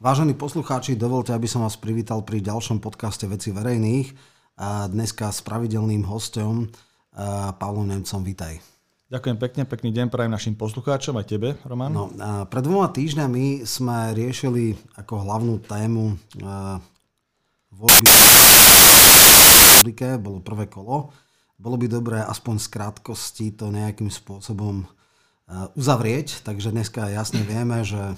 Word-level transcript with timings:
Vážení 0.00 0.32
poslucháči, 0.32 0.96
dovolte, 0.96 1.28
aby 1.36 1.44
som 1.44 1.60
vás 1.60 1.76
privítal 1.76 2.24
pri 2.24 2.40
ďalšom 2.40 2.80
podcaste 2.80 3.28
Veci 3.28 3.52
verejných. 3.52 4.08
A 4.56 4.88
dneska 4.88 5.28
s 5.28 5.44
pravidelným 5.44 6.08
hostom 6.08 6.72
Pavlom 7.60 7.84
Nemcom. 7.84 8.24
Vítaj. 8.24 8.64
Ďakujem 9.12 9.36
pekne, 9.36 9.68
pekný 9.68 9.92
deň 9.92 10.08
prajem 10.08 10.32
našim 10.32 10.56
poslucháčom 10.56 11.20
aj 11.20 11.26
tebe, 11.28 11.60
Roman. 11.68 11.92
No, 11.92 12.08
pred 12.48 12.64
dvoma 12.64 12.88
týždňami 12.88 13.68
sme 13.68 14.16
riešili 14.16 14.72
ako 14.96 15.20
hlavnú 15.20 15.60
tému 15.68 16.16
voľby 17.76 18.08
bolo 20.16 20.40
prvé 20.40 20.64
kolo. 20.72 21.12
Bolo 21.60 21.76
by 21.76 21.86
dobré 21.92 22.24
aspoň 22.24 22.56
z 22.56 22.66
krátkosti 22.72 23.52
to 23.52 23.68
nejakým 23.68 24.08
spôsobom 24.08 24.80
uzavrieť, 25.76 26.40
takže 26.40 26.72
dneska 26.72 27.12
jasne 27.12 27.44
vieme, 27.44 27.84
že 27.84 28.16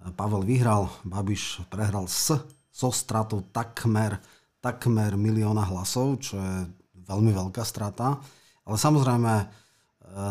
Pavel 0.00 0.42
vyhral, 0.48 0.88
Babiš 1.04 1.60
prehral 1.68 2.08
s, 2.08 2.32
so 2.72 2.88
stratou 2.88 3.44
takmer, 3.52 4.16
takmer 4.64 5.12
milióna 5.12 5.68
hlasov, 5.68 6.24
čo 6.24 6.40
je 6.40 6.54
veľmi 7.04 7.32
veľká 7.36 7.60
strata. 7.60 8.16
Ale 8.64 8.76
samozrejme, 8.80 9.34
e, 9.36 9.46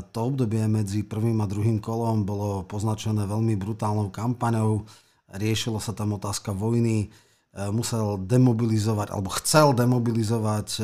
to 0.09 0.19
obdobie 0.25 0.65
medzi 0.65 1.05
prvým 1.05 1.37
a 1.43 1.49
druhým 1.49 1.77
kolom 1.77 2.25
bolo 2.25 2.65
poznačené 2.65 3.29
veľmi 3.29 3.53
brutálnou 3.59 4.09
kampaňou. 4.09 4.89
Riešilo 5.29 5.77
sa 5.77 5.93
tam 5.93 6.17
otázka 6.17 6.49
vojny. 6.49 7.05
E, 7.05 7.07
musel 7.69 8.17
demobilizovať, 8.25 9.13
alebo 9.13 9.29
chcel 9.37 9.77
demobilizovať 9.77 10.67
e, 10.81 10.83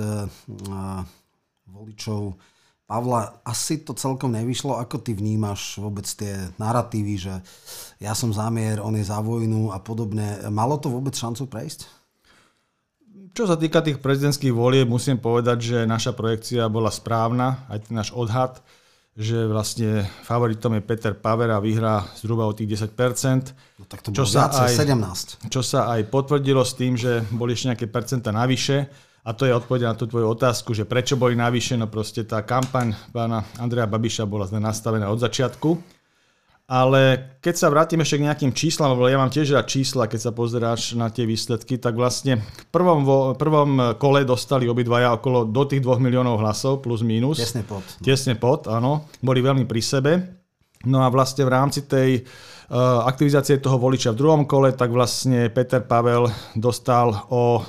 voličov 1.65 2.37
Pavla, 2.85 3.41
asi 3.41 3.81
to 3.81 3.97
celkom 3.97 4.37
nevyšlo. 4.37 4.77
Ako 4.77 5.01
ty 5.01 5.17
vnímaš 5.17 5.81
vôbec 5.81 6.05
tie 6.05 6.53
narratívy, 6.61 7.17
že 7.17 7.33
ja 7.97 8.13
som 8.13 8.29
zamier, 8.29 8.77
on 8.77 8.93
je 8.93 9.01
za 9.01 9.17
vojnu 9.25 9.73
a 9.73 9.81
podobne. 9.81 10.37
Malo 10.53 10.77
to 10.77 10.93
vôbec 10.93 11.17
šancu 11.17 11.49
prejsť? 11.49 11.89
Čo 13.35 13.49
sa 13.49 13.57
týka 13.57 13.81
tých 13.81 13.99
prezidentských 13.99 14.53
volieb, 14.53 14.87
musím 14.87 15.19
povedať, 15.19 15.57
že 15.59 15.77
naša 15.89 16.15
projekcia 16.15 16.71
bola 16.71 16.87
správna, 16.87 17.67
aj 17.67 17.89
ten 17.89 17.93
náš 17.97 18.13
odhad, 18.15 18.63
že 19.15 19.47
vlastne 19.47 20.05
favoritom 20.23 20.75
je 20.77 20.83
Peter 20.83 21.11
Paver 21.17 21.51
a 21.51 21.59
vyhrá 21.59 22.03
zhruba 22.19 22.47
o 22.47 22.55
tých 22.55 22.79
10%. 22.79 23.81
No 23.81 23.83
tak 23.87 24.03
to 24.03 24.11
čo 24.11 24.23
sa 24.23 24.47
aj, 24.51 24.75
17. 24.75 25.51
Čo 25.51 25.61
sa 25.63 25.91
aj 25.95 26.07
potvrdilo 26.11 26.63
s 26.63 26.75
tým, 26.77 26.95
že 26.95 27.27
boli 27.33 27.55
ešte 27.55 27.75
nejaké 27.75 27.87
percenta 27.87 28.29
navyše. 28.35 28.87
A 29.25 29.33
to 29.33 29.49
je 29.49 29.57
odpoveď 29.57 29.89
na 29.89 29.97
tú 29.97 30.05
tvoju 30.05 30.37
otázku, 30.37 30.77
že 30.77 30.85
prečo 30.85 31.17
boli 31.17 31.33
navyše, 31.33 31.73
no 31.73 31.89
proste 31.89 32.21
tá 32.21 32.45
kampaň 32.45 32.93
pána 33.09 33.41
Andreja 33.57 33.89
Babiša 33.89 34.29
bola 34.29 34.45
nastavená 34.53 35.09
od 35.09 35.17
začiatku. 35.17 35.81
Ale 36.65 37.33
keď 37.45 37.55
sa 37.57 37.69
vrátim 37.69 38.01
ešte 38.01 38.17
k 38.21 38.25
nejakým 38.25 38.51
číslam, 38.53 38.97
lebo 38.97 39.05
ja 39.05 39.21
mám 39.21 39.29
tiež 39.29 39.53
rád 39.53 39.69
čísla, 39.69 40.09
keď 40.09 40.29
sa 40.29 40.31
pozeráš 40.33 40.97
na 40.97 41.13
tie 41.13 41.21
výsledky, 41.29 41.77
tak 41.77 41.93
vlastne 41.93 42.41
v 42.41 42.65
prvom, 42.73 43.05
vo, 43.05 43.37
prvom 43.37 43.93
kole 44.01 44.25
dostali 44.25 44.65
obidvaja 44.65 45.13
okolo 45.13 45.45
do 45.45 45.61
tých 45.69 45.85
2 45.85 46.01
miliónov 46.01 46.41
hlasov, 46.41 46.81
plus 46.81 47.05
minus. 47.05 47.37
Tesne 47.37 47.61
pod. 47.61 47.85
Tesne 48.01 48.33
pod, 48.33 48.65
áno. 48.65 49.05
Boli 49.21 49.45
veľmi 49.45 49.69
pri 49.69 49.81
sebe. 49.81 50.11
No 50.89 51.05
a 51.05 51.09
vlastne 51.13 51.45
v 51.45 51.53
rámci 51.53 51.85
tej 51.85 52.25
aktivizácie 53.05 53.61
toho 53.61 53.77
voliča 53.77 54.09
v 54.13 54.19
druhom 54.19 54.43
kole, 54.49 54.73
tak 54.73 54.89
vlastne 54.89 55.53
Peter 55.53 55.85
Pavel 55.85 56.25
dostal 56.57 57.13
o 57.29 57.61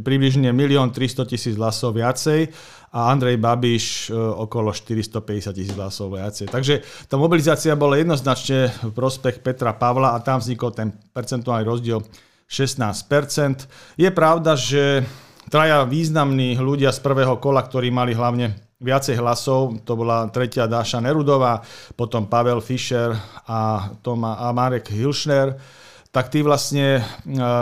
približne 0.00 0.56
1 0.56 0.56
300 0.56 1.28
000 1.28 1.60
hlasov 1.60 1.92
viacej 2.00 2.48
a 2.92 3.12
Andrej 3.12 3.36
Babiš 3.36 4.08
eh, 4.08 4.16
okolo 4.16 4.72
450 4.72 5.52
tisíc 5.52 5.74
hlasov 5.76 6.16
viacej. 6.16 6.48
Takže 6.48 6.80
tá 7.06 7.20
mobilizácia 7.20 7.76
bola 7.76 8.00
jednoznačne 8.00 8.72
v 8.88 8.92
prospech 8.96 9.44
Petra 9.44 9.76
Pavla 9.76 10.16
a 10.16 10.22
tam 10.24 10.40
vznikol 10.40 10.72
ten 10.72 10.96
percentuálny 11.12 11.64
rozdiel 11.68 12.00
16%. 12.48 14.00
Je 14.00 14.08
pravda, 14.08 14.56
že 14.56 15.04
traja 15.52 15.84
významní 15.84 16.56
ľudia 16.56 16.88
z 16.92 17.00
prvého 17.04 17.36
kola, 17.36 17.60
ktorí 17.60 17.92
mali 17.92 18.16
hlavne 18.16 18.56
viacej 18.78 19.18
hlasov, 19.18 19.82
to 19.82 19.98
bola 19.98 20.30
tretia 20.30 20.70
Dáša 20.70 21.02
Nerudová, 21.02 21.58
potom 21.98 22.30
Pavel 22.30 22.62
Fischer 22.62 23.10
a, 23.46 23.90
Toma, 23.98 24.38
a 24.38 24.54
Marek 24.54 24.94
Hilšner, 24.94 25.58
tak 26.08 26.30
tí 26.32 26.40
vlastne 26.40 26.98
e, 26.98 27.02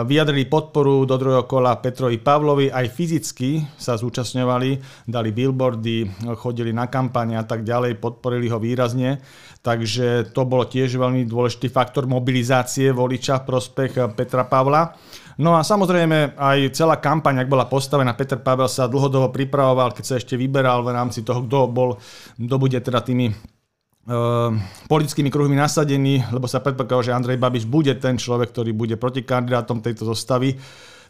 vyjadrili 0.07 0.47
podporu 0.47 1.09
do 1.09 1.17
druhého 1.19 1.49
kola 1.49 1.81
Petrovi 1.81 2.21
Pavlovi, 2.21 2.69
aj 2.71 2.93
fyzicky 2.93 3.65
sa 3.81 3.97
zúčastňovali, 3.97 5.05
dali 5.09 5.31
billboardy, 5.33 6.29
chodili 6.39 6.71
na 6.71 6.87
kampane 6.87 7.35
a 7.35 7.45
tak 7.49 7.65
ďalej, 7.65 7.99
podporili 7.99 8.53
ho 8.53 8.61
výrazne. 8.61 9.19
Takže 9.67 10.31
to 10.31 10.47
bolo 10.47 10.63
tiež 10.63 10.95
veľmi 10.95 11.27
dôležitý 11.27 11.67
faktor 11.75 12.07
mobilizácie 12.07 12.95
voliča 12.95 13.43
v 13.43 13.47
prospech 13.51 14.15
Petra 14.15 14.47
Pavla. 14.47 14.95
No 15.43 15.59
a 15.59 15.67
samozrejme 15.67 16.39
aj 16.39 16.71
celá 16.71 17.03
kampaň, 17.03 17.43
ak 17.43 17.51
bola 17.51 17.67
postavená, 17.67 18.15
Peter 18.15 18.39
Pavel 18.39 18.71
sa 18.71 18.87
dlhodobo 18.87 19.35
pripravoval, 19.35 19.91
keď 19.91 20.05
sa 20.07 20.15
ešte 20.23 20.39
vyberal 20.39 20.87
v 20.87 20.95
rámci 20.95 21.27
toho, 21.27 21.43
kto 21.43 21.67
bol, 21.67 21.99
kto 22.39 22.57
bude 22.63 22.79
teda 22.79 23.03
tými 23.03 23.35
uh, 23.35 24.55
politickými 24.87 25.35
kruhmi 25.35 25.59
nasadený, 25.59 26.31
lebo 26.31 26.47
sa 26.47 26.63
predpokladal, 26.63 27.11
že 27.11 27.17
Andrej 27.19 27.43
Babiš 27.43 27.67
bude 27.67 27.91
ten 27.99 28.15
človek, 28.17 28.55
ktorý 28.55 28.71
bude 28.71 28.95
protikandidátom 28.95 29.83
tejto 29.83 30.07
zostavy 30.07 30.55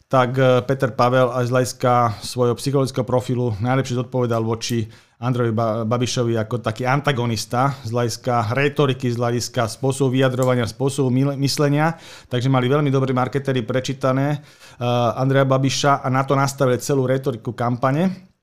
tak 0.06 0.38
e, 0.38 0.62
Peter 0.62 0.94
Pavel 0.94 1.34
aj 1.34 1.44
z 1.46 1.52
hľadiska 1.52 1.92
svojho 2.22 2.54
psychologického 2.54 3.02
profilu 3.02 3.58
najlepšie 3.58 3.98
zodpovedal 3.98 4.42
voči 4.46 4.86
Androvi 5.16 5.48
Babišovi 5.88 6.36
ako 6.36 6.60
taký 6.60 6.84
antagonista 6.84 7.72
z 7.80 7.88
hľadiska 7.88 8.52
retoriky, 8.52 9.08
z 9.08 9.16
hľadiska 9.16 9.64
spôsobu 9.64 10.12
vyjadrovania, 10.12 10.68
spôsobu 10.68 11.08
myslenia. 11.40 11.96
Takže 12.28 12.52
mali 12.52 12.68
veľmi 12.68 12.92
dobrí 12.92 13.16
marketéri 13.16 13.64
prečítané 13.64 14.36
uh, 14.36 15.16
Andreja 15.16 15.48
Babiša 15.48 16.04
a 16.04 16.12
na 16.12 16.20
to 16.28 16.36
nastavili 16.36 16.76
celú 16.84 17.08
retoriku 17.08 17.56
kampane 17.56 18.35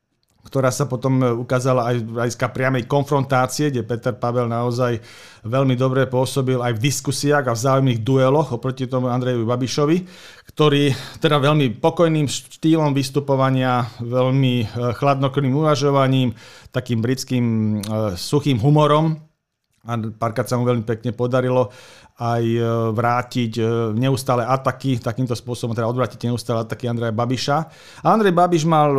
ktorá 0.44 0.70
sa 0.76 0.92
potom 0.92 1.24
ukázala 1.40 1.88
aj 1.90 1.96
z 2.04 2.04
hľadiska 2.04 2.48
priamej 2.52 2.84
konfrontácie, 2.84 3.72
kde 3.72 3.88
Peter 3.88 4.12
Pavel 4.12 4.52
naozaj 4.52 5.00
veľmi 5.48 5.76
dobre 5.80 6.04
pôsobil 6.08 6.60
aj 6.60 6.76
v 6.76 6.84
diskusiách 6.84 7.48
a 7.48 7.56
v 7.56 7.64
zájomných 7.64 8.04
dueloch 8.04 8.52
oproti 8.52 8.88
tomu 8.88 9.08
Andrejovi 9.08 9.48
Babišovi, 9.48 9.98
ktorý 10.52 10.92
teda 11.24 11.40
veľmi 11.40 11.80
pokojným 11.80 12.28
štýlom 12.28 12.92
vystupovania, 12.92 13.88
veľmi 14.04 14.56
e, 14.62 14.66
chladnokrvným 15.00 15.56
uvažovaním, 15.56 16.36
takým 16.76 17.00
britským 17.00 17.46
e, 17.46 17.76
suchým 18.20 18.60
humorom, 18.60 19.16
a 19.84 20.00
párkrát 20.16 20.48
sa 20.48 20.56
mu 20.56 20.64
veľmi 20.64 20.88
pekne 20.88 21.12
podarilo 21.12 21.68
aj 22.16 22.44
e, 22.44 22.60
vrátiť 22.96 23.52
neustále 23.96 24.48
ataky, 24.48 25.00
takýmto 25.00 25.36
spôsobom 25.36 25.76
teda 25.76 25.92
odvrátiť 25.92 26.32
neustále 26.32 26.64
ataky 26.64 26.88
Andreja 26.88 27.12
Babiša. 27.12 27.58
A 28.04 28.08
Andrej 28.12 28.32
Babiš 28.32 28.64
mal 28.64 28.92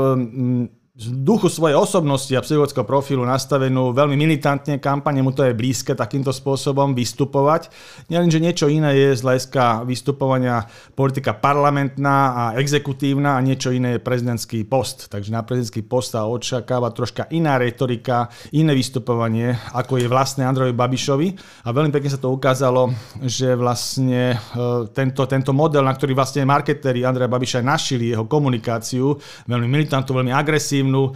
z 0.95 1.11
duchu 1.11 1.51
svojej 1.51 1.75
osobnosti 1.75 2.31
a 2.39 2.45
psychologického 2.47 2.87
profilu 2.87 3.27
nastavenú 3.27 3.91
veľmi 3.91 4.15
militantne 4.15 4.79
kampane, 4.79 5.27
mu 5.27 5.35
to 5.35 5.43
je 5.43 5.51
blízke 5.51 5.91
takýmto 5.91 6.31
spôsobom 6.31 6.95
vystupovať. 6.95 7.67
Nielen, 8.15 8.31
že 8.31 8.39
niečo 8.39 8.71
iné 8.71 8.95
je 8.95 9.19
z 9.19 9.27
hľadiska 9.27 9.83
vystupovania 9.91 10.63
politika 10.95 11.35
parlamentná 11.35 12.19
a 12.31 12.43
exekutívna 12.63 13.35
a 13.35 13.43
niečo 13.43 13.75
iné 13.75 13.99
je 13.99 14.07
prezidentský 14.07 14.63
post. 14.71 15.11
Takže 15.11 15.35
na 15.35 15.43
prezidentský 15.43 15.83
post 15.83 16.15
sa 16.15 16.31
očakáva 16.31 16.95
troška 16.95 17.27
iná 17.35 17.59
retorika, 17.59 18.31
iné 18.55 18.71
vystupovanie, 18.71 19.51
ako 19.75 19.99
je 19.99 20.07
vlastné 20.07 20.47
Androvi 20.47 20.79
Babišovi. 20.79 21.29
A 21.67 21.75
veľmi 21.75 21.91
pekne 21.91 22.15
sa 22.15 22.23
to 22.23 22.31
ukázalo, 22.31 22.95
že 23.19 23.59
vlastne 23.59 24.39
e, 24.39 24.87
tento, 24.95 25.27
tento 25.27 25.51
model, 25.51 25.83
na 25.83 25.91
ktorý 25.91 26.15
vlastne 26.15 26.47
marketéri 26.47 27.03
Andreja 27.03 27.27
Babiša 27.27 27.67
našili 27.67 28.15
jeho 28.15 28.31
komunikáciu, 28.31 29.19
veľmi 29.51 29.67
militantnú, 29.67 30.23
veľmi 30.23 30.31
agresívnu, 30.31 30.84
agresívnu. 30.85 31.13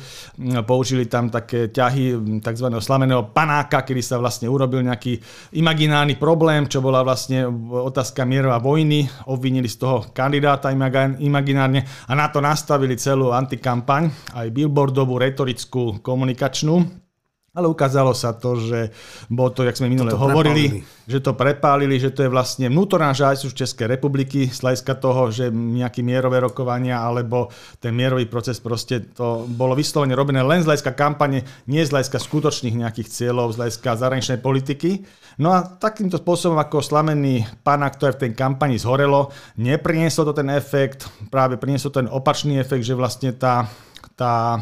Použili 0.64 1.06
tam 1.06 1.28
také 1.28 1.68
ťahy 1.68 2.16
tzv. 2.40 2.66
slameného 2.80 3.30
panáka, 3.34 3.84
kedy 3.84 4.00
sa 4.00 4.16
vlastne 4.16 4.48
urobil 4.48 4.80
nejaký 4.80 5.20
imaginárny 5.58 6.16
problém, 6.16 6.64
čo 6.70 6.80
bola 6.80 7.04
vlastne 7.04 7.44
otázka 7.70 8.24
mierová 8.24 8.58
vojny. 8.62 9.04
Obvinili 9.28 9.68
z 9.68 9.76
toho 9.76 10.08
kandidáta 10.14 10.72
imaginárne 11.20 11.84
a 12.08 12.12
na 12.16 12.28
to 12.32 12.40
nastavili 12.40 12.96
celú 12.96 13.34
antikampaň, 13.34 14.08
aj 14.34 14.48
billboardovú, 14.54 15.20
retorickú, 15.20 16.00
komunikačnú. 16.00 17.07
Ale 17.56 17.64
ukázalo 17.64 18.12
sa 18.12 18.36
to, 18.36 18.60
že 18.60 18.92
bolo 19.32 19.48
to, 19.50 19.64
jak 19.64 19.74
sme 19.74 19.88
minule 19.88 20.12
Toto 20.12 20.30
hovorili, 20.30 20.84
prepálili. 20.84 21.08
že 21.08 21.18
to 21.24 21.32
prepálili, 21.32 21.96
že 21.96 22.12
to 22.12 22.20
je 22.22 22.30
vlastne 22.30 22.68
vnútorná 22.68 23.16
už 23.16 23.56
Českej 23.56 23.88
republiky, 23.88 24.52
hľadiska 24.52 24.92
toho, 25.00 25.32
že 25.32 25.48
nejaké 25.48 26.04
mierové 26.04 26.44
rokovania 26.44 27.00
alebo 27.00 27.48
ten 27.80 27.96
mierový 27.96 28.28
proces 28.28 28.60
proste 28.60 29.00
to 29.16 29.48
bolo 29.48 29.72
vyslovene 29.72 30.12
robené 30.12 30.44
len 30.44 30.60
z 30.60 30.68
hľadiska 30.68 30.92
kampane, 30.92 31.42
nie 31.66 31.80
z 31.80 31.90
hľadiska 31.90 32.20
skutočných 32.20 32.84
nejakých 32.84 33.08
cieľov, 33.08 33.56
z 33.56 33.64
hľadiska 33.64 33.96
zahraničnej 33.96 34.38
politiky. 34.44 35.08
No 35.40 35.54
a 35.56 35.64
takýmto 35.64 36.20
spôsobom, 36.20 36.60
ako 36.60 36.84
slamený 36.84 37.48
pána, 37.64 37.88
ktoré 37.88 38.12
v 38.12 38.28
tej 38.28 38.30
kampani 38.36 38.76
zhorelo, 38.76 39.32
neprinieslo 39.56 40.28
to 40.28 40.36
ten 40.36 40.52
efekt, 40.52 41.08
práve 41.32 41.56
prinieslo 41.56 41.90
ten 41.90 42.06
opačný 42.12 42.60
efekt, 42.60 42.84
že 42.84 42.92
vlastne 42.92 43.32
tá, 43.32 43.70
tá 44.18 44.60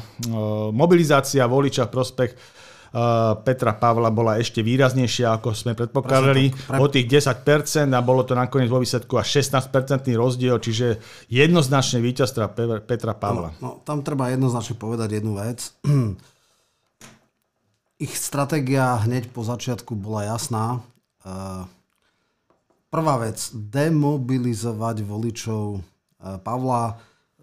mobilizácia 0.71 1.45
voliča 1.49 1.89
v 1.89 1.95
prospech 1.97 2.33
Petra 3.45 3.77
Pavla 3.77 4.09
bola 4.09 4.41
ešte 4.41 4.65
výraznejšia, 4.65 5.37
ako 5.37 5.53
sme 5.53 5.73
predpokladali, 5.77 6.49
pre... 6.53 6.81
o 6.81 6.87
tých 6.89 7.07
10% 7.21 7.93
a 7.93 8.01
bolo 8.01 8.25
to 8.25 8.33
nakoniec 8.33 8.73
vo 8.73 8.81
výsledku 8.81 9.21
až 9.21 9.45
16% 9.45 10.09
rozdiel, 10.17 10.57
čiže 10.57 10.99
jednoznačne 11.29 12.01
víťazstva 12.01 12.57
Petra 12.89 13.13
Pavla. 13.13 13.53
No, 13.61 13.61
no, 13.61 13.71
tam 13.85 14.01
treba 14.01 14.33
jednoznačne 14.33 14.81
povedať 14.81 15.21
jednu 15.21 15.37
vec. 15.37 15.61
Ich 17.97 18.13
stratégia 18.13 19.01
hneď 19.09 19.33
po 19.33 19.41
začiatku 19.41 19.97
bola 19.97 20.29
jasná. 20.29 20.85
Uh, 21.25 21.65
Prvá 22.87 23.19
vec, 23.19 23.51
demobilizovať 23.53 25.03
voličov 25.03 25.65
e, 25.77 25.81
Pavla, 26.41 26.97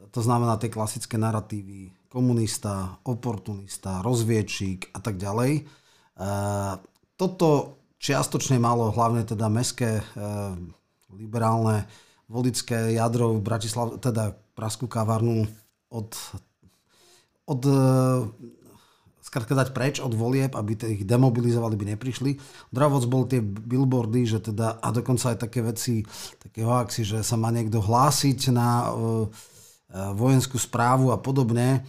to 0.10 0.24
znamená 0.24 0.56
tie 0.56 0.72
klasické 0.72 1.20
narratívy 1.20 1.92
komunista, 2.14 3.02
oportunista, 3.10 4.06
rozviečík 4.06 4.94
a 4.94 5.02
tak 5.02 5.18
ďalej. 5.18 5.52
E, 5.58 5.62
toto 7.18 7.82
čiastočne 7.98 8.62
malo 8.62 8.94
hlavne 8.94 9.26
teda 9.26 9.50
meské 9.50 9.98
e, 9.98 10.04
liberálne 11.10 11.90
volické 12.30 12.94
jadro 12.94 13.34
v 13.38 13.42
Bratislav, 13.42 13.98
teda 13.98 14.38
Praskú 14.54 14.86
kavárnu 14.86 15.50
od, 15.90 16.14
od 17.50 17.62
skrátka 19.34 19.58
dať 19.58 19.74
preč 19.74 19.96
od 19.98 20.14
volieb, 20.14 20.54
aby 20.54 20.78
ich 20.94 21.10
demobilizovali, 21.10 21.74
by 21.74 21.86
neprišli. 21.98 22.38
Dravoc 22.70 23.04
bol 23.10 23.26
tie 23.26 23.42
billboardy, 23.42 24.30
že 24.30 24.46
teda, 24.46 24.78
a 24.78 24.94
dokonca 24.94 25.34
aj 25.34 25.42
také 25.42 25.66
veci, 25.66 26.06
také 26.38 26.62
hoaxy, 26.62 27.02
že 27.02 27.26
sa 27.26 27.34
má 27.34 27.50
niekto 27.50 27.82
hlásiť 27.82 28.54
na 28.54 28.94
uh, 28.94 29.26
vojenskú 30.14 30.62
správu 30.62 31.10
a 31.10 31.18
podobne. 31.18 31.82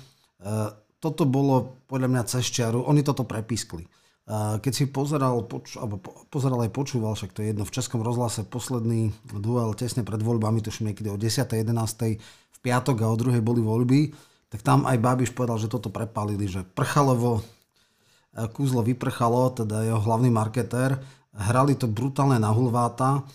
Uh, 0.45 0.77
toto 1.01 1.25
bolo 1.25 1.81
podľa 1.89 2.09
mňa 2.13 2.23
cez 2.29 2.45
čiaru. 2.53 2.85
Oni 2.85 3.01
toto 3.01 3.25
prepískli. 3.25 3.89
Uh, 4.25 4.61
keď 4.61 4.73
si 4.73 4.85
pozeral, 4.89 5.41
poč- 5.49 5.81
alebo 5.81 6.01
po- 6.01 6.29
pozeral 6.29 6.61
aj 6.61 6.73
počúval, 6.73 7.17
však 7.17 7.33
to 7.33 7.41
je 7.41 7.57
jedno, 7.57 7.65
v 7.65 7.75
Českom 7.75 8.05
rozhlase 8.05 8.45
posledný 8.45 9.13
duel 9.33 9.73
tesne 9.73 10.05
pred 10.05 10.21
voľbami, 10.21 10.61
tuším 10.61 10.93
niekedy 10.93 11.09
o 11.09 11.17
10. 11.17 11.49
11. 11.49 12.21
v 12.21 12.59
piatok 12.61 12.97
a 13.05 13.11
o 13.13 13.17
druhej 13.17 13.41
boli 13.41 13.65
voľby 13.65 14.13
tak 14.55 14.63
tam 14.63 14.87
aj 14.87 15.03
Babiš 15.03 15.35
povedal, 15.35 15.59
že 15.59 15.67
toto 15.67 15.91
prepalili, 15.91 16.47
že 16.47 16.63
Prchalovo, 16.63 17.43
e, 17.43 18.47
kúzlo 18.55 18.87
vyprchalo, 18.87 19.51
teda 19.51 19.83
jeho 19.83 19.99
hlavný 19.99 20.31
marketér, 20.31 20.95
hrali 21.35 21.75
to 21.75 21.91
brutálne 21.91 22.39
na 22.39 22.55
hulváta, 22.55 23.27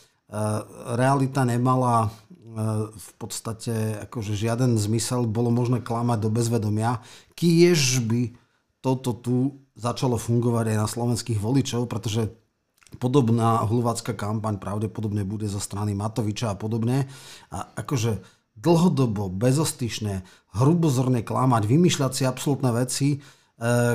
realita 0.96 1.42
nemala 1.42 2.14
v 2.90 3.10
podstate 3.22 4.02
akože 4.10 4.34
žiaden 4.34 4.74
zmysel, 4.80 5.30
bolo 5.30 5.54
možné 5.54 5.86
klamať 5.86 6.18
do 6.26 6.30
bezvedomia, 6.34 7.02
kiež 7.38 8.02
by 8.06 8.34
toto 8.80 9.14
tu 9.14 9.38
začalo 9.78 10.16
fungovať 10.18 10.76
aj 10.76 10.78
na 10.80 10.88
slovenských 10.88 11.40
voličov, 11.40 11.86
pretože 11.86 12.32
podobná 12.98 13.62
hulvácka 13.68 14.18
kampaň 14.18 14.58
pravdepodobne 14.58 15.22
bude 15.22 15.46
zo 15.46 15.62
strany 15.62 15.94
Matoviča 15.94 16.52
a 16.52 16.58
podobne. 16.58 17.06
A 17.54 17.70
akože 17.78 18.24
dlhodobo, 18.58 19.30
bezostyšne, 19.30 20.26
hrubozorne 20.58 21.22
klamať, 21.24 21.64
vymýšľať 21.70 22.12
si 22.12 22.24
absolútne 22.26 22.74
veci, 22.76 23.08
e, 23.16 23.18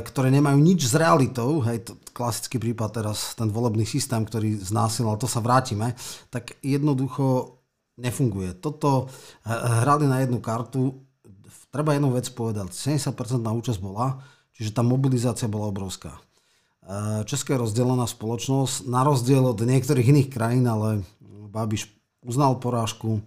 ktoré 0.00 0.32
nemajú 0.32 0.56
nič 0.56 0.88
s 0.88 0.94
realitou, 0.96 1.60
hej, 1.66 1.84
to 1.84 1.92
klasický 2.16 2.56
prípad 2.56 3.02
teraz, 3.02 3.36
ten 3.36 3.50
volebný 3.52 3.84
systém, 3.84 4.24
ktorý 4.24 4.56
znásilnil, 4.56 5.20
to 5.20 5.28
sa 5.28 5.44
vrátime, 5.44 5.92
tak 6.32 6.56
jednoducho 6.64 7.58
nefunguje. 7.98 8.54
Toto 8.58 9.06
e, 9.44 9.50
hrali 9.84 10.06
na 10.06 10.22
jednu 10.22 10.38
kartu, 10.42 11.02
treba 11.70 11.94
jednu 11.94 12.14
vec 12.14 12.26
povedať, 12.30 12.74
70% 12.74 13.14
účasť 13.42 13.80
bola, 13.82 14.22
čiže 14.54 14.74
tá 14.74 14.82
mobilizácia 14.82 15.50
bola 15.50 15.70
obrovská. 15.70 16.18
E, 16.82 17.22
Česká 17.26 17.54
je 17.54 17.62
rozdelená 17.62 18.06
spoločnosť, 18.06 18.86
na 18.90 19.06
rozdiel 19.06 19.42
od 19.46 19.58
niektorých 19.62 20.10
iných 20.10 20.28
krajín, 20.30 20.66
ale 20.66 21.02
Babiš 21.50 21.90
uznal 22.24 22.58
porážku, 22.58 23.22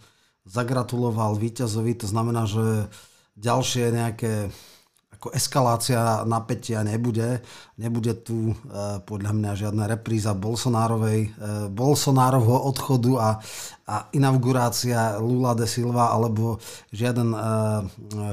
zagratuloval 0.48 1.36
víťazovi, 1.36 1.94
to 2.00 2.08
znamená, 2.08 2.48
že 2.48 2.88
ďalšie 3.38 3.94
nejaké 3.94 4.50
ako 5.18 5.34
eskalácia 5.34 6.22
napätia 6.30 6.86
nebude. 6.86 7.42
Nebude 7.82 8.14
tu 8.22 8.54
e, 8.54 8.56
podľa 9.02 9.34
mňa 9.34 9.52
žiadna 9.58 9.90
repríza 9.90 10.38
Bolsonárovej, 10.38 11.20
e, 11.26 11.30
Bolsonárovho 11.74 12.70
odchodu 12.70 13.14
a, 13.18 13.30
a 13.90 13.96
inaugurácia 14.14 15.18
Lula 15.18 15.58
de 15.58 15.66
Silva 15.66 16.14
alebo 16.14 16.62
žiaden 16.94 17.34
e, 17.34 17.40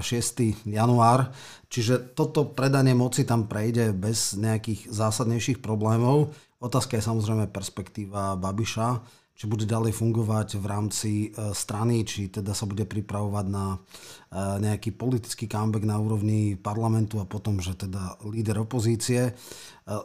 6. 0.05 0.69
január. 0.69 1.33
Čiže 1.73 2.13
toto 2.13 2.53
predanie 2.53 2.93
moci 2.93 3.25
tam 3.25 3.49
prejde 3.49 3.97
bez 3.97 4.37
nejakých 4.37 4.93
zásadnejších 4.93 5.65
problémov. 5.65 6.37
Otázka 6.61 7.01
je 7.01 7.09
samozrejme 7.09 7.49
perspektíva 7.49 8.37
Babiša 8.37 9.24
či 9.35 9.51
bude 9.51 9.67
ďalej 9.67 9.99
fungovať 9.99 10.63
v 10.63 10.67
rámci 10.71 11.13
e, 11.27 11.51
strany, 11.51 12.07
či 12.07 12.31
teda 12.31 12.55
sa 12.55 12.71
bude 12.71 12.87
pripravovať 12.87 13.47
na 13.51 13.75
e, 13.75 13.79
nejaký 14.63 14.95
politický 14.95 15.51
comeback 15.51 15.83
na 15.83 15.99
úrovni 15.99 16.55
parlamentu 16.55 17.19
a 17.19 17.27
potom, 17.27 17.59
že 17.59 17.75
teda 17.75 18.15
líder 18.31 18.63
opozície. 18.63 19.21
E, 19.27 19.33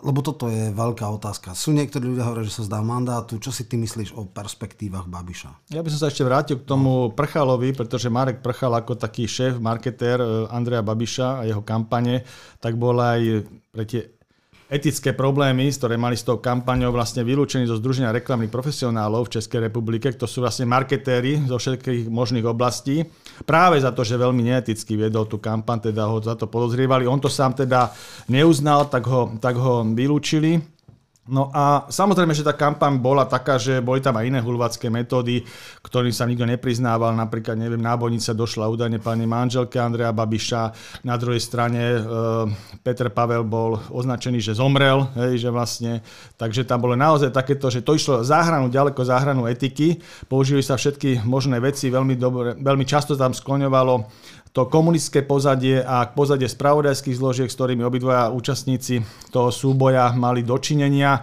lebo 0.01 0.25
toto 0.25 0.49
je 0.49 0.73
veľká 0.73 1.05
otázka. 1.13 1.53
Sú 1.53 1.77
niektorí 1.77 2.09
ľudia 2.09 2.25
hovoria, 2.25 2.49
že 2.49 2.57
sa 2.57 2.65
zdá 2.65 2.81
mandátu. 2.81 3.37
Čo 3.37 3.53
si 3.53 3.69
ty 3.69 3.77
myslíš 3.77 4.17
o 4.17 4.25
perspektívach 4.25 5.05
Babiša? 5.05 5.77
Ja 5.77 5.85
by 5.85 5.93
som 5.93 6.01
sa 6.01 6.09
ešte 6.09 6.25
vrátil 6.25 6.57
k 6.57 6.65
tomu 6.65 7.13
Prchalovi, 7.13 7.77
pretože 7.77 8.09
Marek 8.09 8.41
Prchal 8.41 8.73
ako 8.81 8.97
taký 8.97 9.29
šéf, 9.29 9.61
marketér 9.61 10.25
Andreja 10.49 10.81
Babiša 10.81 11.45
a 11.45 11.45
jeho 11.45 11.61
kampane, 11.61 12.25
tak 12.57 12.81
bol 12.81 12.97
aj 12.97 13.45
pre 13.69 13.85
tie 13.85 14.18
etické 14.69 15.17
problémy, 15.17 15.73
ktoré 15.73 15.97
mali 15.97 16.13
s 16.13 16.21
tou 16.21 16.37
kampaňou 16.37 16.93
vlastne 16.93 17.25
vylúčení 17.25 17.65
zo 17.65 17.81
Združenia 17.81 18.13
reklamných 18.13 18.53
profesionálov 18.53 19.25
v 19.25 19.41
Českej 19.41 19.65
republike, 19.65 20.13
to 20.13 20.29
sú 20.29 20.45
vlastne 20.45 20.69
marketéri 20.69 21.41
zo 21.49 21.57
všetkých 21.57 22.05
možných 22.07 22.45
oblastí. 22.45 23.01
Práve 23.49 23.81
za 23.81 23.89
to, 23.89 24.05
že 24.05 24.21
veľmi 24.21 24.45
neeticky 24.45 24.93
viedol 24.93 25.25
tú 25.25 25.41
kampaň, 25.41 25.89
teda 25.89 26.05
ho 26.05 26.21
za 26.21 26.37
to 26.37 26.45
podozrievali. 26.45 27.09
On 27.09 27.17
to 27.17 27.27
sám 27.27 27.57
teda 27.57 27.89
neuznal, 28.29 28.85
tak 28.87 29.09
ho, 29.09 29.33
tak 29.41 29.57
ho 29.57 29.81
vylúčili. 29.81 30.78
No 31.29 31.53
a 31.53 31.85
samozrejme, 31.93 32.33
že 32.33 32.41
tá 32.41 32.57
kampaň 32.57 32.97
bola 32.97 33.29
taká, 33.29 33.61
že 33.61 33.85
boli 33.85 34.01
tam 34.01 34.17
aj 34.17 34.25
iné 34.25 34.41
hulvácké 34.41 34.89
metódy, 34.89 35.45
ktorým 35.85 36.09
sa 36.09 36.25
nikto 36.25 36.49
nepriznával. 36.49 37.13
Napríklad, 37.13 37.53
neviem, 37.53 37.77
nábojnica 37.77 38.33
došla 38.33 38.65
údajne 38.65 38.97
pani 38.97 39.29
manželke 39.29 39.77
Andreja 39.77 40.09
Babiša. 40.09 40.73
Na 41.05 41.21
druhej 41.21 41.37
strane 41.37 41.81
e, 41.81 41.99
Peter 42.81 43.13
Pavel 43.13 43.45
bol 43.45 43.77
označený, 43.93 44.41
že 44.41 44.57
zomrel, 44.57 45.05
hej, 45.21 45.45
že 45.45 45.49
vlastne. 45.53 46.01
Takže 46.33 46.65
tam 46.65 46.81
bolo 46.81 46.97
naozaj 46.97 47.29
takéto, 47.29 47.69
že 47.69 47.85
to 47.85 47.93
išlo 47.93 48.25
záhranu, 48.25 48.73
ďaleko 48.73 49.05
záhranu 49.05 49.45
etiky. 49.45 50.01
Použili 50.25 50.65
sa 50.65 50.81
všetky 50.81 51.21
možné 51.29 51.61
veci, 51.61 51.93
veľmi, 51.93 52.17
dobre, 52.17 52.57
veľmi 52.57 52.89
často 52.89 53.13
tam 53.13 53.37
skloňovalo 53.37 54.01
to 54.49 54.65
komunistické 54.65 55.21
pozadie 55.21 55.77
a 55.79 56.09
pozadie 56.09 56.49
spravodajských 56.49 57.17
zložiek, 57.17 57.49
s 57.49 57.57
ktorými 57.57 57.85
obidvaja 57.85 58.33
účastníci 58.33 59.05
toho 59.29 59.53
súboja 59.53 60.09
mali 60.17 60.41
dočinenia. 60.41 61.21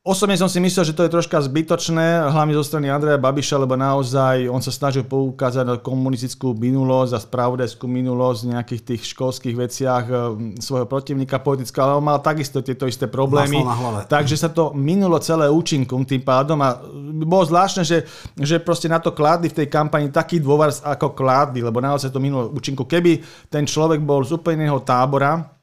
Osobne 0.00 0.32
som 0.32 0.48
si 0.48 0.64
myslel, 0.64 0.88
že 0.88 0.96
to 0.96 1.04
je 1.04 1.12
troška 1.12 1.44
zbytočné, 1.44 2.32
hlavne 2.32 2.56
zo 2.56 2.64
strany 2.64 2.88
Andreja 2.88 3.20
Babiša, 3.20 3.60
lebo 3.60 3.76
naozaj 3.76 4.48
on 4.48 4.64
sa 4.64 4.72
snažil 4.72 5.04
poukázať 5.04 5.60
na 5.60 5.76
komunistickú 5.76 6.56
minulosť 6.56 7.12
a 7.12 7.20
spravodajskú 7.20 7.84
minulosť 7.84 8.40
v 8.40 8.50
nejakých 8.56 8.82
tých 8.88 9.12
školských 9.12 9.60
veciach 9.60 10.04
e, 10.08 10.14
svojho 10.56 10.88
protivníka 10.88 11.44
politického, 11.44 11.84
ale 11.84 12.00
on 12.00 12.08
mal 12.08 12.16
takisto 12.24 12.64
tieto 12.64 12.88
isté 12.88 13.12
problémy. 13.12 13.60
Takže 14.08 14.40
sa 14.40 14.48
to 14.48 14.72
minulo 14.72 15.20
celé 15.20 15.52
účinkom 15.52 16.08
tým 16.08 16.24
pádom 16.24 16.56
a 16.64 16.80
bolo 17.20 17.44
zvláštne, 17.44 17.84
že, 17.84 18.08
že 18.40 18.56
proste 18.56 18.88
na 18.88 19.04
to 19.04 19.12
kládli 19.12 19.52
v 19.52 19.56
tej 19.60 19.68
kampani 19.68 20.08
taký 20.08 20.40
dôvar, 20.40 20.72
ako 20.80 21.12
kládli, 21.12 21.60
lebo 21.60 21.76
naozaj 21.76 22.08
to 22.08 22.24
minulo 22.24 22.48
účinku. 22.48 22.88
Keby 22.88 23.20
ten 23.52 23.68
človek 23.68 24.00
bol 24.00 24.24
z 24.24 24.32
úplne 24.32 24.64
iného 24.64 24.80
tábora, 24.80 25.59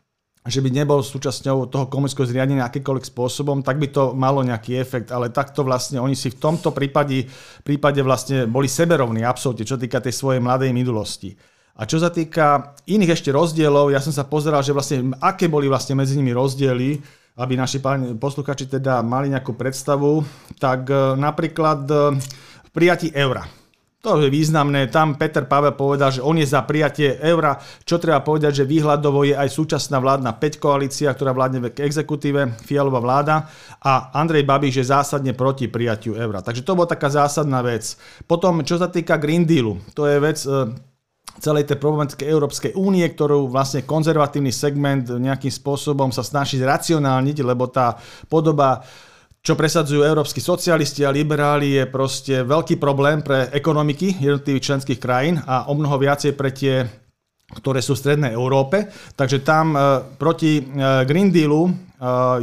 že 0.48 0.64
by 0.64 0.72
nebol 0.72 1.04
súčasťou 1.04 1.68
toho 1.68 1.86
komunického 1.92 2.24
zriadenia 2.24 2.64
akýkoľvek 2.66 3.06
spôsobom, 3.12 3.60
tak 3.62 3.78
by 3.84 3.92
to 3.92 4.16
malo 4.16 4.40
nejaký 4.42 4.80
efekt, 4.80 5.12
ale 5.12 5.28
takto 5.28 5.68
vlastne 5.68 6.00
oni 6.00 6.16
si 6.16 6.32
v 6.32 6.40
tomto 6.40 6.72
prípade, 6.72 7.28
prípade 7.68 8.00
vlastne 8.00 8.48
boli 8.48 8.72
seberovní 8.72 9.28
absolútne, 9.28 9.68
čo 9.68 9.76
týka 9.76 10.00
tej 10.00 10.16
svojej 10.16 10.40
mladej 10.40 10.72
minulosti. 10.72 11.36
A 11.78 11.86
čo 11.86 12.02
sa 12.02 12.10
týka 12.10 12.74
iných 12.90 13.14
ešte 13.14 13.30
rozdielov, 13.30 13.94
ja 13.94 14.02
som 14.02 14.10
sa 14.10 14.26
pozeral, 14.26 14.66
že 14.66 14.74
vlastne 14.74 15.14
aké 15.22 15.46
boli 15.46 15.70
vlastne 15.70 15.94
medzi 15.94 16.18
nimi 16.18 16.34
rozdiely, 16.34 16.98
aby 17.38 17.54
naši 17.54 17.78
posluchači 18.18 18.66
teda 18.66 19.06
mali 19.06 19.30
nejakú 19.30 19.54
predstavu, 19.54 20.26
tak 20.58 20.90
e, 20.90 21.14
napríklad 21.22 21.86
e, 21.86 21.96
v 22.66 22.70
prijatí 22.74 23.14
eura. 23.14 23.46
To 24.08 24.24
je 24.24 24.32
významné. 24.32 24.88
Tam 24.88 25.20
Peter 25.20 25.44
Pavel 25.44 25.76
povedal, 25.76 26.16
že 26.16 26.24
on 26.24 26.40
je 26.40 26.48
za 26.48 26.64
prijatie 26.64 27.20
eura. 27.20 27.60
Čo 27.84 28.00
treba 28.00 28.24
povedať, 28.24 28.64
že 28.64 28.64
výhľadovo 28.64 29.28
je 29.28 29.36
aj 29.36 29.52
súčasná 29.52 30.00
vládna 30.00 30.40
5 30.40 30.64
koalícia, 30.64 31.12
ktorá 31.12 31.36
vládne 31.36 31.68
v 31.68 31.76
exekutíve, 31.76 32.56
Fialová 32.64 33.04
vláda 33.04 33.52
a 33.84 34.16
Andrej 34.16 34.48
Babiš 34.48 34.80
je 34.80 34.86
zásadne 34.96 35.36
proti 35.36 35.68
prijatiu 35.68 36.16
eura. 36.16 36.40
Takže 36.40 36.64
to 36.64 36.80
bola 36.80 36.88
taká 36.88 37.12
zásadná 37.12 37.60
vec. 37.60 38.00
Potom, 38.24 38.64
čo 38.64 38.80
sa 38.80 38.88
týka 38.88 39.20
Green 39.20 39.44
Dealu, 39.44 39.76
to 39.92 40.08
je 40.08 40.24
vec, 40.24 40.40
e, 40.40 40.72
celej 41.44 41.68
tej 41.68 41.76
problematiky 41.76 42.24
Európskej 42.32 42.80
únie, 42.80 43.04
ktorú 43.04 43.52
vlastne 43.52 43.84
konzervatívny 43.84 44.56
segment 44.56 45.04
nejakým 45.04 45.52
spôsobom 45.52 46.16
sa 46.16 46.24
snaží 46.24 46.64
zracionálniť, 46.64 47.44
lebo 47.44 47.68
tá 47.68 48.00
podoba 48.32 48.88
čo 49.48 49.56
presadzujú 49.56 50.04
európsky 50.04 50.44
socialisti 50.44 51.08
a 51.08 51.16
liberáli, 51.16 51.80
je 51.80 51.84
proste 51.88 52.44
veľký 52.44 52.76
problém 52.76 53.24
pre 53.24 53.48
ekonomiky 53.56 54.20
jednotlivých 54.20 54.76
členských 54.76 55.00
krajín 55.00 55.40
a 55.40 55.72
o 55.72 55.74
mnoho 55.80 55.96
viacej 55.96 56.36
pre 56.36 56.52
tie 56.52 56.84
ktoré 57.48 57.80
sú 57.80 57.96
v 57.96 58.04
Strednej 58.04 58.36
Európe. 58.36 58.92
Takže 59.16 59.40
tam 59.40 59.72
e, 59.72 60.04
proti 60.20 60.60
e, 60.60 60.64
Green 61.08 61.32
Dealu 61.32 61.64
e, 61.64 61.72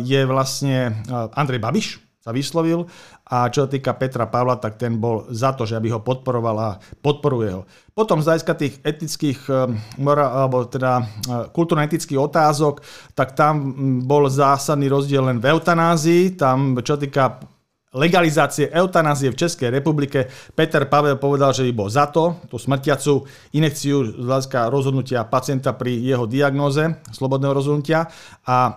je 0.00 0.24
vlastne 0.24 1.04
Andrej 1.36 1.60
Babiš 1.60 2.00
sa 2.24 2.32
vyslovil 2.32 2.88
a 3.24 3.48
čo 3.48 3.64
sa 3.64 3.72
týka 3.72 3.96
Petra 3.96 4.28
Pavla, 4.28 4.60
tak 4.60 4.76
ten 4.76 5.00
bol 5.00 5.24
za 5.32 5.56
to, 5.56 5.64
že 5.64 5.80
aby 5.80 5.88
ho 5.88 6.04
podporoval 6.04 6.56
a 6.60 6.76
podporuje 7.00 7.50
ho. 7.56 7.64
Potom 7.96 8.20
z 8.20 8.28
hľadiska 8.28 8.52
tých 8.58 8.74
etických, 8.84 9.48
alebo 9.96 10.68
teda 10.68 11.08
kultúrno-etických 11.56 12.20
otázok, 12.20 12.84
tak 13.16 13.32
tam 13.32 13.72
bol 14.04 14.28
zásadný 14.28 14.92
rozdiel 14.92 15.24
len 15.30 15.40
v 15.40 15.56
eutanázii. 15.56 16.36
Tam, 16.36 16.76
čo 16.84 17.00
týka 17.00 17.40
legalizácie 17.94 18.68
eutanázie 18.74 19.30
v 19.30 19.38
Českej 19.38 19.70
republike. 19.70 20.26
Peter 20.52 20.90
Pavel 20.90 21.16
povedal, 21.16 21.54
že 21.54 21.62
by 21.70 21.72
bol 21.72 21.88
za 21.88 22.10
to, 22.10 22.42
tú 22.50 22.58
smrtiacu 22.58 23.22
inekciu 23.54 24.18
z 24.18 24.26
hľadiska 24.26 24.68
rozhodnutia 24.68 25.22
pacienta 25.24 25.72
pri 25.72 25.94
jeho 26.02 26.26
diagnóze, 26.26 26.98
slobodného 27.14 27.54
rozhodnutia. 27.54 28.10
A 28.44 28.76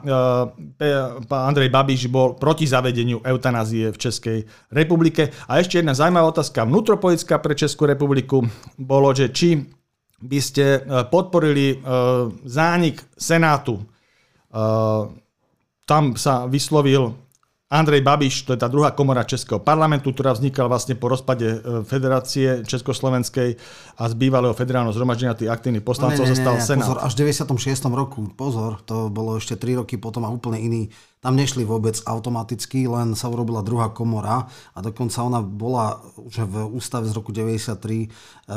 e, 0.80 0.88
Andrej 1.34 1.74
Babiš 1.74 2.08
bol 2.14 2.38
proti 2.38 2.70
zavedeniu 2.70 3.26
eutanázie 3.26 3.90
v 3.90 3.98
Českej 3.98 4.40
republike. 4.70 5.34
A 5.50 5.58
ešte 5.58 5.82
jedna 5.82 5.98
zaujímavá 5.98 6.30
otázka 6.30 6.64
vnútropolitická 6.70 7.42
pre 7.42 7.58
Českú 7.58 7.90
republiku 7.90 8.46
bolo, 8.78 9.10
že 9.18 9.34
či 9.34 9.66
by 10.22 10.40
ste 10.42 10.66
e, 10.78 10.80
podporili 11.10 11.68
e, 11.74 11.76
zánik 12.46 13.02
Senátu. 13.18 13.82
E, 13.82 13.84
tam 15.88 16.04
sa 16.20 16.50
vyslovil 16.50 17.26
Andrej 17.68 18.00
Babiš, 18.00 18.48
to 18.48 18.56
je 18.56 18.64
tá 18.64 18.72
druhá 18.72 18.96
komora 18.96 19.28
Českého 19.28 19.60
parlamentu, 19.60 20.16
ktorá 20.16 20.32
vznikala 20.32 20.72
vlastne 20.72 20.96
po 20.96 21.12
rozpade 21.12 21.44
e, 21.44 21.84
Federácie 21.84 22.64
Československej 22.64 23.60
a 24.00 24.04
z 24.08 24.14
bývalého 24.16 24.56
federálneho 24.56 24.96
zhromaždenia 24.96 25.36
tých 25.36 25.52
aktívnych 25.52 25.84
poslancov 25.84 26.24
no, 26.24 26.32
zostal 26.32 26.64
Senát. 26.64 26.88
Pozor, 26.88 27.04
až 27.04 27.12
v 27.20 27.28
96. 27.28 27.92
roku, 27.92 28.24
pozor, 28.40 28.80
to 28.88 29.12
bolo 29.12 29.36
ešte 29.36 29.60
3 29.60 29.84
roky 29.84 30.00
potom 30.00 30.24
a 30.24 30.32
úplne 30.32 30.64
iný 30.64 30.88
tam 31.18 31.36
nešli 31.36 31.68
vôbec 31.68 31.98
automaticky, 32.08 32.88
len 32.88 33.18
sa 33.18 33.28
urobila 33.28 33.66
druhá 33.66 33.92
komora 33.92 34.48
a 34.72 34.80
dokonca 34.80 35.18
ona 35.26 35.44
bola 35.44 36.00
už 36.16 36.48
v 36.48 36.56
ústave 36.72 37.10
z 37.10 37.14
roku 37.20 37.36
93 37.36 37.76
e, 37.76 38.08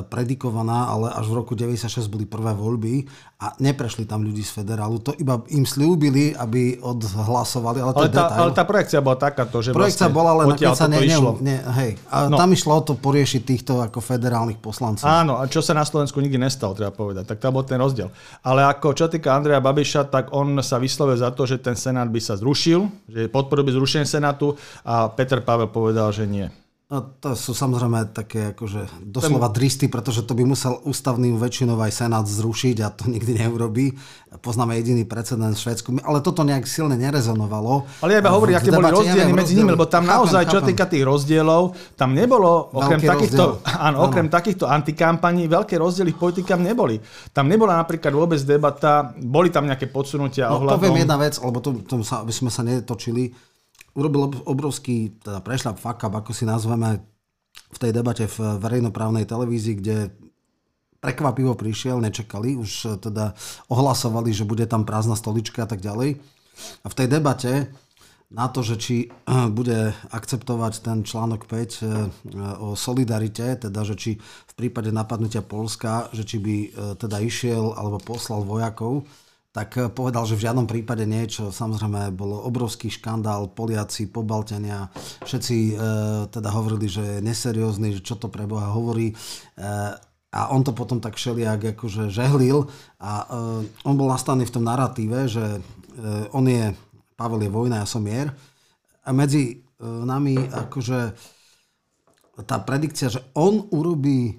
predikovaná, 0.06 0.86
ale 0.86 1.10
až 1.10 1.26
v 1.26 1.34
roku 1.34 1.58
96 1.58 2.06
boli 2.06 2.30
prvé 2.30 2.54
voľby 2.54 3.10
a 3.40 3.56
neprešli 3.56 4.04
tam 4.04 4.20
ľudí 4.20 4.44
z 4.44 4.52
federálu. 4.52 5.00
To 5.00 5.16
iba 5.16 5.40
im 5.48 5.64
slúbili, 5.64 6.36
aby 6.36 6.76
odhlasovali, 6.84 7.80
ale 7.80 7.92
to 7.96 8.04
ale 8.04 8.12
tá, 8.12 8.20
detail. 8.28 8.40
Ale 8.44 8.50
tá 8.52 8.64
projekcia 8.68 9.00
bola 9.00 9.16
takáto, 9.16 9.56
že 9.64 9.72
Projekcia 9.72 10.12
vlastne 10.12 10.14
bola, 10.14 10.30
ale 10.36 10.42
nakoniec 10.52 10.76
sa 10.76 10.88
ne, 10.92 11.00
ne, 11.00 11.16
ne, 11.40 11.56
hej. 11.80 11.92
A 12.12 12.28
no. 12.28 12.36
tam 12.36 12.52
išlo 12.52 12.76
o 12.76 12.82
to 12.84 13.00
poriešiť 13.00 13.40
týchto 13.40 13.80
ako 13.80 14.04
federálnych 14.04 14.60
poslancov. 14.60 15.08
Áno, 15.08 15.40
a 15.40 15.48
čo 15.48 15.64
sa 15.64 15.72
na 15.72 15.88
Slovensku 15.88 16.20
nikdy 16.20 16.36
nestalo, 16.36 16.76
treba 16.76 16.92
povedať. 16.92 17.24
Tak 17.32 17.40
tam 17.40 17.56
bol 17.56 17.64
ten 17.64 17.80
rozdiel. 17.80 18.12
Ale 18.44 18.60
ako 18.68 18.92
čo 18.92 19.08
týka 19.08 19.32
Andreja 19.32 19.64
Babiša, 19.64 20.12
tak 20.12 20.36
on 20.36 20.60
sa 20.60 20.76
vyslovil 20.76 21.16
za 21.16 21.32
to, 21.32 21.48
že 21.48 21.64
ten 21.64 21.74
Senát 21.74 22.12
by 22.12 22.20
sa 22.20 22.36
zrušil 22.36 22.92
že 23.10 23.26
podporuje 23.30 23.74
zrušenie 23.74 24.06
Senátu 24.06 24.54
a 24.86 25.10
Peter 25.10 25.42
Pavel 25.42 25.70
povedal, 25.70 26.10
že 26.14 26.24
nie. 26.26 26.46
No, 26.90 27.06
to 27.22 27.38
sú 27.38 27.54
samozrejme 27.54 28.10
také 28.10 28.50
akože 28.50 29.06
doslova 29.06 29.46
dristy, 29.46 29.86
pretože 29.86 30.26
to 30.26 30.34
by 30.34 30.42
musel 30.42 30.82
ústavným 30.82 31.38
väčšinou 31.38 31.78
aj 31.78 31.94
Senát 31.94 32.26
zrušiť 32.26 32.76
a 32.82 32.90
to 32.90 33.06
nikdy 33.14 33.38
neurobí. 33.38 33.94
Poznáme 34.42 34.74
jediný 34.74 35.06
precedent 35.06 35.54
v 35.54 35.62
Švedsku, 35.62 36.02
ale 36.02 36.18
toto 36.18 36.42
nejak 36.42 36.66
silne 36.66 36.98
nerezonovalo. 36.98 37.86
Ale 38.02 38.18
ja 38.18 38.18
iba 38.18 38.34
hovorím, 38.34 38.58
aké 38.58 38.74
boli 38.74 38.90
rozdiely 38.90 39.30
medzi 39.30 39.54
nimi, 39.54 39.70
lebo 39.70 39.86
tam 39.86 40.02
chápem, 40.02 40.18
naozaj, 40.18 40.42
chápem. 40.42 40.54
čo 40.58 40.66
týka 40.66 40.84
tých 40.90 41.04
rozdielov, 41.06 41.78
tam 41.94 42.10
nebolo, 42.10 42.74
okrem 42.74 42.98
takýchto, 42.98 43.62
áno, 43.86 44.10
okrem 44.10 44.26
áno. 44.26 44.34
takýchto 44.34 44.66
antikampaní, 44.66 45.46
veľké 45.46 45.78
rozdiely 45.78 46.10
v 46.10 46.18
politikám 46.18 46.58
neboli. 46.58 46.98
Tam 47.30 47.46
nebola 47.46 47.78
napríklad 47.78 48.10
vôbec 48.10 48.42
debata, 48.42 49.14
boli 49.14 49.54
tam 49.54 49.70
nejaké 49.70 49.86
podsunutia 49.86 50.50
no, 50.50 50.58
ohľadom... 50.58 50.82
Poviem 50.82 51.06
jedna 51.06 51.22
vec, 51.22 51.38
lebo 51.38 51.62
to, 51.62 51.86
to 51.86 52.02
sa, 52.02 52.26
by 52.26 52.34
sme 52.34 52.50
sa 52.50 52.66
netočili 52.66 53.49
urobil 53.94 54.30
obrovský, 54.46 55.18
teda 55.22 55.42
prešľap 55.42 55.76
fuck 55.78 56.00
up, 56.06 56.14
ako 56.14 56.30
si 56.32 56.44
nazveme, 56.46 57.02
v 57.70 57.78
tej 57.78 57.94
debate 57.94 58.26
v 58.26 58.58
verejnoprávnej 58.58 59.26
televízii, 59.26 59.74
kde 59.78 59.96
prekvapivo 61.00 61.56
prišiel, 61.56 62.02
nečakali, 62.02 62.58
už 62.58 63.00
teda 63.00 63.32
ohlasovali, 63.72 64.34
že 64.34 64.44
bude 64.44 64.66
tam 64.66 64.84
prázdna 64.84 65.16
stolička 65.16 65.64
a 65.64 65.68
tak 65.70 65.80
ďalej. 65.80 66.20
A 66.84 66.86
v 66.90 66.98
tej 66.98 67.08
debate 67.08 67.72
na 68.30 68.46
to, 68.46 68.62
že 68.62 68.78
či 68.78 68.96
bude 69.58 69.90
akceptovať 70.14 70.72
ten 70.86 71.02
článok 71.02 71.50
5 71.50 71.50
e, 71.50 71.86
o 72.62 72.78
solidarite, 72.78 73.58
teda 73.58 73.82
že 73.82 73.98
či 73.98 74.10
v 74.22 74.52
prípade 74.54 74.94
napadnutia 74.94 75.42
Polska, 75.42 76.06
že 76.14 76.22
či 76.22 76.38
by 76.38 76.56
e, 76.62 76.68
teda 76.94 77.18
išiel 77.18 77.74
alebo 77.74 77.98
poslal 77.98 78.46
vojakov, 78.46 79.02
tak 79.50 79.76
eh, 79.78 79.90
povedal, 79.90 80.26
že 80.26 80.38
v 80.38 80.44
žiadnom 80.46 80.66
prípade 80.66 81.02
niečo. 81.06 81.50
Samozrejme, 81.50 82.14
bolo 82.14 82.38
obrovský 82.46 82.90
škandál, 82.90 83.50
Poliaci, 83.50 84.06
Pobaltenia, 84.06 84.90
všetci 85.26 85.56
e, 85.56 85.74
teda 86.30 86.50
hovorili, 86.54 86.86
že 86.86 87.18
je 87.18 87.26
neseriózny, 87.26 87.98
že 87.98 88.06
čo 88.06 88.14
to 88.14 88.30
pre 88.30 88.46
Boha 88.46 88.70
hovorí. 88.70 89.10
E, 89.10 89.14
a 90.30 90.40
on 90.54 90.62
to 90.62 90.70
potom 90.70 91.02
tak 91.02 91.18
všelijak 91.18 91.74
akože 91.74 92.06
žehlil 92.06 92.70
a 93.02 93.26
e, 93.26 93.66
on 93.82 93.94
bol 93.98 94.06
nastavený 94.06 94.46
v 94.46 94.54
tom 94.54 94.62
narratíve, 94.62 95.26
že 95.26 95.58
e, 95.58 95.60
on 96.30 96.46
je, 96.46 96.70
Pavel 97.18 97.42
je 97.42 97.50
vojna, 97.50 97.82
ja 97.82 97.86
som 97.90 98.06
mier. 98.06 98.30
A 99.02 99.10
medzi 99.10 99.58
e, 99.58 99.82
nami 99.82 100.38
akože 100.38 100.98
tá 102.46 102.56
predikcia, 102.62 103.10
že 103.10 103.20
on 103.34 103.66
urobí 103.74 104.38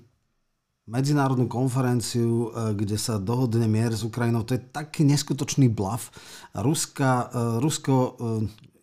medzinárodnú 0.91 1.47
konferenciu, 1.47 2.51
e, 2.51 2.75
kde 2.75 2.99
sa 2.99 3.15
dohodne 3.15 3.63
mier 3.71 3.95
s 3.95 4.03
Ukrajinou. 4.03 4.43
To 4.43 4.59
je 4.59 4.61
taký 4.61 5.07
neskutočný 5.07 5.71
blav. 5.71 6.11
Ruska, 6.51 7.31
e, 7.31 7.63
Rusko 7.63 7.95
e, 7.95 8.11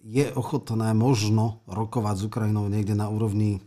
je 0.08 0.26
ochotné 0.32 0.96
možno 0.96 1.60
rokovať 1.68 2.16
s 2.16 2.26
Ukrajinou 2.26 2.72
niekde 2.72 2.96
na 2.96 3.12
úrovni 3.12 3.60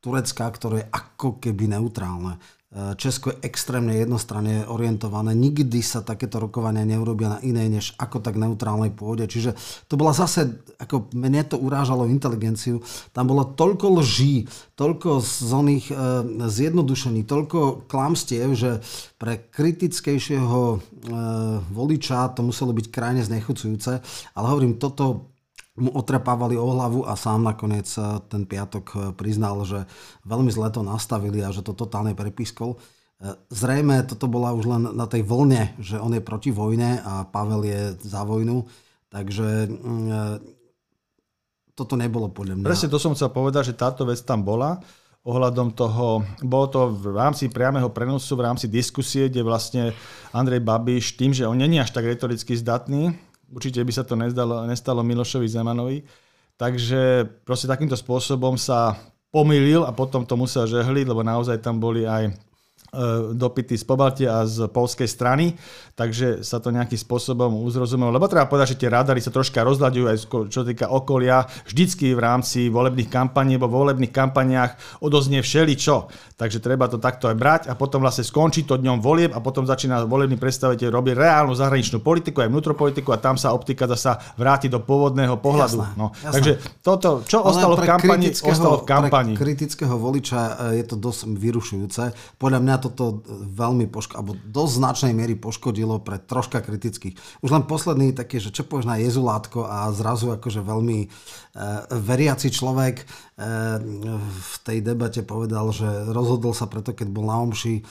Turecka, 0.00 0.48
ktoré 0.48 0.88
je 0.88 0.90
ako 0.96 1.42
keby 1.44 1.68
neutrálne. 1.76 2.40
Česko 2.68 3.32
je 3.32 3.48
extrémne 3.48 3.96
jednostranne 3.96 4.68
orientované. 4.68 5.32
Nikdy 5.32 5.80
sa 5.80 6.04
takéto 6.04 6.36
rokovania 6.36 6.84
neurobia 6.84 7.32
na 7.32 7.40
inej 7.40 7.68
než 7.72 7.86
ako 7.96 8.20
tak 8.20 8.36
neutrálnej 8.36 8.92
pôde. 8.92 9.24
Čiže 9.24 9.56
to 9.88 9.96
bola 9.96 10.12
zase, 10.12 10.60
ako 10.76 11.08
mne 11.16 11.48
to 11.48 11.56
urážalo 11.56 12.04
inteligenciu, 12.04 12.84
tam 13.16 13.32
bolo 13.32 13.56
toľko 13.56 14.04
lží, 14.04 14.52
toľko 14.76 15.24
z 15.24 15.48
oných 15.48 15.86
e, 15.88 15.94
zjednodušení, 16.44 17.24
toľko 17.24 17.88
klamstiev, 17.88 18.52
že 18.52 18.84
pre 19.16 19.48
kritickejšieho 19.48 20.60
e, 20.68 20.78
voliča 21.72 22.36
to 22.36 22.44
muselo 22.44 22.76
byť 22.76 22.86
krajne 22.92 23.24
znechucujúce. 23.24 24.04
Ale 24.36 24.44
hovorím, 24.44 24.76
toto 24.76 25.27
mu 25.78 25.90
otrepávali 25.94 26.58
o 26.58 26.66
hlavu 26.74 27.06
a 27.06 27.14
sám 27.14 27.46
nakoniec 27.46 27.86
eh, 27.94 28.04
ten 28.26 28.44
piatok 28.44 28.86
eh, 28.90 28.98
priznal, 29.14 29.62
že 29.62 29.86
veľmi 30.26 30.50
zle 30.50 30.68
to 30.74 30.82
nastavili 30.82 31.40
a 31.40 31.54
že 31.54 31.62
to 31.62 31.72
totálne 31.72 32.12
prepískol. 32.18 32.76
Eh, 33.22 33.38
zrejme 33.48 34.02
toto 34.04 34.26
bola 34.26 34.52
už 34.52 34.64
len 34.66 34.82
na 34.92 35.06
tej 35.06 35.22
vlne, 35.22 35.78
že 35.78 35.96
on 35.96 36.12
je 36.12 36.22
proti 36.22 36.50
vojne 36.50 36.98
a 37.00 37.24
Pavel 37.24 37.62
je 37.64 37.80
za 38.02 38.26
vojnu, 38.26 38.66
takže 39.08 39.70
mm, 39.70 40.08
toto 41.78 41.94
nebolo 41.94 42.26
podľa 42.26 42.58
mňa. 42.58 42.66
Presne 42.66 42.90
to 42.90 42.98
som 42.98 43.14
chcel 43.14 43.30
povedať, 43.30 43.70
že 43.70 43.78
táto 43.78 44.02
vec 44.02 44.18
tam 44.26 44.42
bola 44.42 44.82
ohľadom 45.28 45.76
toho, 45.76 46.24
bolo 46.40 46.66
to 46.72 46.80
v 46.88 47.12
rámci 47.12 47.52
priameho 47.52 47.92
prenosu, 47.92 48.32
v 48.32 48.48
rámci 48.48 48.64
diskusie, 48.64 49.28
kde 49.28 49.44
vlastne 49.44 49.82
Andrej 50.32 50.64
Babiš 50.64 51.20
tým, 51.20 51.36
že 51.36 51.44
on 51.44 51.58
není 51.58 51.76
až 51.76 51.92
tak 51.92 52.08
retoricky 52.08 52.56
zdatný, 52.56 53.12
Určite 53.48 53.80
by 53.84 53.92
sa 53.92 54.04
to 54.04 54.14
nestalo, 54.14 54.64
nestalo 54.68 55.00
Milošovi 55.04 55.48
Zemanovi. 55.48 56.04
Takže 56.58 57.24
proste 57.46 57.70
takýmto 57.70 57.94
spôsobom 57.94 58.58
sa 58.58 58.98
pomýlil 59.30 59.86
a 59.86 59.94
potom 59.94 60.26
to 60.26 60.34
musel 60.34 60.66
žehliť, 60.66 61.06
lebo 61.06 61.22
naozaj 61.22 61.62
tam 61.62 61.78
boli 61.78 62.08
aj 62.08 62.34
dopity 63.36 63.76
z 63.76 63.84
Pobaltia 63.84 64.40
a 64.40 64.48
z 64.48 64.64
polskej 64.72 65.04
strany, 65.04 65.52
takže 65.92 66.40
sa 66.40 66.56
to 66.56 66.72
nejakým 66.72 66.96
spôsobom 66.96 67.60
uzrozumelo. 67.60 68.08
Lebo 68.08 68.30
treba 68.30 68.48
povedať, 68.48 68.74
že 68.76 68.80
tie 68.80 68.88
radary 68.88 69.20
sa 69.20 69.28
troška 69.28 69.60
rozhľadujú 69.60 70.04
aj 70.08 70.18
čo 70.48 70.64
týka 70.64 70.88
okolia, 70.88 71.44
vždycky 71.68 72.16
v 72.16 72.20
rámci 72.20 72.72
volebných 72.72 73.12
kampaní, 73.12 73.60
lebo 73.60 73.68
v 73.68 73.76
volebných 73.84 74.14
kampaniách 74.14 75.02
odoznie 75.04 75.44
všeličo. 75.44 76.08
Takže 76.38 76.62
treba 76.62 76.88
to 76.88 76.96
takto 77.02 77.28
aj 77.28 77.36
brať 77.36 77.62
a 77.66 77.74
potom 77.74 78.00
vlastne 78.00 78.22
skončí 78.22 78.64
to 78.64 78.78
dňom 78.78 79.02
volieb 79.02 79.34
a 79.34 79.42
potom 79.42 79.66
začína 79.66 80.06
volebný 80.06 80.38
predstaviteľ 80.38 80.88
robiť 80.88 81.14
reálnu 81.18 81.52
zahraničnú 81.52 81.98
politiku, 81.98 82.46
aj 82.46 82.48
vnútropolitiku 82.48 83.10
a 83.10 83.18
tam 83.18 83.34
sa 83.34 83.52
optika 83.52 83.90
zasa 83.90 84.22
vráti 84.38 84.70
do 84.70 84.78
pôvodného 84.78 85.36
pohľadu. 85.42 85.82
Jasné, 85.82 85.98
no. 85.98 86.14
jasné. 86.22 86.34
Takže 86.38 86.52
toto, 86.80 87.08
čo 87.26 87.42
Ale 87.42 87.50
ostalo 87.50 87.74
v 87.74 87.84
kampani, 87.84 88.26
ostalo 88.32 88.76
v 88.80 88.86
kampani. 88.86 89.32
Pre 89.34 89.42
kritického 89.44 89.98
voliča 89.98 90.40
e, 90.72 90.78
je 90.78 90.84
to 90.86 90.94
dosť 90.94 91.34
vyrušujúce. 91.34 92.02
Podľa 92.38 92.58
mňa 92.62 92.74
toto 92.78 93.22
veľmi 93.28 93.90
poško- 93.90 94.18
alebo 94.18 94.32
dosť 94.34 94.72
značnej 94.78 95.12
miery 95.12 95.34
poškodilo 95.36 96.00
pre 96.00 96.16
troška 96.18 96.64
kritických. 96.64 97.18
Už 97.42 97.50
len 97.50 97.66
posledný 97.68 98.16
taký, 98.16 98.40
že 98.40 98.54
čo 98.54 98.64
povieš 98.64 98.86
na 98.88 98.96
Jezulátko 98.98 99.66
a 99.66 99.90
zrazu 99.92 100.32
akože 100.32 100.64
veľmi 100.64 100.98
e, 101.04 101.08
veriaci 101.92 102.48
človek 102.48 102.96
e, 103.02 103.04
v 104.26 104.54
tej 104.64 104.78
debate 104.80 105.20
povedal, 105.26 105.70
že 105.74 105.86
rozhodol 106.10 106.56
sa 106.56 106.70
preto, 106.70 106.96
keď 106.96 107.08
bol 107.10 107.28
na 107.28 107.36
omši 107.42 107.74
e, 107.78 107.82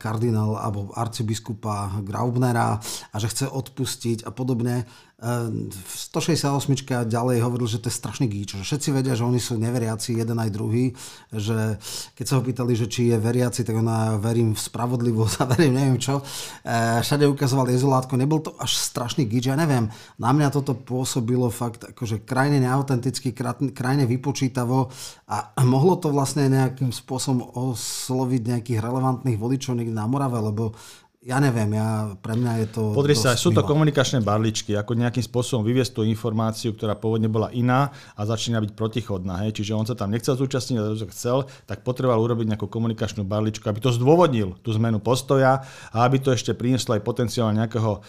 kardinál 0.00 0.58
alebo 0.58 0.90
arcibiskupa 0.96 2.02
Graubnera 2.02 2.80
a 3.12 3.16
že 3.22 3.30
chce 3.30 3.46
odpustiť 3.48 4.26
a 4.26 4.30
podobne. 4.34 4.88
168 5.24 6.84
a 6.92 7.08
ďalej 7.08 7.40
hovoril, 7.40 7.64
že 7.64 7.80
to 7.80 7.88
je 7.88 7.96
strašný 7.96 8.28
gíč, 8.28 8.60
že 8.60 8.64
všetci 8.64 8.88
vedia, 8.92 9.16
že 9.16 9.24
oni 9.24 9.40
sú 9.40 9.56
neveriaci, 9.56 10.20
jeden 10.20 10.36
aj 10.36 10.52
druhý, 10.52 10.92
že 11.32 11.80
keď 12.12 12.24
sa 12.28 12.34
ho 12.36 12.42
pýtali, 12.44 12.76
že 12.76 12.84
či 12.92 13.08
je 13.08 13.16
veriaci, 13.16 13.64
tak 13.64 13.72
ona 13.72 14.20
verím 14.20 14.52
v 14.52 14.60
spravodlivosť 14.60 15.36
a 15.42 15.44
verím 15.48 15.80
neviem 15.80 15.96
čo. 15.96 16.20
E, 16.20 17.00
všade 17.00 17.24
ukazoval 17.24 17.72
jezolátko, 17.72 18.20
nebol 18.20 18.44
to 18.44 18.52
až 18.60 18.76
strašný 18.76 19.24
gíč, 19.24 19.48
ja 19.48 19.56
neviem, 19.56 19.88
na 20.20 20.30
mňa 20.36 20.52
toto 20.52 20.76
pôsobilo 20.76 21.48
fakt 21.48 21.88
akože 21.88 22.28
krajne 22.28 22.60
neautenticky, 22.60 23.32
krajne 23.72 24.04
vypočítavo 24.04 24.92
a 25.24 25.56
mohlo 25.64 25.96
to 25.96 26.12
vlastne 26.12 26.52
nejakým 26.52 26.92
spôsobom 26.92 27.48
osloviť 27.72 28.42
nejakých 28.44 28.78
relevantných 28.84 29.40
voličov 29.40 29.72
niekde 29.72 29.96
na 29.96 30.04
Morave, 30.04 30.36
lebo 30.36 30.76
ja 31.24 31.40
neviem, 31.40 31.72
ja, 31.72 32.12
pre 32.20 32.36
mňa 32.36 32.52
je 32.60 32.66
to... 32.68 32.82
Podri 32.92 33.16
sa, 33.16 33.32
sú 33.32 33.48
to 33.48 33.64
komunikačné 33.64 34.20
barličky, 34.20 34.76
ako 34.76 34.92
nejakým 34.92 35.24
spôsobom 35.24 35.64
vyviesť 35.64 35.96
tú 35.96 36.00
informáciu, 36.04 36.76
ktorá 36.76 36.92
pôvodne 36.92 37.32
bola 37.32 37.48
iná 37.56 37.88
a 38.12 38.28
začína 38.28 38.60
byť 38.60 38.76
protichodná. 38.76 39.40
Hej? 39.48 39.56
Čiže 39.56 39.72
on 39.72 39.88
sa 39.88 39.96
tam 39.96 40.12
nechcel 40.12 40.36
zúčastniť, 40.36 40.76
ale 40.76 41.00
to 41.00 41.08
chcel, 41.08 41.48
tak 41.64 41.80
potreboval 41.80 42.20
urobiť 42.20 42.52
nejakú 42.52 42.68
komunikačnú 42.68 43.24
barličku, 43.24 43.64
aby 43.64 43.80
to 43.80 43.96
zdôvodnil, 43.96 44.60
tú 44.60 44.76
zmenu 44.76 45.00
postoja 45.00 45.64
a 45.96 45.96
aby 46.04 46.20
to 46.20 46.28
ešte 46.28 46.52
prinieslo 46.52 46.92
aj 46.92 47.02
potenciál 47.08 47.56
nejakého 47.56 48.04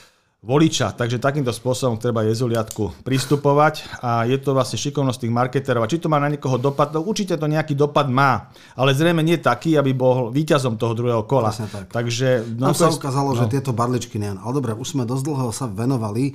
voliča. 0.45 0.93
Takže 0.93 1.17
takýmto 1.17 1.49
spôsobom 1.49 1.97
treba 1.97 2.21
jezuliatku 2.21 3.01
pristupovať 3.01 3.89
a 4.05 4.29
je 4.29 4.37
to 4.37 4.53
vlastne 4.53 4.77
šikovnosť 4.77 5.25
tých 5.25 5.33
marketerov. 5.33 5.81
A 5.83 5.89
či 5.89 5.97
to 5.97 6.05
má 6.05 6.21
na 6.21 6.29
niekoho 6.29 6.61
dopad, 6.61 6.93
no 6.93 7.01
určite 7.01 7.33
to 7.33 7.49
nejaký 7.49 7.73
dopad 7.73 8.05
má, 8.05 8.53
ale 8.77 8.93
zrejme 8.93 9.25
nie 9.25 9.41
taký, 9.41 9.73
aby 9.73 9.97
bol 9.97 10.29
víťazom 10.29 10.77
toho 10.77 10.93
druhého 10.93 11.25
kola. 11.25 11.49
tak. 11.49 11.89
Takže, 11.89 12.45
no, 12.61 12.69
Tam 12.71 12.77
sa 12.77 12.93
ukázalo, 12.93 13.33
no. 13.33 13.41
že 13.41 13.49
tieto 13.49 13.73
barličky 13.73 14.21
nie. 14.21 14.37
Ale 14.37 14.53
dobre, 14.53 14.77
už 14.77 14.93
sme 14.93 15.03
dosť 15.09 15.23
dlho 15.25 15.49
sa 15.49 15.65
venovali. 15.65 16.29
E, 16.29 16.33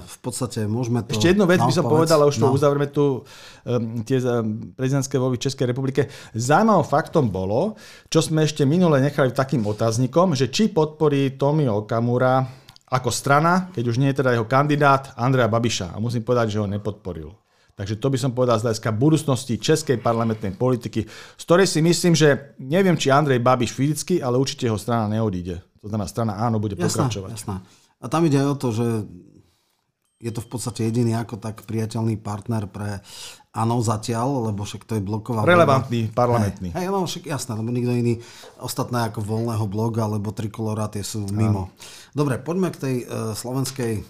v 0.00 0.16
podstate 0.24 0.64
môžeme 0.64 1.04
to... 1.04 1.12
Ešte 1.12 1.36
jednu 1.36 1.44
vec 1.44 1.60
by 1.60 1.74
som 1.76 1.84
povedal, 1.84 2.24
a 2.24 2.28
už 2.32 2.40
to 2.40 2.48
no. 2.48 2.56
uzavrieme 2.56 2.88
tu 2.88 3.20
um, 3.20 4.00
tie 4.08 4.24
um, 4.24 4.72
prezidentské 4.72 5.20
voľby 5.20 5.36
v 5.36 5.44
Českej 5.44 5.66
republike. 5.68 6.08
Zaujímavým 6.32 6.88
faktom 6.88 7.28
bolo, 7.28 7.76
čo 8.08 8.24
sme 8.24 8.48
ešte 8.48 8.64
minule 8.64 9.04
nechali 9.04 9.36
takým 9.36 9.60
otáznikom, 9.68 10.32
že 10.32 10.48
či 10.48 10.72
podporí 10.72 11.36
Tomio 11.36 11.84
Okamura 11.84 12.63
ako 12.88 13.10
strana, 13.10 13.72
keď 13.72 13.84
už 13.90 13.96
nie 13.96 14.12
je 14.12 14.20
teda 14.20 14.36
jeho 14.36 14.46
kandidát, 14.48 15.16
Andreja 15.16 15.48
Babiša. 15.48 15.96
A 15.96 16.00
musím 16.00 16.22
povedať, 16.22 16.54
že 16.54 16.60
ho 16.60 16.68
nepodporil. 16.68 17.32
Takže 17.74 17.98
to 17.98 18.06
by 18.06 18.18
som 18.20 18.30
povedal 18.30 18.54
z 18.62 18.70
hľadiska 18.70 18.90
budúcnosti 18.94 19.58
českej 19.58 19.98
parlamentnej 19.98 20.54
politiky, 20.54 21.02
z 21.10 21.42
ktorej 21.42 21.66
si 21.66 21.82
myslím, 21.82 22.14
že 22.14 22.54
neviem, 22.62 22.94
či 22.94 23.10
Andrej 23.10 23.42
Babiš 23.42 23.74
fyzicky, 23.74 24.22
ale 24.22 24.38
určite 24.38 24.70
jeho 24.70 24.78
strana 24.78 25.10
neodíde. 25.10 25.58
To 25.82 25.90
znamená, 25.90 26.06
strana 26.06 26.38
áno 26.38 26.62
bude 26.62 26.78
jasná, 26.78 27.10
pokračovať. 27.10 27.30
Jasná. 27.34 27.56
A 27.98 28.06
tam 28.06 28.22
ide 28.30 28.38
aj 28.38 28.48
o 28.54 28.60
to, 28.62 28.68
že 28.70 28.86
je 30.22 30.30
to 30.30 30.40
v 30.40 30.48
podstate 30.48 30.86
jediný 30.86 31.18
ako 31.18 31.42
tak 31.42 31.66
priateľný 31.66 32.16
partner 32.22 32.70
pre 32.70 33.02
Áno, 33.54 33.78
zatiaľ, 33.78 34.50
lebo 34.50 34.66
však 34.66 34.82
to 34.82 34.98
je 34.98 35.06
bloková 35.06 35.46
Relevantný, 35.46 36.10
voľba. 36.10 36.18
parlamentný. 36.18 36.68
Hej, 36.74 36.90
no 36.90 37.06
však 37.06 37.30
jasné, 37.30 37.54
lebo 37.54 37.70
nikto 37.70 37.94
iný, 37.94 38.18
ostatné 38.58 39.06
ako 39.06 39.22
voľného 39.22 39.62
bloga, 39.70 40.10
alebo 40.10 40.34
trikolora, 40.34 40.90
tie 40.90 41.06
sú 41.06 41.22
mimo. 41.30 41.70
Áno. 41.70 41.78
Dobre, 42.10 42.42
poďme 42.42 42.74
k 42.74 42.82
tej 42.82 42.96
uh, 43.06 43.30
slovenskej 43.30 44.02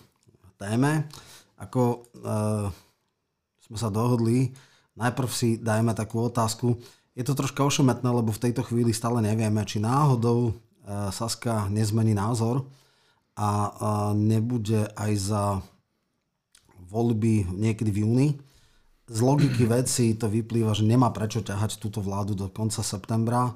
téme. 0.56 1.12
Ako 1.60 2.08
uh, 2.24 2.72
sme 3.68 3.76
sa 3.76 3.92
dohodli, 3.92 4.56
najprv 4.96 5.28
si 5.28 5.60
dajme 5.60 5.92
takú 5.92 6.24
otázku. 6.24 6.80
Je 7.12 7.20
to 7.20 7.36
troška 7.36 7.68
ošemetné, 7.68 8.08
lebo 8.08 8.32
v 8.32 8.48
tejto 8.48 8.64
chvíli 8.64 8.96
stále 8.96 9.20
nevieme, 9.20 9.60
či 9.68 9.76
náhodou 9.76 10.56
uh, 10.56 11.12
Saska 11.12 11.68
nezmení 11.68 12.16
názor 12.16 12.64
a 13.36 13.49
uh, 13.69 13.71
nebude 14.16 14.88
aj 14.97 15.12
za 15.21 15.45
voľby 16.88 17.45
niekedy 17.52 17.92
v 17.92 18.00
júni 18.08 18.28
z 19.04 19.19
logiky 19.21 19.69
veci 19.69 20.17
to 20.17 20.32
vyplýva, 20.32 20.73
že 20.73 20.88
nemá 20.88 21.12
prečo 21.12 21.45
ťahať 21.45 21.76
túto 21.76 22.00
vládu 22.00 22.32
do 22.32 22.49
konca 22.49 22.80
septembra. 22.80 23.52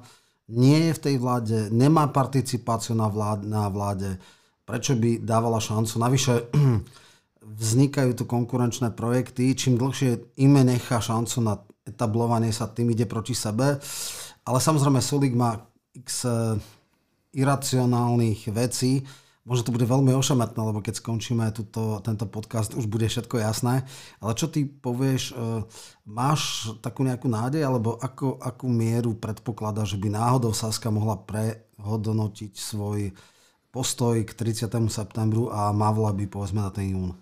Nie 0.49 0.89
je 0.89 0.93
v 0.97 1.03
tej 1.03 1.15
vláde, 1.21 1.57
nemá 1.73 2.09
participáciu 2.09 2.97
na 2.97 3.09
vláde, 3.09 3.45
na 3.45 3.69
vláde. 3.69 4.17
Prečo 4.65 4.93
by 4.97 5.21
dávala 5.21 5.57
šancu? 5.57 5.97
Navyše 5.97 6.33
vznikajú 7.61 8.11
tu 8.13 8.23
konkurenčné 8.29 8.93
projekty. 8.93 9.57
Čím 9.57 9.81
dlhšie 9.81 10.37
ime 10.41 10.61
nechá 10.61 11.01
šancu 11.01 11.37
na 11.41 11.57
etablovanie 11.85 12.53
sa, 12.53 12.69
tým 12.69 12.93
ide 12.93 13.09
proti 13.09 13.33
sebe. 13.33 13.81
Ale 14.45 14.57
samozrejme 14.61 15.01
Sulik 15.01 15.33
má 15.33 15.57
x 15.93 16.29
eh, 16.29 16.57
iracionálnych 17.33 18.49
vecí, 18.53 19.01
Možno 19.47 19.71
to 19.71 19.75
bude 19.75 19.87
veľmi 19.87 20.11
ošametné, 20.13 20.61
lebo 20.61 20.83
keď 20.83 20.99
skončíme 20.99 21.49
tuto, 21.55 22.03
tento 22.03 22.27
podcast, 22.27 22.75
už 22.75 22.85
bude 22.85 23.07
všetko 23.07 23.39
jasné. 23.39 23.87
Ale 24.19 24.35
čo 24.35 24.51
ty 24.51 24.67
povieš, 24.67 25.31
e, 25.31 25.33
máš 26.05 26.69
takú 26.83 27.07
nejakú 27.07 27.31
nádej, 27.31 27.63
alebo 27.63 27.95
ako, 27.97 28.37
akú 28.43 28.67
mieru 28.67 29.15
predpokladá, 29.15 29.87
že 29.87 29.95
by 29.95 30.11
náhodou 30.11 30.51
Saska 30.51 30.91
mohla 30.91 31.17
prehodnotiť 31.17 32.51
svoj 32.53 33.15
postoj 33.71 34.21
k 34.25 34.31
30. 34.33 34.89
septembru 34.91 35.49
a 35.49 35.71
mávla 35.71 36.13
by 36.13 36.25
povedzme 36.27 36.59
na 36.59 36.73
ten 36.73 36.93
jún? 36.93 37.15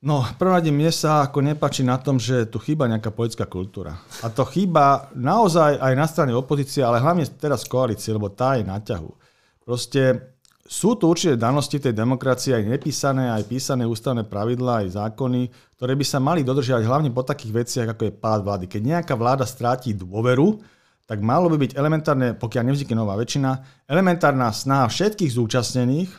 No, 0.00 0.24
prvom 0.40 0.64
mne 0.64 0.88
sa 0.88 1.28
ako 1.28 1.44
nepáči 1.44 1.84
na 1.84 2.00
tom, 2.00 2.16
že 2.16 2.48
tu 2.48 2.56
chýba 2.56 2.88
nejaká 2.88 3.12
politická 3.12 3.44
kultúra. 3.44 4.00
A 4.24 4.32
to 4.32 4.48
chýba 4.48 5.12
naozaj 5.12 5.76
aj 5.76 5.92
na 5.92 6.06
strane 6.08 6.32
opozície, 6.32 6.80
ale 6.80 7.04
hlavne 7.04 7.28
teraz 7.36 7.68
koalície, 7.68 8.08
lebo 8.16 8.32
tá 8.32 8.56
je 8.56 8.64
na 8.64 8.80
ťahu. 8.80 9.12
Proste 9.60 10.32
sú 10.70 10.94
tu 10.94 11.10
určite 11.10 11.34
danosti 11.34 11.82
tej 11.82 11.90
demokracie, 11.90 12.54
aj 12.54 12.62
nepísané, 12.62 13.34
aj 13.34 13.50
písané 13.50 13.82
ústavné 13.82 14.22
pravidlá, 14.22 14.86
aj 14.86 15.02
zákony, 15.02 15.50
ktoré 15.74 15.98
by 15.98 16.06
sa 16.06 16.22
mali 16.22 16.46
dodržiavať 16.46 16.86
hlavne 16.86 17.10
po 17.10 17.26
takých 17.26 17.52
veciach, 17.66 17.88
ako 17.90 18.06
je 18.06 18.14
pád 18.14 18.46
vlády. 18.46 18.64
Keď 18.70 18.82
nejaká 18.86 19.18
vláda 19.18 19.42
stráti 19.42 19.98
dôveru, 19.98 20.62
tak 21.10 21.26
malo 21.26 21.50
by 21.50 21.58
byť 21.58 21.74
elementárne, 21.74 22.38
pokiaľ 22.38 22.70
nevznikne 22.70 23.02
nová 23.02 23.18
väčšina, 23.18 23.82
elementárna 23.90 24.54
snaha 24.54 24.86
všetkých 24.86 25.34
zúčastnených 25.34 26.10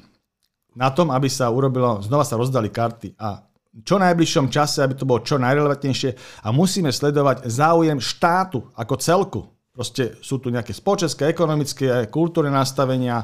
na 0.75 0.91
tom, 0.91 1.15
aby 1.15 1.31
sa 1.31 1.47
urobilo, 1.47 2.03
znova 2.03 2.27
sa 2.27 2.35
rozdali 2.35 2.67
karty 2.67 3.15
a 3.15 3.47
čo 3.87 3.95
najbližšom 4.03 4.51
čase, 4.51 4.83
aby 4.83 4.99
to 4.99 5.07
bolo 5.07 5.23
čo 5.23 5.39
najrelevantnejšie 5.39 6.43
a 6.43 6.51
musíme 6.51 6.91
sledovať 6.91 7.47
záujem 7.47 8.03
štátu 8.03 8.67
ako 8.75 8.93
celku. 8.99 9.41
Proste 9.71 10.19
sú 10.19 10.43
tu 10.43 10.51
nejaké 10.51 10.75
spoločenské, 10.75 11.31
ekonomické, 11.31 12.11
kultúrne 12.11 12.51
nastavenia, 12.51 13.23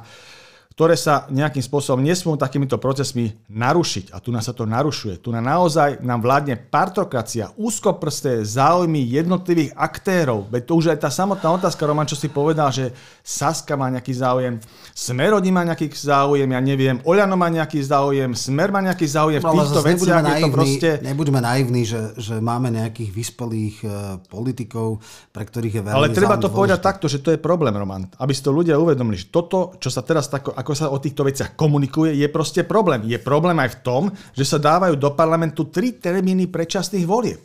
ktoré 0.78 0.94
sa 0.94 1.26
nejakým 1.34 1.66
spôsobom 1.66 2.06
nesmú 2.06 2.38
takýmito 2.38 2.78
procesmi 2.78 3.34
narušiť. 3.50 4.14
A 4.14 4.22
tu 4.22 4.30
nás 4.30 4.46
sa 4.46 4.54
to 4.54 4.70
narušuje. 4.70 5.18
Tu 5.18 5.34
na 5.34 5.42
naozaj 5.42 6.06
nám 6.06 6.22
vládne 6.22 6.54
partokracia, 6.54 7.50
úzkoprsté 7.58 8.46
záujmy 8.46 9.02
jednotlivých 9.10 9.74
aktérov. 9.74 10.46
Veď 10.54 10.62
to 10.70 10.78
už 10.78 10.94
aj 10.94 11.02
tá 11.02 11.10
samotná 11.10 11.58
otázka, 11.58 11.82
Roman, 11.82 12.06
čo 12.06 12.14
si 12.14 12.30
povedal, 12.30 12.70
že 12.70 12.94
Saska 13.26 13.74
má 13.74 13.90
nejaký 13.90 14.14
záujem, 14.22 14.62
Smerodí 14.94 15.50
má 15.50 15.66
nejaký 15.66 15.90
záujem, 15.98 16.46
ja 16.46 16.62
neviem, 16.62 17.02
Oľano 17.02 17.34
má 17.34 17.50
nejaký 17.50 17.82
záujem, 17.82 18.38
Smer 18.38 18.70
má 18.70 18.78
nejaký 18.86 19.10
záujem 19.10 19.42
v 19.42 19.50
no, 19.50 19.54
týchto 19.58 19.82
veciach. 19.82 20.22
Naivní, 20.22 20.46
to 20.46 20.54
proste... 20.54 20.90
Nebuďme 21.02 21.40
naivní, 21.42 21.90
že, 21.90 22.14
že 22.22 22.38
máme 22.38 22.70
nejakých 22.70 23.18
vyspelých 23.18 23.76
uh, 23.82 24.22
politikov, 24.30 25.02
pre 25.34 25.42
ktorých 25.42 25.74
je 25.74 25.82
veľmi 25.90 25.98
Ale 26.06 26.14
treba 26.14 26.38
to 26.38 26.54
povedať 26.54 26.86
takto, 26.86 27.10
že 27.10 27.26
to 27.26 27.34
je 27.34 27.42
problém, 27.42 27.74
Roman. 27.74 28.06
Aby 28.22 28.38
si 28.38 28.46
to 28.46 28.54
ľudia 28.54 28.78
uvedomili, 28.78 29.18
že 29.18 29.34
toto, 29.34 29.74
čo 29.82 29.90
sa 29.90 30.06
teraz 30.06 30.30
tako, 30.30 30.54
ako 30.68 30.76
sa 30.76 30.92
o 30.92 31.00
týchto 31.00 31.24
veciach 31.24 31.56
komunikuje, 31.56 32.20
je 32.20 32.28
proste 32.28 32.68
problém. 32.68 33.08
Je 33.08 33.16
problém 33.24 33.56
aj 33.56 33.80
v 33.80 33.82
tom, 33.88 34.04
že 34.36 34.44
sa 34.44 34.60
dávajú 34.60 35.00
do 35.00 35.16
parlamentu 35.16 35.72
tri 35.72 35.96
termíny 35.96 36.52
predčasných 36.52 37.08
volieb 37.08 37.40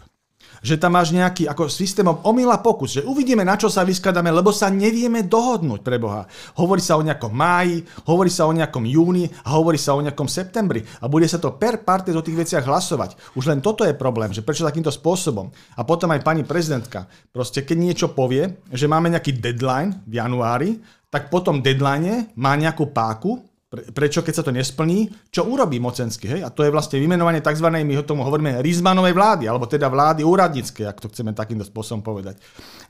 že 0.63 0.79
tam 0.79 0.95
máš 0.95 1.11
nejaký 1.11 1.51
ako 1.51 1.67
systémom 1.67 2.23
omyla 2.23 2.63
pokus, 2.63 2.95
že 2.95 3.03
uvidíme, 3.03 3.43
na 3.43 3.59
čo 3.59 3.67
sa 3.67 3.83
vyskladáme, 3.83 4.31
lebo 4.31 4.55
sa 4.55 4.71
nevieme 4.71 5.27
dohodnúť 5.27 5.83
pre 5.83 5.99
Boha. 5.99 6.23
Hovorí 6.55 6.79
sa 6.79 6.95
o 6.95 7.03
nejakom 7.03 7.35
máji, 7.35 7.83
hovorí 8.07 8.31
sa 8.31 8.47
o 8.47 8.55
nejakom 8.55 8.87
júni 8.87 9.27
a 9.43 9.59
hovorí 9.59 9.75
sa 9.75 9.99
o 9.99 10.01
nejakom 10.01 10.31
septembri 10.31 10.87
a 11.03 11.11
bude 11.11 11.27
sa 11.27 11.43
to 11.43 11.59
per 11.59 11.83
parte 11.83 12.15
o 12.15 12.23
tých 12.23 12.47
veciach 12.47 12.63
hlasovať. 12.63 13.35
Už 13.35 13.51
len 13.51 13.59
toto 13.59 13.83
je 13.83 13.91
problém, 13.91 14.31
že 14.31 14.47
prečo 14.47 14.63
takýmto 14.63 14.95
spôsobom. 14.95 15.51
A 15.75 15.83
potom 15.83 16.15
aj 16.15 16.23
pani 16.23 16.47
prezidentka, 16.47 17.11
proste 17.35 17.67
keď 17.67 17.77
niečo 17.83 18.07
povie, 18.15 18.63
že 18.71 18.87
máme 18.87 19.11
nejaký 19.11 19.43
deadline 19.43 19.99
v 20.07 20.23
januári, 20.23 20.79
tak 21.13 21.29
po 21.29 21.45
tom 21.45 21.61
deadline 21.61 22.33
má 22.41 22.57
nejakú 22.57 22.89
páku, 22.89 23.45
prečo 23.93 24.25
keď 24.25 24.35
sa 24.37 24.45
to 24.45 24.53
nesplní, 24.53 25.13
čo 25.29 25.45
urobí 25.45 25.77
mocenský. 25.77 26.29
Hej? 26.29 26.41
A 26.45 26.49
to 26.49 26.65
je 26.65 26.73
vlastne 26.73 27.01
vymenovanie 27.01 27.45
tzv. 27.45 27.69
my 27.69 27.95
ho 27.97 28.05
tomu 28.05 28.25
hovoríme 28.25 28.61
Rizmanovej 28.65 29.13
vlády, 29.17 29.45
alebo 29.49 29.69
teda 29.69 29.93
vlády 29.93 30.25
úradnícke, 30.25 30.85
ak 30.89 31.01
to 31.01 31.09
chceme 31.13 31.37
takýmto 31.37 31.69
spôsobom 31.69 32.01
povedať. 32.01 32.41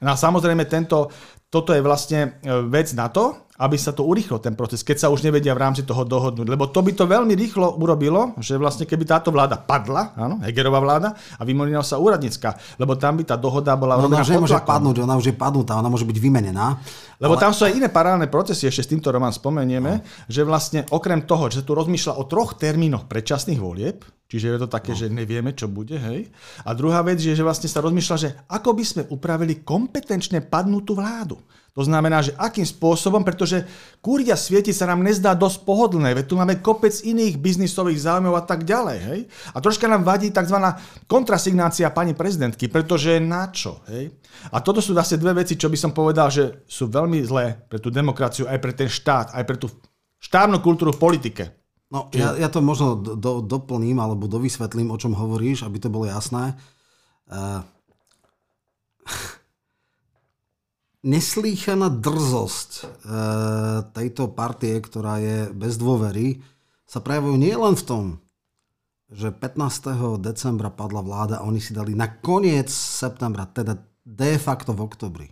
No 0.02 0.14
a 0.14 0.16
samozrejme 0.18 0.66
tento, 0.66 1.10
toto 1.52 1.76
je 1.76 1.84
vlastne 1.84 2.40
e, 2.40 2.64
vec 2.64 2.96
na 2.96 3.12
to, 3.12 3.52
aby 3.60 3.76
sa 3.76 3.92
to 3.92 4.08
urýchlo 4.08 4.40
ten 4.40 4.56
proces, 4.56 4.80
keď 4.80 5.06
sa 5.06 5.08
už 5.12 5.22
nevedia 5.22 5.52
v 5.52 5.62
rámci 5.62 5.84
toho 5.84 6.02
dohodnúť. 6.02 6.48
Lebo 6.48 6.72
to 6.72 6.80
by 6.80 6.96
to 6.96 7.04
veľmi 7.04 7.36
rýchlo 7.36 7.76
urobilo, 7.76 8.32
že 8.40 8.56
vlastne 8.56 8.88
keby 8.88 9.04
táto 9.04 9.28
vláda 9.28 9.60
padla, 9.60 10.16
áno, 10.16 10.40
Hegerová 10.40 10.80
vláda, 10.80 11.12
a 11.12 11.42
vymenila 11.44 11.84
sa 11.84 12.00
úradnícka, 12.00 12.56
lebo 12.80 12.96
tam 12.96 13.20
by 13.20 13.28
tá 13.28 13.36
dohoda 13.36 13.76
bola 13.76 14.00
no, 14.00 14.08
ona 14.08 14.24
už 14.24 14.32
nemôže 14.32 14.56
padnúť, 14.56 15.04
ona 15.04 15.14
už 15.20 15.30
je 15.30 15.34
padnutá, 15.36 15.76
ona 15.76 15.92
môže 15.92 16.08
byť 16.08 16.18
vymenená. 16.18 16.80
Lebo 17.20 17.36
ale... 17.36 17.42
tam 17.44 17.52
sú 17.52 17.68
aj 17.68 17.76
iné 17.76 17.92
paralelné 17.92 18.32
procesy, 18.32 18.66
ešte 18.66 18.82
s 18.82 18.90
týmto 18.96 19.12
Roman 19.12 19.30
spomenieme, 19.30 20.00
no. 20.00 20.04
že 20.26 20.42
vlastne 20.42 20.88
okrem 20.88 21.22
toho, 21.28 21.52
že 21.52 21.62
tu 21.62 21.76
rozmýšľa 21.76 22.16
o 22.16 22.24
troch 22.24 22.56
termínoch 22.56 23.06
predčasných 23.06 23.60
volieb, 23.60 24.02
čiže 24.32 24.56
je 24.56 24.60
to 24.64 24.68
také, 24.72 24.96
no. 24.96 24.98
že 24.98 25.12
nevieme, 25.12 25.52
čo 25.52 25.68
bude, 25.68 26.00
hej. 26.00 26.32
A 26.64 26.72
druhá 26.72 27.04
vec 27.04 27.20
je, 27.20 27.36
že 27.36 27.44
vlastne 27.44 27.68
sa 27.68 27.84
rozmýšľa, 27.84 28.16
že 28.16 28.32
ako 28.48 28.72
by 28.72 28.84
sme 28.88 29.02
upravili 29.12 29.60
kompetenčne 29.60 30.40
padnutú 30.40 30.96
vládu. 30.96 31.36
To 31.72 31.80
znamená, 31.80 32.20
že 32.20 32.36
akým 32.36 32.68
spôsobom, 32.68 33.24
pretože 33.24 33.64
kúria 34.04 34.36
svieti 34.36 34.76
sa 34.76 34.84
nám 34.92 35.00
nezdá 35.00 35.32
dosť 35.32 35.64
pohodlné, 35.64 36.12
veď 36.12 36.24
tu 36.28 36.36
máme 36.36 36.60
kopec 36.60 36.92
iných 37.00 37.40
biznisových 37.40 38.04
záujmov 38.04 38.36
a 38.36 38.44
tak 38.44 38.68
ďalej. 38.68 38.98
Hej? 39.00 39.20
A 39.56 39.58
troška 39.60 39.88
nám 39.88 40.04
vadí 40.04 40.28
tzv. 40.28 40.60
kontrasignácia 41.08 41.88
pani 41.88 42.12
prezidentky, 42.12 42.68
pretože 42.68 43.16
na 43.24 43.48
čo? 43.48 43.80
Hej? 43.88 44.12
A 44.52 44.60
toto 44.60 44.84
sú 44.84 44.92
vlastne 44.92 45.16
dve 45.16 45.44
veci, 45.44 45.56
čo 45.56 45.72
by 45.72 45.78
som 45.80 45.96
povedal, 45.96 46.28
že 46.28 46.60
sú 46.68 46.92
veľmi 46.92 47.24
zlé 47.24 47.56
pre 47.64 47.80
tú 47.80 47.88
demokraciu, 47.88 48.44
aj 48.52 48.58
pre 48.60 48.72
ten 48.76 48.92
štát, 48.92 49.32
aj 49.32 49.44
pre 49.48 49.56
tú 49.56 49.72
štátnu 50.20 50.60
kultúru 50.60 50.92
v 50.92 51.00
politike. 51.00 51.61
No, 51.92 52.08
ja, 52.16 52.32
ja 52.40 52.48
to 52.48 52.64
možno 52.64 52.96
do, 52.96 53.44
doplním 53.44 54.00
alebo 54.00 54.24
dovysvetlím, 54.24 54.88
o 54.88 54.96
čom 54.96 55.12
hovoríš, 55.12 55.68
aby 55.68 55.76
to 55.76 55.92
bolo 55.92 56.08
jasné. 56.08 56.56
Uh, 57.28 57.60
neslýchaná 61.02 61.90
drzosť 61.90 62.70
e, 62.78 62.82
tejto 63.90 64.30
partie, 64.30 64.78
ktorá 64.78 65.18
je 65.18 65.50
bez 65.50 65.74
dôvery, 65.74 66.38
sa 66.86 67.02
prejavujú 67.02 67.36
nielen 67.42 67.74
v 67.74 67.84
tom, 67.84 68.04
že 69.12 69.34
15. 69.34 70.22
decembra 70.22 70.70
padla 70.72 71.02
vláda 71.04 71.42
a 71.42 71.46
oni 71.46 71.60
si 71.60 71.74
dali 71.74 71.92
na 71.92 72.08
koniec 72.08 72.70
septembra, 72.70 73.50
teda 73.50 73.76
de 74.06 74.38
facto 74.38 74.72
v 74.72 74.80
oktobri, 74.86 75.28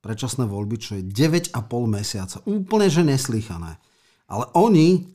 predčasné 0.00 0.48
voľby, 0.48 0.76
čo 0.80 0.98
je 0.98 1.04
9,5 1.04 1.54
mesiaca. 1.86 2.40
Úplne, 2.48 2.88
že 2.90 3.02
neslýchané. 3.06 3.78
Ale 4.24 4.44
oni 4.56 5.13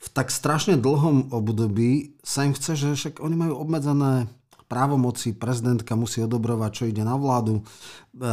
v 0.00 0.08
tak 0.16 0.32
strašne 0.32 0.80
dlhom 0.80 1.28
období 1.28 2.16
sa 2.24 2.48
im 2.48 2.56
chce, 2.56 2.72
že 2.72 2.88
však 2.96 3.14
oni 3.20 3.36
majú 3.36 3.60
obmedzené 3.60 4.32
právomoci, 4.64 5.34
prezidentka 5.34 5.98
musí 5.98 6.22
odobrovať, 6.24 6.70
čo 6.72 6.84
ide 6.88 7.02
na 7.02 7.18
vládu, 7.18 7.60
e, 7.60 7.62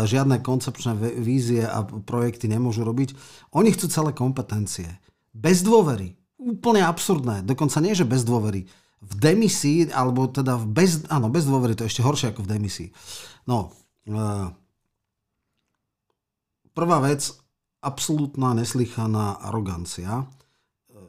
žiadne 0.05 0.39
koncepčné 0.39 0.93
vízie 1.17 1.65
a 1.65 1.81
projekty 1.83 2.45
nemôžu 2.45 2.85
robiť. 2.85 3.17
Oni 3.57 3.73
chcú 3.73 3.89
celé 3.89 4.13
kompetencie. 4.13 4.87
Bez 5.33 5.65
dôvery. 5.65 6.13
Úplne 6.37 6.85
absurdné. 6.85 7.41
Dokonca 7.41 7.81
nie, 7.81 7.97
že 7.97 8.05
bez 8.05 8.21
dôvery. 8.21 8.69
V 9.01 9.13
demisii, 9.17 9.89
alebo 9.89 10.29
teda 10.29 10.61
v 10.61 10.65
bez, 10.69 11.03
áno, 11.09 11.27
bez 11.33 11.49
dôvery, 11.49 11.73
to 11.73 11.83
je 11.83 11.97
ešte 11.97 12.05
horšie 12.05 12.29
ako 12.31 12.45
v 12.45 12.51
demisii. 12.53 12.89
No, 13.49 13.73
e, 14.05 14.21
prvá 16.77 17.01
vec, 17.01 17.33
absolútna 17.81 18.53
neslychaná 18.53 19.41
arogancia, 19.41 20.29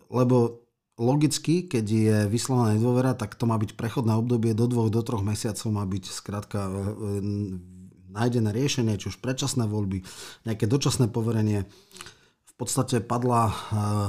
lebo 0.08 0.68
logicky, 0.98 1.70
keď 1.70 1.84
je 1.86 2.16
vyslovená 2.26 2.74
nedôvera, 2.74 3.14
tak 3.14 3.38
to 3.38 3.46
má 3.46 3.54
byť 3.54 3.78
prechodné 3.78 4.18
obdobie 4.18 4.52
do 4.52 4.66
dvoch, 4.66 4.90
do 4.90 5.00
troch 5.00 5.22
mesiacov 5.22 5.70
má 5.70 5.86
byť 5.86 6.04
skrátka 6.10 6.58
e, 6.58 6.68
e, 6.68 6.74
nájdené 8.10 8.50
riešenie, 8.50 8.98
či 8.98 9.14
už 9.14 9.22
predčasné 9.22 9.70
voľby, 9.70 10.02
nejaké 10.42 10.66
dočasné 10.66 11.06
poverenie. 11.06 11.70
V 12.42 12.54
podstate 12.58 12.98
padla 12.98 13.46
e, 13.46 13.54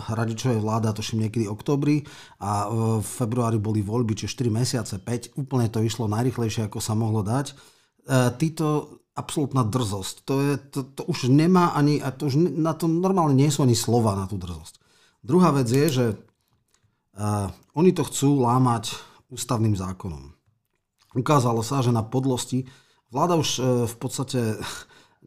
radičová 0.09 0.57
vláda, 0.57 0.97
tuším 0.97 1.29
niekedy 1.29 1.45
oktobri 1.45 2.09
a 2.41 2.65
v 2.73 3.05
februári 3.05 3.61
boli 3.61 3.85
voľby, 3.85 4.17
čiže 4.17 4.41
4 4.41 4.49
mesiace, 4.49 4.97
5. 4.97 5.37
Úplne 5.37 5.69
to 5.69 5.85
išlo 5.85 6.09
najrychlejšie, 6.09 6.65
ako 6.65 6.81
sa 6.81 6.97
mohlo 6.97 7.21
dať. 7.21 7.53
Títo 8.41 8.97
absolútna 9.13 9.61
drzosť. 9.61 10.15
To, 10.25 10.33
je, 10.41 10.53
to, 10.57 10.79
to 10.81 11.05
už 11.05 11.29
nemá 11.29 11.77
ani, 11.77 12.01
a 12.01 12.09
to 12.09 12.25
už 12.25 12.41
na 12.57 12.73
to 12.73 12.89
normálne 12.89 13.37
nie 13.37 13.53
sú 13.53 13.61
ani 13.61 13.77
slova 13.77 14.17
na 14.17 14.25
tú 14.25 14.41
drzosť. 14.41 14.81
Druhá 15.19 15.51
vec 15.51 15.67
je, 15.67 15.87
že 15.89 16.05
Uh, 17.19 17.51
oni 17.75 17.91
to 17.91 18.07
chcú 18.07 18.39
lámať 18.39 18.95
ústavným 19.27 19.75
zákonom. 19.75 20.31
Ukázalo 21.19 21.59
sa, 21.67 21.83
že 21.83 21.91
na 21.91 21.99
podlosti 21.99 22.63
vláda 23.11 23.35
už 23.35 23.49
uh, 23.59 23.63
v 23.83 23.95
podstate 23.99 24.55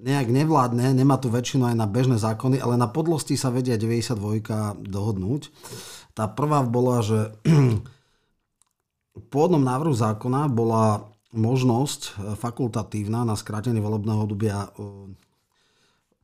nejak 0.09 0.33
nevládne, 0.33 0.97
nemá 0.97 1.21
tu 1.21 1.29
väčšinu 1.29 1.69
aj 1.69 1.77
na 1.77 1.85
bežné 1.85 2.17
zákony, 2.17 2.65
ale 2.65 2.81
na 2.81 2.89
podlosti 2.89 3.37
sa 3.37 3.53
vedia 3.53 3.77
92 3.77 4.89
dohodnúť. 4.89 5.53
Tá 6.17 6.33
prvá 6.33 6.65
bola, 6.65 7.05
že 7.05 7.37
v 9.21 9.23
pôvodnom 9.29 9.61
návrhu 9.61 9.93
zákona 9.93 10.49
bola 10.49 11.13
možnosť 11.37 12.01
e, 12.01 12.11
fakultatívna 12.41 13.29
na 13.29 13.37
skrátenie 13.37 13.85
volebného 13.85 14.25
obdobia 14.25 14.73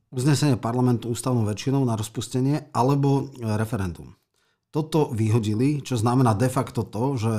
uznesenie 0.09 0.57
parlamentu 0.57 1.09
ústavnou 1.13 1.45
väčšinou 1.45 1.85
na 1.85 1.93
rozpustenie 1.93 2.69
alebo 2.73 3.29
referendum 3.37 4.19
toto 4.69 5.09
vyhodili, 5.09 5.81
čo 5.81 5.97
znamená 5.97 6.37
de 6.37 6.49
facto 6.49 6.85
to, 6.85 7.17
že 7.17 7.33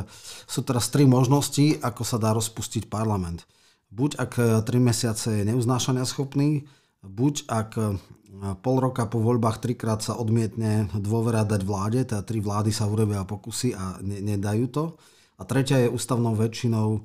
sú 0.50 0.66
teraz 0.66 0.90
tri 0.90 1.06
možnosti, 1.06 1.78
ako 1.78 2.02
sa 2.02 2.18
dá 2.18 2.35
rozpustiť 2.35 2.90
parlament. 2.90 3.46
Buď 3.90 4.11
ak 4.18 4.33
3 4.66 4.70
mesiace 4.83 5.42
je 5.42 5.46
neuznášania 5.46 6.06
schopný, 6.06 6.66
buď 7.02 7.35
ak 7.46 7.70
e, 7.78 7.83
pol 8.62 8.76
roka 8.78 9.06
po 9.06 9.18
voľbách 9.22 9.62
trikrát 9.62 10.02
sa 10.02 10.18
odmietne 10.18 10.90
dôvera 10.94 11.42
dať 11.42 11.62
vláde, 11.66 12.00
teda 12.06 12.22
tri 12.22 12.38
vlády 12.38 12.70
sa 12.70 12.87
urobia 12.87 13.26
pokusy 13.26 13.74
a 13.74 13.98
ne, 14.02 14.22
nedajú 14.22 14.66
to. 14.70 14.85
A 15.40 15.46
tretia 15.46 15.83
je 15.87 15.90
ústavnou 15.90 16.35
väčšinou 16.38 16.98
e, 16.98 17.00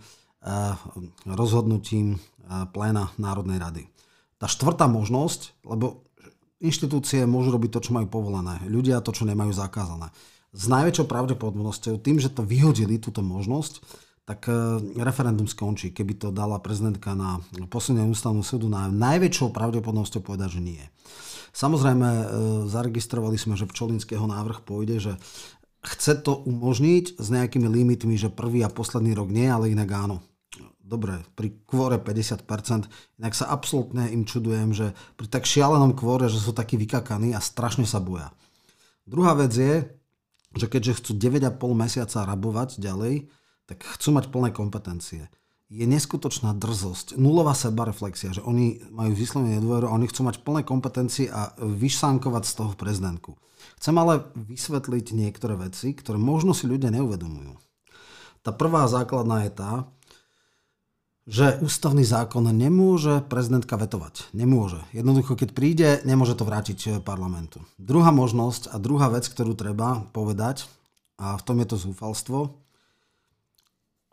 rozhodnutím 1.26 2.18
e, 2.18 2.18
pléna 2.70 3.14
Národnej 3.18 3.62
rady. 3.62 3.84
Tá 4.36 4.52
štvrtá 4.52 4.92
možnosť, 4.92 5.56
lebo 5.64 6.06
inštitúcie 6.60 7.24
môžu 7.24 7.56
robiť 7.56 7.72
to, 7.72 7.80
čo 7.90 7.92
majú 7.96 8.08
povolené. 8.08 8.60
Ľudia 8.68 9.04
to, 9.04 9.16
čo 9.16 9.28
nemajú 9.28 9.52
zakázané. 9.56 10.12
S 10.56 10.72
najväčšou 10.72 11.08
pravdepodobnosťou, 11.08 12.00
tým, 12.00 12.20
že 12.20 12.32
to 12.32 12.44
vyhodili, 12.44 12.96
túto 12.96 13.20
možnosť, 13.20 13.84
tak 14.26 14.48
e, 14.48 14.56
referendum 15.04 15.46
skončí. 15.46 15.92
Keby 15.92 16.18
to 16.18 16.28
dala 16.32 16.58
prezidentka 16.64 17.14
na 17.14 17.44
posunie 17.68 18.08
ústavnú 18.08 18.42
súdu, 18.42 18.72
na 18.72 18.88
najväčšou 18.88 19.52
pravdepodobnosťou 19.52 20.24
povedať, 20.24 20.60
že 20.60 20.62
nie. 20.64 20.84
Samozrejme, 21.52 22.08
e, 22.08 22.26
zaregistrovali 22.72 23.36
sme, 23.36 23.60
že 23.60 23.68
Pčolinského 23.68 24.24
návrh 24.24 24.64
pôjde, 24.64 24.98
že 25.00 25.14
chce 25.86 26.18
to 26.24 26.42
umožniť 26.48 27.20
s 27.20 27.28
nejakými 27.30 27.68
limitmi, 27.70 28.18
že 28.18 28.34
prvý 28.34 28.66
a 28.66 28.74
posledný 28.74 29.14
rok 29.14 29.30
nie, 29.30 29.46
ale 29.46 29.70
inak 29.70 29.92
áno 29.92 30.24
dobre, 30.86 31.26
pri 31.34 31.58
kvore 31.66 31.98
50%, 31.98 32.86
inak 33.18 33.34
sa 33.34 33.50
absolútne 33.50 34.14
im 34.14 34.24
čudujem, 34.24 34.72
že 34.72 34.94
pri 35.18 35.28
tak 35.28 35.50
šialenom 35.50 35.98
kvore, 35.98 36.30
že 36.30 36.38
sú 36.38 36.54
takí 36.54 36.78
vykakaní 36.78 37.34
a 37.34 37.42
strašne 37.42 37.90
sa 37.90 37.98
boja. 37.98 38.30
Druhá 39.10 39.34
vec 39.34 39.52
je, 39.58 39.90
že 40.56 40.66
keďže 40.70 41.02
chcú 41.02 41.12
9,5 41.18 41.58
mesiaca 41.74 42.24
rabovať 42.24 42.78
ďalej, 42.78 43.28
tak 43.66 43.82
chcú 43.98 44.10
mať 44.14 44.30
plné 44.30 44.50
kompetencie. 44.54 45.28
Je 45.66 45.90
neskutočná 45.90 46.54
drzosť, 46.54 47.18
nulová 47.18 47.58
sebareflexia, 47.58 48.38
že 48.38 48.46
oni 48.46 48.86
majú 48.94 49.18
vyslovene 49.18 49.58
dôveru 49.58 49.90
a 49.90 49.98
oni 49.98 50.06
chcú 50.06 50.30
mať 50.30 50.46
plné 50.46 50.62
kompetencie 50.62 51.26
a 51.26 51.58
vyšsánkovať 51.58 52.44
z 52.46 52.54
toho 52.54 52.72
prezidentku. 52.78 53.34
Chcem 53.82 53.98
ale 53.98 54.30
vysvetliť 54.38 55.18
niektoré 55.18 55.58
veci, 55.58 55.98
ktoré 55.98 56.22
možno 56.22 56.54
si 56.54 56.70
ľudia 56.70 56.94
neuvedomujú. 56.94 57.58
Tá 58.46 58.54
prvá 58.54 58.86
základná 58.86 59.50
je 59.50 59.52
tá, 59.58 59.90
že 61.26 61.58
ústavný 61.58 62.06
zákon 62.06 62.46
nemôže 62.54 63.26
prezidentka 63.26 63.82
vetovať. 63.82 64.30
Nemôže. 64.38 64.78
Jednoducho, 64.94 65.34
keď 65.34 65.50
príde, 65.58 65.90
nemôže 66.06 66.38
to 66.38 66.46
vrátiť 66.46 66.80
eh, 66.86 66.92
parlamentu. 67.02 67.66
Druhá 67.82 68.14
možnosť 68.14 68.70
a 68.70 68.78
druhá 68.78 69.10
vec, 69.10 69.26
ktorú 69.26 69.58
treba 69.58 70.06
povedať, 70.14 70.70
a 71.18 71.34
v 71.40 71.46
tom 71.48 71.58
je 71.64 71.68
to 71.68 71.78
zúfalstvo, 71.82 72.54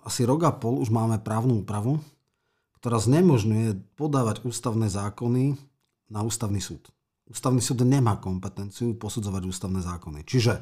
asi 0.03 0.27
rok 0.27 0.43
a 0.43 0.51
pol 0.51 0.83
už 0.83 0.91
máme 0.91 1.23
právnu 1.23 1.63
úpravu, 1.63 2.03
ktorá 2.83 2.99
znemožňuje 2.99 3.95
podávať 3.95 4.43
ústavné 4.43 4.91
zákony 4.91 5.55
na 6.11 6.21
ústavný 6.27 6.59
súd. 6.59 6.91
Ústavný 7.31 7.63
súd 7.63 7.87
nemá 7.87 8.19
kompetenciu 8.19 8.99
posudzovať 8.99 9.43
ústavné 9.47 9.79
zákony. 9.79 10.27
Čiže 10.27 10.59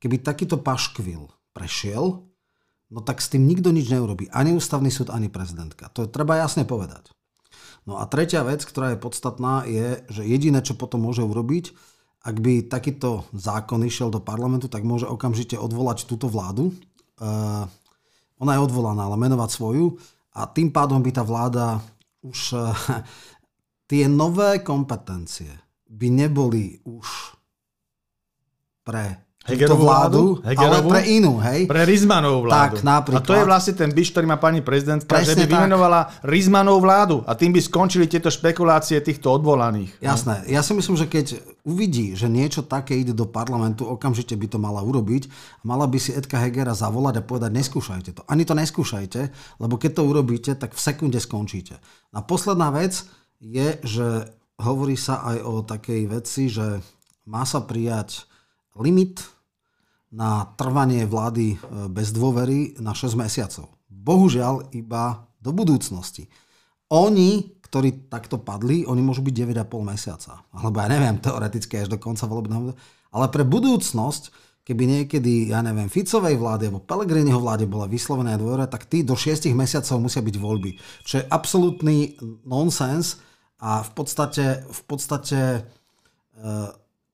keby 0.00 0.24
takýto 0.24 0.56
paškvil 0.56 1.28
prešiel, 1.52 2.27
no 2.88 3.04
tak 3.04 3.20
s 3.20 3.28
tým 3.32 3.44
nikto 3.44 3.72
nič 3.72 3.88
neurobí. 3.92 4.32
Ani 4.32 4.56
ústavný 4.56 4.88
súd, 4.88 5.12
ani 5.12 5.28
prezidentka. 5.28 5.92
To 5.92 6.08
treba 6.08 6.40
jasne 6.40 6.64
povedať. 6.64 7.12
No 7.88 7.96
a 8.00 8.04
tretia 8.04 8.44
vec, 8.44 8.64
ktorá 8.64 8.92
je 8.92 9.00
podstatná, 9.00 9.64
je, 9.64 10.04
že 10.12 10.22
jediné, 10.24 10.60
čo 10.60 10.76
potom 10.76 11.08
môže 11.08 11.24
urobiť, 11.24 11.72
ak 12.20 12.36
by 12.36 12.68
takýto 12.68 13.24
zákon 13.32 13.80
išiel 13.86 14.12
do 14.12 14.20
parlamentu, 14.20 14.68
tak 14.68 14.84
môže 14.84 15.08
okamžite 15.08 15.56
odvolať 15.56 16.04
túto 16.04 16.28
vládu. 16.28 16.74
Uh, 17.16 17.64
ona 18.36 18.58
je 18.58 18.64
odvolaná, 18.64 19.08
ale 19.08 19.16
menovať 19.16 19.50
svoju. 19.54 19.96
A 20.36 20.44
tým 20.50 20.68
pádom 20.68 21.00
by 21.00 21.10
tá 21.14 21.24
vláda 21.24 21.80
už 22.20 22.58
uh, 22.58 22.74
tie 23.90 24.04
nové 24.10 24.60
kompetencie 24.60 25.48
by 25.88 26.08
neboli 26.12 26.84
už 26.84 27.32
pre 28.84 29.27
Hegerovú 29.48 29.84
vládu, 29.88 30.22
vládu 30.44 30.60
ale 30.60 30.78
pre 30.84 31.00
inú, 31.08 31.40
hej? 31.40 31.64
Pre 31.64 31.82
Rizmanovú 31.88 32.44
vládu. 32.44 32.76
Tak, 32.76 32.84
napríklad. 32.84 33.24
A 33.24 33.28
to 33.28 33.34
je 33.34 33.44
vlastne 33.48 33.74
ten 33.74 33.90
byš, 33.90 34.08
ktorý 34.12 34.26
má 34.28 34.36
pani 34.36 34.60
prezidentka, 34.60 35.08
Presne 35.08 35.32
že 35.32 35.34
by 35.34 35.44
tak. 35.48 35.52
vymenovala 35.56 36.00
Rizmanovú 36.20 36.80
vládu 36.84 37.16
a 37.24 37.32
tým 37.32 37.56
by 37.56 37.60
skončili 37.64 38.04
tieto 38.04 38.28
špekulácie 38.28 39.00
týchto 39.00 39.32
odvolaných. 39.32 39.96
Jasné. 40.04 40.44
Ja 40.52 40.60
si 40.60 40.76
myslím, 40.76 41.00
že 41.00 41.08
keď 41.08 41.26
uvidí, 41.64 42.12
že 42.12 42.28
niečo 42.28 42.60
také 42.64 43.00
ide 43.00 43.16
do 43.16 43.24
parlamentu, 43.24 43.88
okamžite 43.88 44.36
by 44.36 44.46
to 44.48 44.60
mala 44.60 44.84
urobiť. 44.84 45.32
Mala 45.64 45.88
by 45.88 45.98
si 46.00 46.12
Edka 46.12 46.40
Hegera 46.40 46.76
zavolať 46.76 47.20
a 47.20 47.22
povedať, 47.24 47.50
neskúšajte 47.52 48.10
to. 48.16 48.22
Ani 48.28 48.44
to 48.44 48.52
neskúšajte, 48.52 49.20
lebo 49.60 49.80
keď 49.80 49.90
to 49.96 50.02
urobíte, 50.04 50.52
tak 50.56 50.76
v 50.76 50.80
sekunde 50.80 51.20
skončíte. 51.20 51.80
A 52.12 52.20
posledná 52.24 52.68
vec 52.72 53.04
je, 53.40 53.80
že 53.84 54.28
hovorí 54.58 54.98
sa 54.98 55.22
aj 55.22 55.38
o 55.44 55.54
takej 55.62 56.02
veci, 56.10 56.50
že 56.50 56.82
má 57.28 57.44
sa 57.44 57.62
prijať 57.62 58.26
limit 58.74 59.22
na 60.08 60.48
trvanie 60.56 61.04
vlády 61.04 61.54
e, 61.54 61.56
bez 61.92 62.12
dôvery 62.16 62.76
na 62.80 62.96
6 62.96 63.12
mesiacov. 63.18 63.68
Bohužiaľ 63.92 64.72
iba 64.72 65.28
do 65.40 65.52
budúcnosti. 65.52 66.32
Oni, 66.88 67.60
ktorí 67.60 68.08
takto 68.08 68.40
padli, 68.40 68.88
oni 68.88 69.04
môžu 69.04 69.20
byť 69.20 69.34
9,5 69.68 69.68
mesiaca. 69.84 70.32
Alebo 70.56 70.80
ja 70.80 70.88
neviem, 70.88 71.20
teoreticky 71.24 71.84
až 71.84 71.92
do 71.92 72.00
konca 72.00 72.24
volebného. 72.24 72.72
Ale 73.12 73.26
pre 73.28 73.44
budúcnosť, 73.44 74.32
keby 74.64 74.84
niekedy, 74.84 75.52
ja 75.52 75.60
neviem, 75.60 75.92
Ficovej 75.92 76.36
vláde 76.40 76.68
alebo 76.68 76.84
Pelegriniho 76.84 77.40
vláde 77.40 77.68
bola 77.68 77.88
vyslovená 77.88 78.36
dôvera, 78.40 78.68
tak 78.68 78.88
tí 78.88 79.04
do 79.04 79.16
6 79.16 79.48
mesiacov 79.52 79.96
musia 80.00 80.24
byť 80.24 80.36
voľby. 80.36 80.70
Čo 81.04 81.20
je 81.20 81.28
absolútny 81.28 82.16
nonsens 82.44 83.20
a 83.60 83.80
v 83.84 83.90
podstate, 83.96 84.64
v 84.68 84.82
podstate 84.84 85.40
uh, 86.36 86.68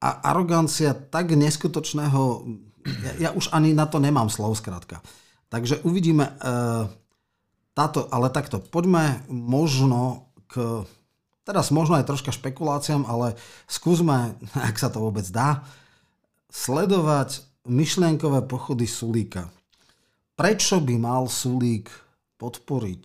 a 0.05 0.09
arogancia 0.29 0.93
tak 0.93 1.33
neskutočného 1.33 2.45
ja, 2.85 3.13
ja 3.19 3.31
už 3.33 3.49
ani 3.51 3.73
na 3.73 3.89
to 3.89 3.97
nemám 3.99 4.29
slov, 4.29 4.61
skrátka. 4.61 5.01
Takže 5.49 5.81
uvidíme 5.87 6.29
e, 6.29 6.33
táto, 7.73 8.07
ale 8.13 8.29
takto, 8.31 8.61
poďme 8.61 9.25
možno 9.29 10.31
k, 10.47 10.85
teraz 11.45 11.73
možno 11.73 11.97
aj 11.97 12.09
troška 12.09 12.31
špekuláciám, 12.33 13.09
ale 13.09 13.39
skúsme, 13.67 14.37
ak 14.69 14.77
sa 14.77 14.93
to 14.93 15.01
vôbec 15.01 15.25
dá, 15.33 15.65
sledovať 16.53 17.43
myšlienkové 17.65 18.45
pochody 18.45 18.85
Sulíka. 18.85 19.49
Prečo 20.35 20.83
by 20.83 20.95
mal 21.01 21.31
Sulík 21.31 21.89
podporiť 22.37 23.05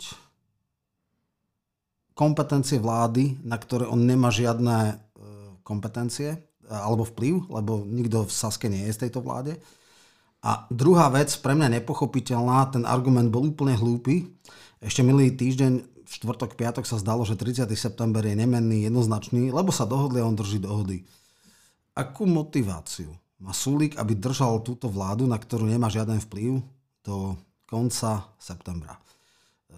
kompetencie 2.12 2.76
vlády, 2.76 3.40
na 3.48 3.56
ktoré 3.56 3.88
on 3.88 4.04
nemá 4.04 4.28
žiadne 4.28 4.76
e, 4.76 4.94
kompetencie, 5.64 6.49
alebo 6.70 7.02
vplyv, 7.02 7.50
lebo 7.50 7.82
nikto 7.82 8.22
v 8.24 8.32
Saske 8.32 8.70
nie 8.70 8.86
je 8.86 8.94
z 8.94 9.02
tejto 9.06 9.20
vláde. 9.26 9.58
A 10.40 10.64
druhá 10.72 11.10
vec, 11.12 11.28
pre 11.42 11.52
mňa 11.52 11.82
nepochopiteľná, 11.82 12.72
ten 12.72 12.88
argument 12.88 13.28
bol 13.28 13.50
úplne 13.50 13.76
hlúpy. 13.76 14.30
Ešte 14.80 15.04
minulý 15.04 15.36
týždeň, 15.36 15.72
v 15.84 16.10
štvrtok, 16.10 16.56
piatok 16.56 16.88
sa 16.88 16.96
zdalo, 16.96 17.22
že 17.28 17.36
30. 17.36 17.68
september 17.76 18.24
je 18.24 18.34
nemenný, 18.34 18.88
jednoznačný, 18.88 19.52
lebo 19.52 19.68
sa 19.70 19.84
dohodli 19.84 20.18
a 20.18 20.26
on 20.26 20.34
drží 20.34 20.58
dohody. 20.58 21.04
Akú 21.92 22.24
motiváciu 22.24 23.12
má 23.38 23.52
Sulík, 23.52 24.00
aby 24.00 24.16
držal 24.16 24.64
túto 24.64 24.88
vládu, 24.88 25.28
na 25.28 25.36
ktorú 25.36 25.68
nemá 25.68 25.92
žiaden 25.92 26.18
vplyv, 26.24 26.64
do 27.04 27.36
konca 27.68 28.26
septembra? 28.40 28.96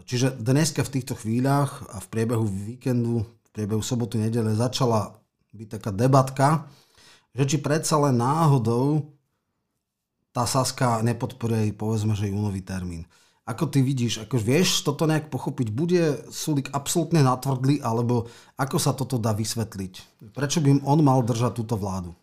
Čiže 0.06 0.38
dneska 0.38 0.82
v 0.86 0.92
týchto 0.98 1.14
chvíľach 1.18 1.84
a 1.90 2.00
v 2.00 2.06
priebehu 2.10 2.46
víkendu, 2.46 3.22
v 3.22 3.50
priebehu 3.52 3.82
soboty, 3.84 4.18
nedele 4.18 4.54
začala 4.56 5.14
byť 5.52 5.68
taká 5.68 5.90
debatka, 5.92 6.64
že 7.32 7.44
či 7.48 7.56
predsa 7.60 7.96
len 8.00 8.20
náhodou 8.20 9.12
tá 10.32 10.48
Saska 10.48 11.04
nepodporuje 11.04 11.76
povedzme, 11.76 12.16
že 12.16 12.32
júnový 12.32 12.64
termín. 12.64 13.04
Ako 13.42 13.66
ty 13.68 13.82
vidíš, 13.82 14.22
ako 14.22 14.38
vieš 14.38 14.86
toto 14.86 15.04
nejak 15.04 15.26
pochopiť? 15.26 15.68
Bude 15.74 16.22
Sulik 16.30 16.70
absolútne 16.70 17.26
natvrdlý, 17.26 17.82
alebo 17.82 18.30
ako 18.54 18.76
sa 18.78 18.94
toto 18.94 19.18
dá 19.18 19.34
vysvetliť? 19.34 20.24
Prečo 20.30 20.62
by 20.62 20.86
on 20.86 21.02
mal 21.02 21.20
držať 21.26 21.52
túto 21.58 21.74
vládu? 21.74 22.14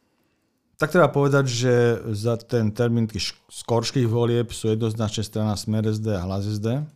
Tak 0.80 0.95
treba 0.95 1.12
povedať, 1.12 1.45
že 1.52 1.74
za 2.15 2.39
ten 2.39 2.72
termín 2.72 3.04
tých 3.04 3.36
skorších 3.52 4.08
volieb 4.08 4.56
sú 4.56 4.72
jednoznačne 4.72 5.28
strana 5.28 5.60
Smer 5.60 5.91
SD 5.91 6.15
a 6.15 6.24
Hlas 6.24 6.48
SD. 6.48 6.88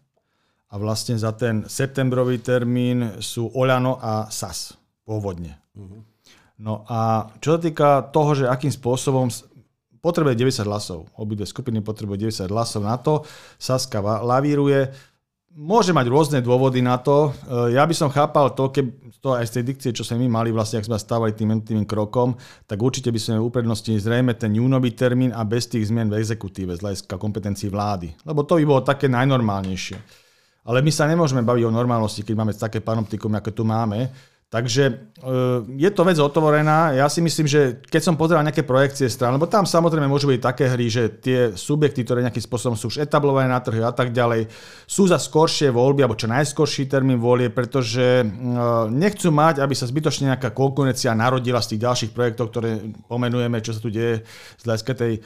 A 0.71 0.75
vlastne 0.79 1.19
za 1.19 1.35
ten 1.35 1.67
septembrový 1.67 2.39
termín 2.39 3.19
sú 3.19 3.51
Oľano 3.51 3.99
a 3.99 4.31
SAS 4.31 4.79
pôvodne. 5.03 5.59
Uh-huh. 5.75 5.99
No 6.61 6.85
a 6.85 7.31
čo 7.41 7.57
sa 7.57 7.59
týka 7.59 8.05
toho, 8.13 8.37
že 8.37 8.45
akým 8.45 8.69
spôsobom 8.69 9.29
potrebuje 10.03 10.35
90 10.35 10.67
hlasov. 10.67 11.07
Obidve 11.15 11.47
skupiny 11.47 11.79
potrebujú 11.79 12.27
90 12.27 12.51
hlasov 12.51 12.83
na 12.83 12.99
to. 12.99 13.23
Saska 13.55 14.03
lavíruje. 14.03 14.91
Môže 15.53 15.95
mať 15.95 16.05
rôzne 16.11 16.39
dôvody 16.43 16.83
na 16.83 16.99
to. 16.99 17.29
E, 17.29 17.77
ja 17.77 17.87
by 17.87 17.95
som 17.95 18.11
chápal 18.11 18.51
to, 18.51 18.73
keď 18.73 18.85
to 19.23 19.29
aj 19.31 19.45
z 19.47 19.53
tej 19.55 19.63
dikcie, 19.63 19.91
čo 19.95 20.03
sme 20.03 20.25
my 20.27 20.41
mali, 20.41 20.49
vlastne, 20.51 20.81
ak 20.81 20.89
sme 20.89 20.97
stávali 20.99 21.31
tým 21.31 21.63
tým 21.63 21.87
krokom, 21.87 22.35
tak 22.67 22.81
určite 22.81 23.13
by 23.13 23.19
sme 23.21 23.39
uprednostnili 23.39 24.01
zrejme 24.01 24.33
ten 24.35 24.51
júnový 24.51 24.91
termín 24.91 25.31
a 25.31 25.45
bez 25.47 25.71
tých 25.71 25.87
zmien 25.87 26.11
v 26.11 26.19
exekutíve 26.19 26.75
z 26.75 26.83
hľadiska 26.83 27.15
kompetencií 27.15 27.71
vlády. 27.71 28.11
Lebo 28.27 28.43
to 28.43 28.59
by 28.59 28.65
bolo 28.67 28.81
také 28.83 29.07
najnormálnejšie. 29.07 29.97
Ale 30.67 30.83
my 30.83 30.91
sa 30.91 31.07
nemôžeme 31.07 31.45
baviť 31.45 31.63
o 31.69 31.71
normálnosti, 31.71 32.25
keď 32.25 32.35
máme 32.35 32.51
také 32.57 32.81
panoptikum, 32.83 33.31
ako 33.31 33.49
tu 33.55 33.63
máme 33.63 34.09
Takže 34.53 34.83
e, 34.85 34.93
je 35.81 35.89
to 35.89 36.05
vec 36.05 36.21
otvorená. 36.21 36.93
Ja 36.93 37.09
si 37.09 37.25
myslím, 37.25 37.49
že 37.49 37.81
keď 37.89 38.01
som 38.05 38.13
pozeral 38.13 38.45
nejaké 38.45 38.61
projekcie 38.61 39.09
strán, 39.09 39.33
lebo 39.33 39.49
tam 39.49 39.65
samozrejme 39.65 40.05
môžu 40.05 40.29
byť 40.29 40.41
také 40.45 40.69
hry, 40.69 40.93
že 40.93 41.09
tie 41.09 41.57
subjekty, 41.57 42.05
ktoré 42.05 42.21
nejakým 42.21 42.45
spôsobom 42.45 42.77
sú 42.77 42.93
už 42.93 43.01
etablované 43.01 43.49
na 43.49 43.57
trhu 43.57 43.81
a 43.81 43.89
tak 43.89 44.13
ďalej, 44.13 44.45
sú 44.85 45.09
za 45.09 45.17
skoršie 45.17 45.73
voľby, 45.73 46.05
alebo 46.05 46.13
čo 46.13 46.29
najskorší 46.29 46.85
termín 46.85 47.17
volie, 47.17 47.49
pretože 47.49 48.21
e, 48.21 48.25
nechcú 48.93 49.33
mať, 49.33 49.57
aby 49.57 49.73
sa 49.73 49.89
zbytočne 49.89 50.29
nejaká 50.29 50.53
konkurencia 50.53 51.17
narodila 51.17 51.57
z 51.57 51.73
tých 51.73 51.89
ďalších 51.89 52.11
projektov, 52.13 52.53
ktoré 52.53 52.93
pomenujeme, 53.09 53.57
čo 53.57 53.73
sa 53.73 53.81
tu 53.81 53.89
deje 53.89 54.21
z 54.61 54.63
hľadiska 54.69 54.93
tej 54.93 55.17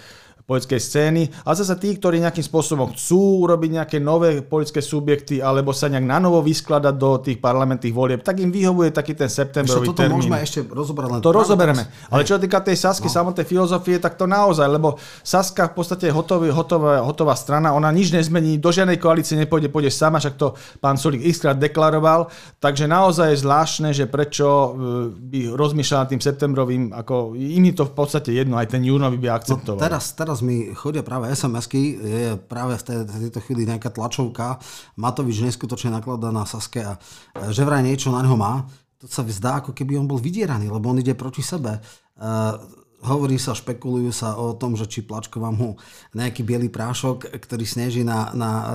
politickej 0.47 0.79
scény, 0.79 1.23
ale 1.43 1.60
zase 1.60 1.75
tí, 1.75 1.91
ktorí 1.91 2.23
nejakým 2.23 2.39
spôsobom 2.39 2.95
chcú 2.95 3.43
urobiť 3.43 3.83
nejaké 3.83 3.97
nové 3.99 4.39
politické 4.39 4.79
subjekty 4.79 5.43
alebo 5.43 5.75
sa 5.75 5.91
nejak 5.91 6.07
na 6.07 6.23
novo 6.23 6.39
vyskladať 6.39 6.95
do 6.95 7.19
tých 7.19 7.43
parlamentných 7.43 7.91
volieb, 7.91 8.23
tak 8.23 8.39
im 8.39 8.47
vyhovuje 8.47 8.95
taký 8.95 9.12
ten 9.12 9.27
septembrový 9.27 9.91
toto 9.91 10.07
termín. 10.07 10.23
môžeme 10.23 10.39
ešte 10.39 10.63
rozoberať 10.63 11.10
len 11.12 11.19
To 11.19 11.36
rozoberieme. 11.36 11.83
Ale 12.07 12.23
čo 12.23 12.39
sa 12.39 12.41
týka 12.41 12.63
tej 12.63 12.79
Sasky, 12.79 13.12
no. 13.12 13.15
samotnej 13.19 13.43
filozofie, 13.43 13.99
tak 13.99 14.15
to 14.15 14.23
naozaj, 14.23 14.63
lebo 14.71 14.95
Saska 15.19 15.67
v 15.67 15.83
podstate 15.83 16.07
je 16.07 16.15
hotový, 16.15 16.47
hotová, 16.55 17.03
hotová 17.03 17.36
strana, 17.36 17.75
ona 17.75 17.91
nič 17.91 18.15
nezmení, 18.15 18.55
do 18.55 18.71
žiadnej 18.71 19.03
koalície 19.03 19.36
nepôjde, 19.36 19.67
pôjde 19.67 19.91
sama, 19.91 20.23
však 20.23 20.39
to 20.39 20.55
pán 20.79 20.95
Solík 20.95 21.27
xkrát 21.27 21.60
deklaroval, 21.60 22.31
takže 22.63 22.88
naozaj 22.88 23.36
je 23.36 23.43
zvláštne, 23.43 23.89
že 23.91 24.07
prečo 24.07 24.47
e, 24.47 24.69
by 25.12 25.39
rozmýšľal 25.60 26.07
tým 26.07 26.23
septembrovým, 26.23 26.95
ako 26.95 27.36
im 27.36 27.67
to 27.75 27.83
v 27.83 27.91
podstate 27.91 28.31
jedno, 28.31 28.55
aj 28.55 28.71
ten 28.71 28.88
júnový 28.88 29.19
by 29.19 29.43
akceptoval. 29.43 29.75
No, 29.75 29.83
teraz, 29.83 30.15
teraz 30.15 30.37
teraz 30.38 30.45
mi 30.45 30.69
chodia 30.78 31.02
práve 31.02 31.34
SMS-ky, 31.34 31.97
je 31.97 32.38
práve 32.38 32.78
v 32.78 33.10
tejto 33.26 33.41
chvíli 33.41 33.65
nejaká 33.65 33.89
tlačovka, 33.89 34.62
Matovič 34.93 35.41
neskutočne 35.41 35.89
nakladá 35.89 36.30
na 36.30 36.45
Saske 36.45 36.86
a 36.86 37.02
že 37.50 37.65
vraj 37.65 37.82
niečo 37.82 38.13
na 38.13 38.21
ňo 38.21 38.38
má, 38.38 38.69
to 39.02 39.10
sa 39.10 39.26
zdá, 39.26 39.65
ako 39.65 39.73
keby 39.73 39.97
on 39.97 40.06
bol 40.06 40.21
vydieraný, 40.21 40.69
lebo 40.69 40.93
on 40.93 41.02
ide 41.02 41.17
proti 41.17 41.41
sebe. 41.41 41.82
Uh, 42.21 42.54
hovorí 43.02 43.41
sa, 43.41 43.58
špekulujú 43.58 44.13
sa 44.13 44.38
o 44.38 44.54
tom, 44.54 44.78
že 44.78 44.86
či 44.86 45.02
Plačková 45.02 45.50
mu 45.50 45.73
nejaký 46.13 46.45
biely 46.45 46.69
prášok, 46.69 47.34
ktorý 47.34 47.65
sneží 47.65 48.06
na, 48.06 48.30
na 48.38 48.52
uh, 48.54 48.69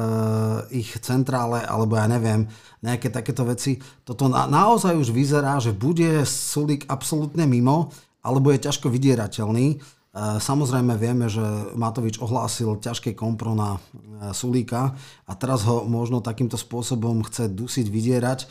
ich 0.74 0.90
centrále, 0.98 1.62
alebo 1.62 1.94
ja 1.94 2.10
neviem, 2.10 2.50
nejaké 2.82 3.06
takéto 3.06 3.46
veci. 3.46 3.78
Toto 4.02 4.26
na, 4.26 4.50
naozaj 4.50 4.98
už 4.98 5.14
vyzerá, 5.14 5.62
že 5.62 5.70
bude 5.70 6.26
Sulik 6.26 6.90
absolútne 6.90 7.46
mimo, 7.46 7.94
alebo 8.22 8.50
je 8.50 8.66
ťažko 8.66 8.90
vydierateľný. 8.90 9.78
Samozrejme 10.12 11.00
vieme, 11.00 11.32
že 11.32 11.40
Matovič 11.72 12.20
ohlásil 12.20 12.76
ťažké 12.76 13.16
kompro 13.16 13.56
na 13.56 13.80
e, 13.80 13.80
Sulíka 14.36 14.92
a 15.24 15.32
teraz 15.32 15.64
ho 15.64 15.88
možno 15.88 16.20
takýmto 16.20 16.60
spôsobom 16.60 17.24
chce 17.24 17.48
dusiť, 17.48 17.88
vydierať, 17.88 18.44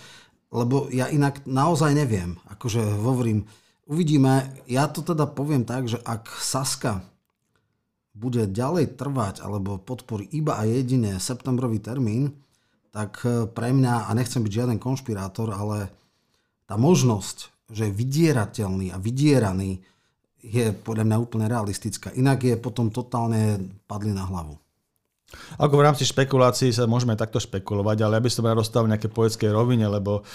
lebo 0.50 0.90
ja 0.90 1.06
inak 1.14 1.46
naozaj 1.46 1.94
neviem. 1.94 2.42
Akože 2.50 2.82
hovorím, 2.82 3.46
uvidíme. 3.86 4.58
Ja 4.66 4.90
to 4.90 5.06
teda 5.06 5.30
poviem 5.30 5.62
tak, 5.62 5.86
že 5.86 6.02
ak 6.02 6.34
Saska 6.34 7.06
bude 8.18 8.50
ďalej 8.50 8.98
trvať 8.98 9.46
alebo 9.46 9.78
podporí 9.78 10.26
iba 10.34 10.58
a 10.58 10.66
jedine 10.66 11.22
septembrový 11.22 11.78
termín, 11.78 12.42
tak 12.90 13.22
e, 13.22 13.46
pre 13.46 13.70
mňa, 13.70 14.10
a 14.10 14.12
nechcem 14.18 14.42
byť 14.42 14.50
žiaden 14.50 14.80
konšpirátor, 14.82 15.54
ale 15.54 15.94
tá 16.66 16.74
možnosť, 16.74 17.70
že 17.70 17.86
je 17.86 17.98
vydierateľný 18.02 18.90
a 18.90 18.98
vydieraný 18.98 19.86
je 20.42 20.74
podľa 20.74 21.06
mňa 21.06 21.18
úplne 21.22 21.46
realistická. 21.48 22.12
Inak 22.18 22.44
je 22.44 22.56
potom 22.58 22.90
totálne 22.90 23.62
padli 23.86 24.12
na 24.12 24.26
hlavu. 24.26 24.58
Ako 25.62 25.80
v 25.80 25.86
rámci 25.88 26.04
špekulácií 26.04 26.76
sa 26.76 26.90
môžeme 26.90 27.16
takto 27.16 27.40
špekulovať, 27.40 28.04
ale 28.04 28.20
ja 28.20 28.26
by 28.26 28.32
som 28.32 28.44
rád 28.44 28.60
dostal 28.60 28.84
v 28.84 28.92
nejaké 28.92 29.08
poetskej 29.08 29.54
rovine, 29.54 29.88
lebo 29.88 30.28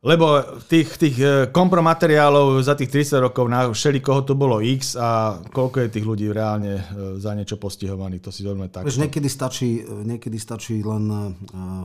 Lebo 0.00 0.40
tých, 0.64 0.96
tých 0.96 1.16
e, 1.20 1.52
kompromateriálov 1.52 2.56
za 2.64 2.72
tých 2.72 2.88
30 2.88 3.20
rokov 3.20 3.44
na 3.52 3.68
koho 4.00 4.24
to 4.24 4.32
bolo 4.32 4.64
X 4.64 4.96
a 4.96 5.36
koľko 5.52 5.84
je 5.84 5.88
tých 5.92 6.08
ľudí 6.08 6.32
reálne 6.32 6.80
e, 6.80 6.82
za 7.20 7.36
niečo 7.36 7.60
postihovaných, 7.60 8.24
to 8.24 8.32
si 8.32 8.40
veľmi 8.40 8.72
tak. 8.72 8.88
Niekedy 8.88 9.28
stačí, 9.28 9.84
niekedy 9.84 10.40
stačí 10.40 10.80
len 10.80 11.04
uh, 11.12 11.84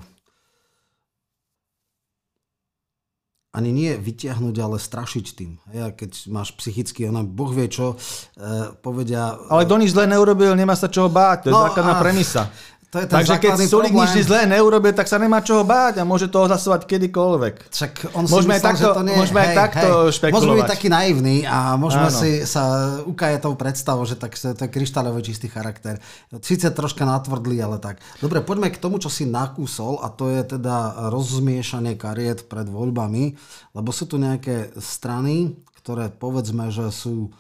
ani 3.56 3.72
nie 3.72 3.92
vyťahnuť, 3.96 4.56
ale 4.60 4.76
strašiť 4.78 5.26
tým. 5.32 5.52
Ja, 5.72 5.96
keď 5.96 6.28
máš 6.28 6.52
psychicky, 6.60 7.08
ona, 7.08 7.24
boh 7.24 7.56
vie 7.56 7.72
čo, 7.72 7.96
uh, 7.96 8.76
povedia... 8.84 9.40
Ale 9.48 9.64
to 9.64 9.80
nič 9.80 9.96
zle 9.96 10.12
neurobil, 10.12 10.52
nemá 10.60 10.76
sa 10.76 10.92
čoho 10.92 11.08
báť, 11.08 11.48
to 11.48 11.50
je 11.50 11.56
no, 11.56 11.64
základná 11.72 11.96
premisa. 12.04 12.52
To 12.96 13.04
je 13.04 13.12
ten 13.12 13.16
Takže 13.20 13.36
keď 13.44 13.52
Sulik 13.68 13.92
nič 13.92 14.24
zlé 14.24 14.48
neurobil, 14.48 14.96
tak 14.96 15.12
sa 15.12 15.20
nemá 15.20 15.44
čoho 15.44 15.68
báť 15.68 16.00
a 16.00 16.08
môže 16.08 16.32
to 16.32 16.48
ohlasovať 16.48 16.88
kedykoľvek. 16.88 17.68
Čak 17.68 18.16
on 18.16 18.24
môžeme 18.24 18.56
myslel, 18.56 18.72
takto, 18.72 19.04
nie, 19.04 19.20
môžeme 19.20 19.42
hej, 19.44 19.48
aj 19.52 19.56
takto 19.60 19.90
hej, 19.92 20.16
špekulovať. 20.16 20.40
Môžeme 20.40 20.56
byť 20.64 20.72
taký 20.72 20.88
naivný 20.88 21.38
a 21.44 21.76
môžeme 21.76 22.08
Áno. 22.08 22.16
si 22.16 22.32
sa 22.48 22.64
ukajať 23.04 23.40
tou 23.44 23.60
predstavou, 23.60 24.08
že 24.08 24.16
tak, 24.16 24.40
to 24.40 24.56
je 24.56 24.72
kryštáľový 24.72 25.28
čistý 25.28 25.52
charakter. 25.52 26.00
Sice 26.40 26.72
troška 26.72 27.04
natvrdlý, 27.04 27.60
ale 27.60 27.84
tak. 27.84 28.00
Dobre, 28.24 28.40
poďme 28.40 28.72
k 28.72 28.80
tomu, 28.80 28.96
čo 29.04 29.12
si 29.12 29.28
nakúsol 29.28 30.00
a 30.00 30.08
to 30.08 30.32
je 30.32 30.56
teda 30.56 31.12
rozmiešanie 31.12 32.00
kariet 32.00 32.48
pred 32.48 32.72
voľbami, 32.72 33.36
lebo 33.76 33.92
sú 33.92 34.08
tu 34.08 34.16
nejaké 34.16 34.72
strany, 34.80 35.52
ktoré 35.84 36.08
povedzme, 36.16 36.72
že 36.72 36.96
sú 36.96 37.36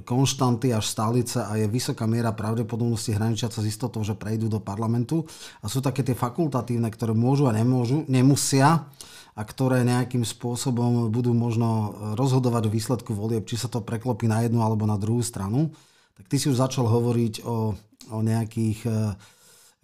konštanty 0.00 0.72
až 0.72 0.88
stálice 0.88 1.44
a 1.44 1.52
je 1.60 1.68
vysoká 1.68 2.08
miera 2.08 2.32
pravdepodobnosti 2.32 3.12
hraničiaca 3.12 3.60
s 3.60 3.68
istotou, 3.68 4.00
že 4.00 4.16
prejdú 4.16 4.48
do 4.48 4.56
parlamentu. 4.56 5.28
A 5.60 5.68
sú 5.68 5.84
také 5.84 6.00
tie 6.00 6.16
fakultatívne, 6.16 6.88
ktoré 6.88 7.12
môžu 7.12 7.44
a 7.44 7.52
nemôžu, 7.52 8.08
nemusia 8.08 8.88
a 9.36 9.42
ktoré 9.44 9.84
nejakým 9.84 10.24
spôsobom 10.24 11.12
budú 11.12 11.36
možno 11.36 11.92
rozhodovať 12.16 12.62
o 12.68 12.74
výsledku 12.74 13.12
volieb, 13.12 13.44
či 13.44 13.60
sa 13.60 13.68
to 13.68 13.84
preklopí 13.84 14.24
na 14.24 14.40
jednu 14.48 14.64
alebo 14.64 14.88
na 14.88 14.96
druhú 14.96 15.20
stranu. 15.20 15.76
Tak 16.16 16.24
ty 16.24 16.40
si 16.40 16.48
už 16.48 16.56
začal 16.56 16.88
hovoriť 16.88 17.44
o, 17.44 17.76
o 18.12 18.18
nejakých 18.20 18.80
e, 18.88 18.92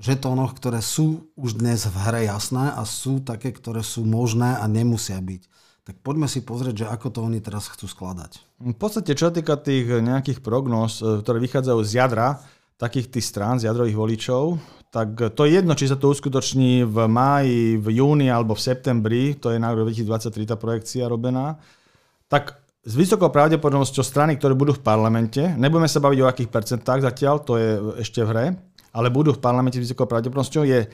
žetónoch, 0.01 0.57
ktoré 0.57 0.81
sú 0.85 1.33
už 1.37 1.61
dnes 1.61 1.85
v 1.85 1.97
hre 1.97 2.21
jasné 2.29 2.73
a 2.73 2.85
sú 2.85 3.21
také, 3.21 3.53
ktoré 3.53 3.85
sú 3.85 4.09
možné 4.09 4.57
a 4.57 4.65
nemusia 4.69 5.21
byť. 5.21 5.43
Tak 5.89 5.97
poďme 6.05 6.29
si 6.29 6.45
pozrieť, 6.45 6.85
že 6.85 6.91
ako 6.93 7.09
to 7.09 7.19
oni 7.25 7.41
teraz 7.41 7.73
chcú 7.73 7.89
skladať. 7.89 8.48
V 8.59 8.75
podstate, 8.75 9.15
čo 9.15 9.31
týka 9.31 9.55
tých 9.55 9.87
nejakých 10.03 10.43
prognóz, 10.43 10.99
e, 10.99 11.23
ktoré 11.23 11.39
vychádzajú 11.39 11.81
z 11.87 11.93
jadra 11.95 12.43
takých 12.75 13.07
tých 13.15 13.27
strán, 13.31 13.63
z 13.63 13.71
jadrových 13.71 13.95
voličov, 13.95 14.59
tak 14.91 15.15
to 15.37 15.45
je 15.45 15.61
jedno, 15.61 15.77
či 15.79 15.87
sa 15.87 16.01
to 16.01 16.11
uskutoční 16.11 16.83
v 16.83 16.97
máji, 17.07 17.77
v 17.77 18.03
júni 18.03 18.33
alebo 18.33 18.57
v 18.57 18.65
septembri, 18.65 19.23
to 19.37 19.53
je 19.53 19.61
na 19.61 19.71
rok 19.71 19.87
2023 19.93 20.49
tá 20.49 20.57
projekcia 20.57 21.05
robená, 21.07 21.61
tak 22.27 22.57
s 22.89 22.97
vysokou 22.97 23.29
pravdepodobnosťou 23.29 24.01
strany, 24.01 24.41
ktoré 24.41 24.57
budú 24.57 24.73
v 24.73 24.81
parlamente, 24.81 25.45
nebudeme 25.61 25.91
sa 25.91 26.01
baviť 26.01 26.19
o 26.25 26.31
akých 26.31 26.49
percentách 26.49 27.05
zatiaľ, 27.05 27.45
to 27.45 27.61
je 27.61 27.71
ešte 28.01 28.25
v 28.25 28.29
hre, 28.33 28.47
ale 28.97 29.13
budú 29.13 29.37
v 29.37 29.43
parlamente 29.45 29.77
s 29.77 29.85
vysokou 29.85 30.09
pravdepodobnosťou, 30.09 30.65
je 30.65 30.89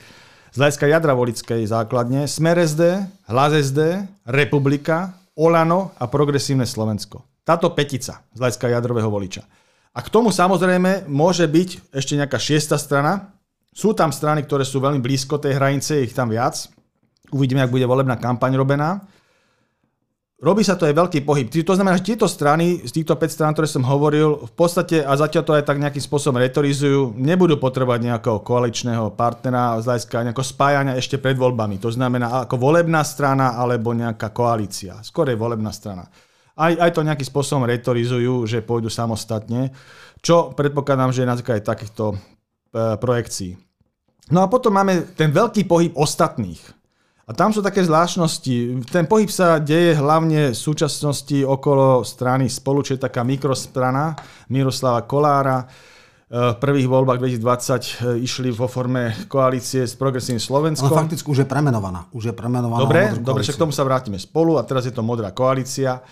z 0.53 0.57
hľadiska 0.59 0.90
jadra 0.90 1.14
volickej 1.14 1.62
základne 1.70 2.27
Smer 2.27 2.59
SD, 2.59 2.83
Hlas 3.31 3.53
SD, 3.55 4.05
Republika, 4.27 5.14
Olano 5.38 5.94
a 6.03 6.11
Progresívne 6.11 6.66
Slovensko. 6.66 7.33
Táto 7.44 7.76
petica 7.76 8.24
z 8.33 8.38
hľadiska 8.40 8.72
jadrového 8.72 9.12
voliča. 9.12 9.44
A 9.94 10.02
k 10.02 10.11
tomu 10.11 10.35
samozrejme 10.35 11.07
môže 11.07 11.46
byť 11.46 11.94
ešte 11.94 12.16
nejaká 12.18 12.40
šiesta 12.40 12.80
strana. 12.80 13.37
Sú 13.70 13.94
tam 13.94 14.11
strany, 14.11 14.42
ktoré 14.42 14.66
sú 14.66 14.83
veľmi 14.83 14.98
blízko 14.98 15.38
tej 15.38 15.61
hranice, 15.61 16.02
ich 16.02 16.16
tam 16.16 16.33
viac. 16.33 16.66
Uvidíme, 17.30 17.62
ak 17.62 17.70
bude 17.70 17.87
volebná 17.87 18.18
kampaň 18.18 18.59
robená. 18.59 19.04
Robí 20.44 20.61
sa 20.61 20.76
to 20.76 20.85
aj 20.85 20.98
veľký 20.98 21.24
pohyb. 21.24 21.48
To 21.48 21.72
znamená, 21.72 21.96
že 21.96 22.11
tieto 22.12 22.28
strany, 22.28 22.83
z 22.85 22.90
týchto 22.90 23.16
5 23.16 23.33
strán, 23.33 23.52
ktoré 23.54 23.70
som 23.70 23.87
hovoril, 23.87 24.44
v 24.44 24.52
podstate, 24.52 25.00
a 25.00 25.14
zatiaľ 25.16 25.42
to 25.46 25.57
aj 25.57 25.64
tak 25.64 25.80
nejakým 25.80 26.04
spôsobom 26.04 26.37
retorizujú, 26.37 27.16
nebudú 27.16 27.57
potrebovať 27.57 28.12
nejakého 28.12 28.42
koaličného 28.44 29.14
partnera 29.14 29.78
z 29.80 29.88
hľadiska 29.88 30.26
nejakého 30.26 30.44
spájania 30.44 30.98
ešte 31.00 31.16
pred 31.16 31.38
voľbami. 31.38 31.80
To 31.80 31.88
znamená 31.88 32.44
ako 32.44 32.61
volebná 32.61 33.00
strana 33.07 33.57
alebo 33.57 33.94
nejaká 33.94 34.35
koalícia. 34.35 35.00
Skôr 35.07 35.33
je 35.33 35.38
volebná 35.38 35.72
strana. 35.72 36.04
Aj, 36.54 36.70
aj 36.70 36.90
to 36.94 37.02
nejakým 37.02 37.26
spôsobom 37.26 37.66
retorizujú, 37.66 38.46
že 38.46 38.62
pôjdu 38.62 38.86
samostatne, 38.86 39.74
čo 40.22 40.54
predpokladám, 40.54 41.10
že 41.10 41.26
je 41.26 41.30
na 41.30 41.36
základe 41.36 41.66
takýchto 41.66 42.14
e, 42.14 42.16
projekcií. 42.96 43.58
No 44.32 44.40
a 44.40 44.48
potom 44.48 44.72
máme 44.72 45.04
ten 45.18 45.28
veľký 45.34 45.68
pohyb 45.68 45.92
ostatných. 45.98 46.62
A 47.24 47.32
tam 47.32 47.52
sú 47.52 47.64
také 47.64 47.80
zvláštnosti. 47.80 48.84
Ten 48.88 49.08
pohyb 49.08 49.32
sa 49.32 49.56
deje 49.56 49.96
hlavne 49.96 50.52
v 50.52 50.58
súčasnosti 50.58 51.40
okolo 51.40 52.04
strany 52.04 52.52
spolu, 52.52 52.84
čo 52.84 52.96
je 52.96 53.00
taká 53.00 53.24
mikrostrana 53.24 54.12
Miroslava 54.52 55.08
Kolára. 55.08 55.64
V 56.34 56.56
prvých 56.58 56.88
voľbách 56.88 57.20
2020 57.20 57.38
e, 57.38 58.26
išli 58.26 58.48
vo 58.50 58.66
forme 58.66 59.12
koalície 59.30 59.86
s 59.86 59.94
progresívnym 59.94 60.42
Slovenskom. 60.42 60.90
Ale 60.90 61.06
fakticky 61.06 61.30
už 61.30 61.44
je 61.44 61.48
premenovaná. 61.48 62.10
Už 62.10 62.32
je 62.32 62.34
premenovaná 62.34 62.80
dobre, 62.80 63.02
dobre, 63.22 63.44
však 63.44 63.54
k 63.54 63.62
tomu 63.62 63.70
sa 63.70 63.86
vrátime 63.86 64.18
spolu 64.18 64.58
a 64.58 64.66
teraz 64.66 64.82
je 64.82 64.90
to 64.90 65.04
modrá 65.04 65.30
koalícia. 65.30 66.02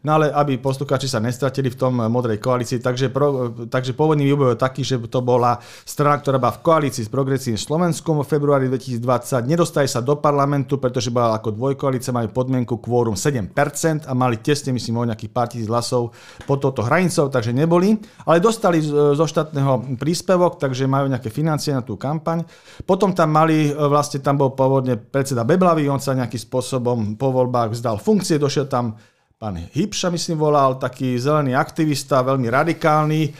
No 0.00 0.16
ale 0.16 0.32
aby 0.32 0.56
poslucháči 0.56 1.12
sa 1.12 1.20
nestratili 1.20 1.68
v 1.68 1.76
tom 1.76 1.92
modrej 1.92 2.40
koalícii, 2.40 2.80
takže, 2.80 3.12
pro, 3.12 3.52
takže 3.68 3.92
pôvodný 3.92 4.24
vývoj 4.32 4.56
je 4.56 4.64
taký, 4.64 4.80
že 4.80 4.96
to 5.12 5.20
bola 5.20 5.60
strana, 5.84 6.16
ktorá 6.16 6.40
bola 6.40 6.56
v 6.56 6.64
koalícii 6.64 7.04
s 7.04 7.12
progresívnym 7.12 7.60
Slovenskom 7.60 8.24
v 8.24 8.28
februári 8.28 8.72
2020. 8.72 9.44
Nedostaje 9.44 9.92
sa 9.92 10.00
do 10.00 10.16
parlamentu, 10.16 10.80
pretože 10.80 11.12
bola 11.12 11.36
ako 11.36 11.52
dvojkoalícia, 11.52 12.16
majú 12.16 12.32
podmienku 12.32 12.80
kvórum 12.80 13.12
7% 13.12 14.08
a 14.08 14.12
mali 14.16 14.40
tesne, 14.40 14.72
myslím, 14.72 15.04
o 15.04 15.08
nejakých 15.12 15.32
pár 15.36 15.52
tisíc 15.52 15.68
hlasov 15.68 16.16
pod 16.48 16.64
touto 16.64 16.80
hranicou, 16.80 17.28
takže 17.28 17.52
neboli. 17.52 18.00
Ale 18.24 18.40
dostali 18.40 18.80
zo 18.80 19.26
štátneho 19.28 20.00
príspevok, 20.00 20.56
takže 20.56 20.88
majú 20.88 21.12
nejaké 21.12 21.28
financie 21.28 21.76
na 21.76 21.84
tú 21.84 22.00
kampaň. 22.00 22.40
Potom 22.88 23.12
tam 23.12 23.36
mali, 23.36 23.68
vlastne 23.76 24.24
tam 24.24 24.40
bol 24.40 24.56
pôvodne 24.56 24.96
predseda 24.96 25.44
Beblavy, 25.44 25.92
on 25.92 26.00
sa 26.00 26.16
nejakým 26.16 26.40
spôsobom 26.40 27.20
po 27.20 27.28
voľbách 27.36 27.76
vzdal 27.76 28.00
funkcie, 28.00 28.40
došiel 28.40 28.64
tam 28.64 28.96
pán 29.40 29.56
Hybša, 29.56 30.12
myslím, 30.12 30.36
volal, 30.36 30.76
taký 30.76 31.16
zelený 31.16 31.56
aktivista, 31.56 32.20
veľmi 32.20 32.52
radikálny. 32.52 33.32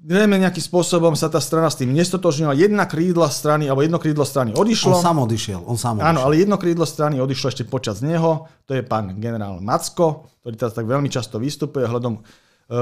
Zrejme 0.00 0.40
nejakým 0.40 0.64
spôsobom 0.64 1.12
sa 1.12 1.28
tá 1.28 1.36
strana 1.36 1.68
s 1.68 1.76
tým 1.76 1.92
nestotožnila. 1.92 2.56
Jedna 2.56 2.88
krídla 2.88 3.28
strany, 3.28 3.68
alebo 3.68 3.84
jedno 3.84 4.00
krídlo 4.00 4.24
strany 4.24 4.56
odišlo. 4.56 4.96
On 4.96 5.04
sám 5.04 5.20
odišiel. 5.20 5.60
On 5.68 5.76
sám 5.76 6.00
odišiel. 6.00 6.08
Áno, 6.08 6.20
ale 6.24 6.40
jedno 6.40 6.56
krídlo 6.56 6.88
strany 6.88 7.20
odišlo 7.20 7.52
ešte 7.52 7.68
počas 7.68 8.00
neho. 8.00 8.48
To 8.64 8.72
je 8.72 8.80
pán 8.80 9.20
generál 9.20 9.60
Macko, 9.60 10.32
ktorý 10.40 10.54
teraz 10.56 10.72
tak 10.72 10.88
veľmi 10.88 11.12
často 11.12 11.36
vystupuje 11.36 11.84
hľadom 11.84 12.14
e, 12.16 12.20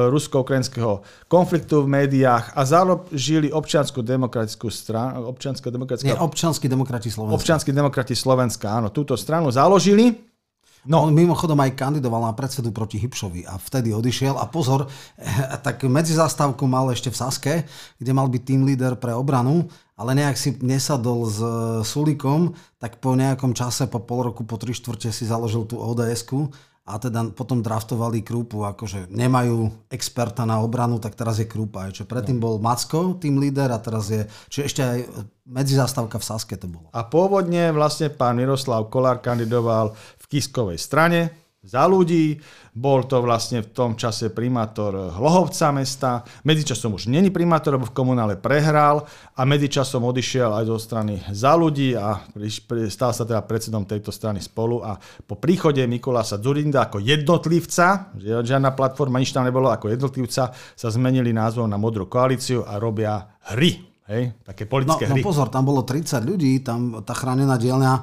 rusko-ukrajinského 0.07 1.03
konfliktu 1.27 1.83
v 1.83 1.99
médiách 1.99 2.55
a 2.55 2.63
založili 2.63 3.51
občianskú 3.51 4.07
demokratickú 4.07 4.71
stranu. 4.71 5.27
Občianská 5.35 5.67
demokratická... 5.75 6.15
Nie, 6.15 6.21
občianskí 6.23 6.71
demokrati 6.71 7.11
Slovenska. 7.11 7.43
Občianskí 7.43 7.71
demokrati 7.75 8.15
Slovenska, 8.15 8.71
áno. 8.71 8.95
Túto 8.95 9.19
stranu 9.19 9.51
založili 9.51 10.26
No. 10.87 11.07
On 11.07 11.15
mimochodom 11.15 11.59
aj 11.63 11.75
kandidoval 11.79 12.23
na 12.27 12.35
predsedu 12.35 12.71
proti 12.71 12.99
Hybšovi 13.03 13.47
a 13.47 13.59
vtedy 13.59 13.93
odišiel. 13.93 14.39
A 14.39 14.47
pozor, 14.51 14.87
tak 15.67 15.83
medzizastávku 15.87 16.67
mal 16.67 16.91
ešte 16.95 17.11
v 17.11 17.19
Saske, 17.19 17.55
kde 17.99 18.13
mal 18.15 18.31
byť 18.31 18.43
tým 18.43 18.63
líder 18.67 18.99
pre 18.99 19.15
obranu, 19.15 19.67
ale 19.99 20.15
nejak 20.15 20.37
si 20.39 20.55
nesadol 20.61 21.27
s 21.27 21.39
Sulikom, 21.89 22.55
tak 22.79 23.03
po 23.03 23.17
nejakom 23.17 23.57
čase, 23.57 23.89
po 23.91 24.03
pol 24.03 24.31
roku, 24.31 24.45
po 24.45 24.61
tri 24.61 24.77
štvrte 24.77 25.11
si 25.11 25.27
založil 25.27 25.65
tú 25.65 25.81
ods 25.81 26.23
a 26.87 27.03
teda 27.03 27.35
potom 27.35 27.59
draftovali 27.59 28.23
Krúpu, 28.23 28.63
akože 28.63 29.11
nemajú 29.11 29.91
experta 29.91 30.47
na 30.47 30.63
obranu, 30.63 31.03
tak 31.03 31.19
teraz 31.19 31.43
je 31.43 31.51
Krúpa. 31.51 31.91
Čiže 31.91 32.07
predtým 32.07 32.39
bol 32.39 32.63
Macko, 32.63 33.19
tým 33.19 33.43
líder 33.43 33.75
a 33.75 33.83
teraz 33.83 34.07
je, 34.07 34.23
čiže 34.47 34.63
ešte 34.63 34.83
aj 34.87 34.99
medzizastávka 35.51 36.23
v 36.23 36.27
Saske 36.31 36.55
to 36.55 36.71
bolo. 36.71 36.87
A 36.95 37.03
pôvodne 37.03 37.75
vlastne 37.75 38.07
pán 38.07 38.39
Miroslav 38.39 38.87
Kolár 38.87 39.19
kandidoval 39.19 39.99
v 39.99 40.25
Kiskovej 40.31 40.79
strane, 40.79 41.46
za 41.67 41.83
ľudí. 41.91 42.39
Bol 42.77 43.09
to 43.11 43.19
vlastne 43.25 43.65
v 43.65 43.73
tom 43.75 43.99
čase 43.99 44.31
primátor 44.31 45.11
Hlohovca 45.19 45.75
mesta. 45.75 46.23
Medzičasom 46.47 46.95
už 46.95 47.11
není 47.11 47.35
primátor, 47.35 47.75
lebo 47.75 47.91
v 47.91 47.97
komunále 47.97 48.39
prehral 48.39 49.03
a 49.35 49.43
medzičasom 49.43 50.07
odišiel 50.07 50.55
aj 50.55 50.65
zo 50.71 50.79
strany 50.79 51.19
za 51.35 51.59
ľudí 51.59 51.99
a 51.99 52.23
stal 52.87 53.11
sa 53.11 53.27
teda 53.27 53.43
predsedom 53.43 53.83
tejto 53.83 54.15
strany 54.15 54.39
spolu 54.39 54.87
a 54.87 54.95
po 55.27 55.35
príchode 55.35 55.83
Mikuláša 55.83 56.39
Zurinda 56.39 56.87
ako 56.87 57.03
jednotlivca, 57.03 58.15
žiadna 58.21 58.77
platforma, 58.79 59.19
nič 59.19 59.35
tam 59.35 59.49
nebolo 59.49 59.73
ako 59.73 59.91
jednotlivca, 59.91 60.55
sa 60.55 60.89
zmenili 60.89 61.35
názvom 61.35 61.67
na 61.67 61.81
Modrú 61.81 62.07
koalíciu 62.07 62.63
a 62.63 62.79
robia 62.79 63.27
hry. 63.51 63.83
Hej, 64.07 64.39
také 64.47 64.71
politické 64.71 65.11
no, 65.11 65.19
hry. 65.19 65.23
No 65.23 65.27
pozor, 65.27 65.51
tam 65.51 65.67
bolo 65.67 65.83
30 65.83 66.23
ľudí, 66.23 66.63
tam 66.63 67.03
tá 67.03 67.11
chránená 67.11 67.59
dielňa 67.59 67.93
e, 67.99 68.03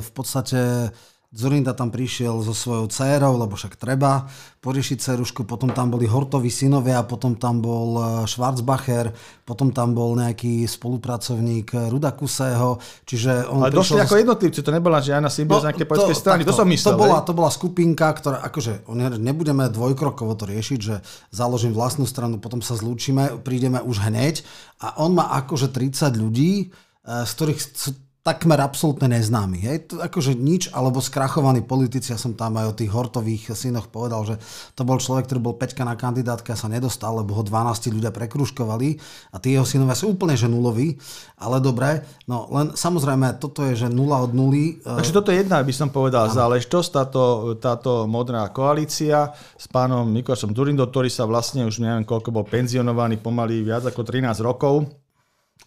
v 0.00 0.10
podstate 0.16 0.88
Zurinda 1.30 1.78
tam 1.78 1.94
prišiel 1.94 2.42
so 2.42 2.50
svojou 2.50 2.90
dcérou, 2.90 3.38
lebo 3.38 3.54
však 3.54 3.78
treba 3.78 4.26
poriešiť 4.58 4.98
cerušku, 4.98 5.46
potom 5.46 5.70
tam 5.70 5.86
boli 5.86 6.02
Hortovi 6.02 6.50
synovia, 6.50 7.06
potom 7.06 7.38
tam 7.38 7.62
bol 7.62 7.94
e, 7.94 8.02
Schwarzbacher, 8.26 9.14
potom 9.46 9.70
tam 9.70 9.94
bol 9.94 10.18
nejaký 10.18 10.66
spolupracovník 10.66 11.70
Ruda 11.86 12.18
Kusého, 12.18 12.82
čiže 13.06 13.46
on 13.46 13.62
Ale 13.62 13.70
došli 13.70 14.02
ako 14.02 14.18
jednotlivci, 14.18 14.58
to 14.58 14.74
nebola 14.74 14.98
žiadna 14.98 15.30
symbióza 15.30 15.64
no, 15.64 15.68
nejakej 15.70 15.86
politickej 15.86 16.18
strany, 16.18 16.42
to, 16.42 16.50
to 16.50 16.58
som 16.58 16.66
myslel. 16.66 16.98
To 16.98 16.98
bola, 16.98 17.18
to 17.22 17.30
bola 17.30 17.50
skupinka, 17.54 18.10
ktorá, 18.10 18.42
akože 18.50 18.90
nebudeme 19.22 19.70
dvojkrokovo 19.70 20.34
to 20.34 20.50
riešiť, 20.50 20.78
že 20.82 20.98
založím 21.30 21.70
vlastnú 21.70 22.10
stranu, 22.10 22.42
potom 22.42 22.58
sa 22.58 22.74
zlúčime, 22.74 23.38
prídeme 23.46 23.78
už 23.78 24.02
hneď. 24.02 24.42
A 24.82 24.98
on 24.98 25.14
má 25.14 25.30
akože 25.38 25.70
30 25.70 26.10
ľudí, 26.18 26.74
e, 27.06 27.22
z 27.22 27.30
ktorých 27.38 27.60
takmer 28.20 28.60
absolútne 28.60 29.16
neznámy. 29.16 29.58
Hej? 29.64 29.76
To, 29.88 29.94
akože 30.04 30.36
nič, 30.36 30.68
alebo 30.76 31.00
skrachovaní 31.00 31.64
politici, 31.64 32.12
ja 32.12 32.20
som 32.20 32.36
tam 32.36 32.60
aj 32.60 32.66
o 32.68 32.76
tých 32.76 32.92
Hortových 32.92 33.56
synoch 33.56 33.88
povedal, 33.88 34.28
že 34.28 34.36
to 34.76 34.84
bol 34.84 35.00
človek, 35.00 35.24
ktorý 35.24 35.40
bol 35.40 35.56
peťka 35.56 35.88
na 35.88 35.96
kandidátke 35.96 36.52
a 36.52 36.60
sa 36.60 36.68
nedostal, 36.68 37.16
lebo 37.16 37.32
ho 37.32 37.42
12 37.42 37.88
ľudia 37.88 38.12
prekruškovali 38.12 38.88
a 39.32 39.36
tí 39.40 39.56
jeho 39.56 39.64
synovia 39.64 39.96
sú 39.96 40.12
úplne 40.12 40.36
že 40.36 40.52
nuloví, 40.52 41.00
ale 41.40 41.64
dobre, 41.64 42.04
no 42.28 42.44
len 42.52 42.76
samozrejme 42.76 43.40
toto 43.40 43.64
je, 43.64 43.74
že 43.74 43.88
nula 43.88 44.20
od 44.20 44.36
nuly. 44.36 44.84
E, 44.84 45.00
Takže 45.00 45.16
toto 45.16 45.32
je 45.32 45.40
jedna, 45.40 45.64
by 45.64 45.72
som 45.72 45.88
povedal, 45.88 46.28
ano. 46.28 46.36
záležitosť, 46.36 46.88
táto, 46.92 47.22
táto 47.56 48.04
modrá 48.04 48.44
koalícia 48.52 49.32
s 49.56 49.64
pánom 49.64 50.04
Mikošom 50.04 50.52
Durindo, 50.52 50.84
ktorý 50.84 51.08
sa 51.08 51.24
vlastne 51.24 51.64
už 51.64 51.80
neviem 51.80 52.04
koľko 52.04 52.28
bol 52.36 52.44
penzionovaný 52.44 53.16
pomaly 53.16 53.64
viac 53.64 53.88
ako 53.88 54.04
13 54.04 54.44
rokov, 54.44 54.84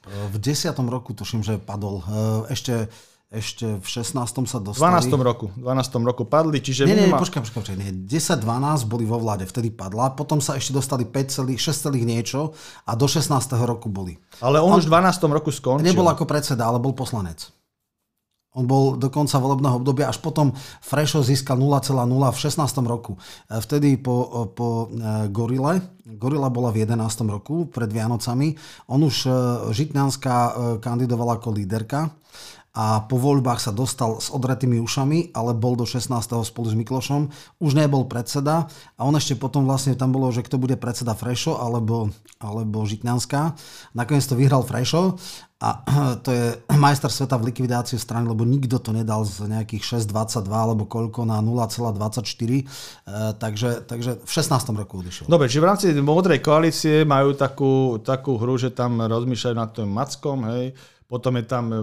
v 0.04 0.38
10. 0.38 0.74
roku 0.92 1.16
tuším, 1.16 1.42
že 1.46 1.56
padol. 1.62 2.04
Ešte, 2.52 2.92
ešte 3.34 3.82
v 3.82 3.88
16. 3.88 4.20
sa 4.46 4.60
dostali. 4.62 4.94
V 5.02 5.10
12. 5.10 5.26
roku. 5.26 5.46
12. 5.56 5.64
roku 6.06 6.28
padli, 6.28 6.62
čiže... 6.62 6.86
Nie, 6.86 6.94
nie, 6.94 7.10
minima... 7.10 7.18
počkaj, 7.18 7.42
počkaj, 7.42 7.60
počkaj. 7.64 7.78
Nie. 7.80 7.92
10-12 8.06 8.86
boli 8.86 9.10
vo 9.10 9.18
vláde, 9.18 9.50
vtedy 9.50 9.74
padla. 9.74 10.14
Potom 10.14 10.38
sa 10.38 10.60
ešte 10.60 10.76
dostali 10.76 11.08
5 11.08 11.34
celých, 11.42 11.60
6 11.64 11.90
celých 11.90 12.06
niečo 12.06 12.54
a 12.86 12.94
do 12.94 13.10
16. 13.10 13.34
roku 13.66 13.88
boli. 13.90 14.22
Ale 14.44 14.62
on, 14.62 14.76
on 14.76 14.84
už 14.84 14.86
v 14.86 14.94
12. 15.00 15.34
roku 15.34 15.50
skončil. 15.50 15.88
Nebol 15.88 16.06
ako 16.06 16.30
predseda, 16.30 16.70
ale 16.70 16.78
bol 16.78 16.94
poslanec. 16.94 17.50
On 18.54 18.70
bol 18.70 19.02
do 19.02 19.10
konca 19.10 19.42
volebného 19.42 19.82
obdobia, 19.82 20.14
až 20.14 20.22
potom 20.22 20.54
Frešo 20.86 21.26
získal 21.26 21.58
0,0 21.58 21.90
v 22.06 22.38
16. 22.38 22.62
roku. 22.86 23.18
E, 23.18 23.58
vtedy 23.58 23.98
po, 23.98 24.48
po 24.54 24.88
e, 24.94 25.28
Gorile, 25.34 25.82
Gorila 26.06 26.54
bola 26.54 26.70
v 26.70 26.86
11. 26.86 27.02
roku, 27.26 27.66
pred 27.66 27.90
Vianocami, 27.90 28.54
on 28.94 29.02
už 29.02 29.26
e, 29.26 29.30
Žitňanská 29.74 30.38
kandidovala 30.86 31.42
ako 31.42 31.50
líderka 31.50 32.14
a 32.74 33.06
po 33.06 33.22
voľbách 33.22 33.62
sa 33.62 33.70
dostal 33.70 34.18
s 34.18 34.34
odretými 34.34 34.82
ušami, 34.82 35.38
ale 35.38 35.54
bol 35.54 35.78
do 35.78 35.86
16. 35.86 36.10
spolu 36.42 36.68
s 36.74 36.74
Miklošom. 36.74 37.30
Už 37.62 37.78
nebol 37.78 38.10
predseda 38.10 38.66
a 38.98 39.02
on 39.06 39.14
ešte 39.14 39.38
potom 39.38 39.70
vlastne 39.70 39.94
tam 39.94 40.10
bolo, 40.10 40.34
že 40.34 40.42
kto 40.42 40.58
bude 40.58 40.74
predseda 40.82 41.14
Frešo 41.14 41.62
alebo, 41.62 42.10
alebo 42.42 42.82
Žitňanská. 42.82 43.54
Nakoniec 43.94 44.26
to 44.26 44.34
vyhral 44.34 44.66
Frešo 44.66 45.22
a 45.64 45.80
to 46.26 46.30
je 46.36 46.46
majster 46.84 47.08
sveta 47.08 47.40
v 47.40 47.56
likvidácii 47.56 47.96
strany, 47.96 48.28
lebo 48.28 48.44
nikto 48.44 48.84
to 48.84 48.92
nedal 48.92 49.24
z 49.24 49.48
nejakých 49.48 50.04
6,22 50.04 50.52
alebo 50.52 50.84
koľko 50.84 51.24
na 51.24 51.40
0,24. 51.40 52.20
E, 52.20 52.64
takže, 53.40 53.88
takže 53.88 54.12
v 54.20 54.32
16. 54.32 54.76
roku 54.76 55.00
odišiel. 55.00 55.32
Dobre, 55.32 55.48
čiže 55.48 55.64
v 55.64 55.68
rámci 55.72 55.86
modrej 56.04 56.44
koalície 56.44 57.08
majú 57.08 57.32
takú, 57.32 58.04
takú 58.04 58.36
hru, 58.36 58.60
že 58.60 58.76
tam 58.76 59.00
rozmýšľajú 59.00 59.56
nad 59.56 59.72
tým 59.72 59.88
Mackom, 59.88 60.44
hej, 60.52 60.76
potom 61.08 61.38
je 61.38 61.46
tam 61.46 61.66
e, 61.70 61.78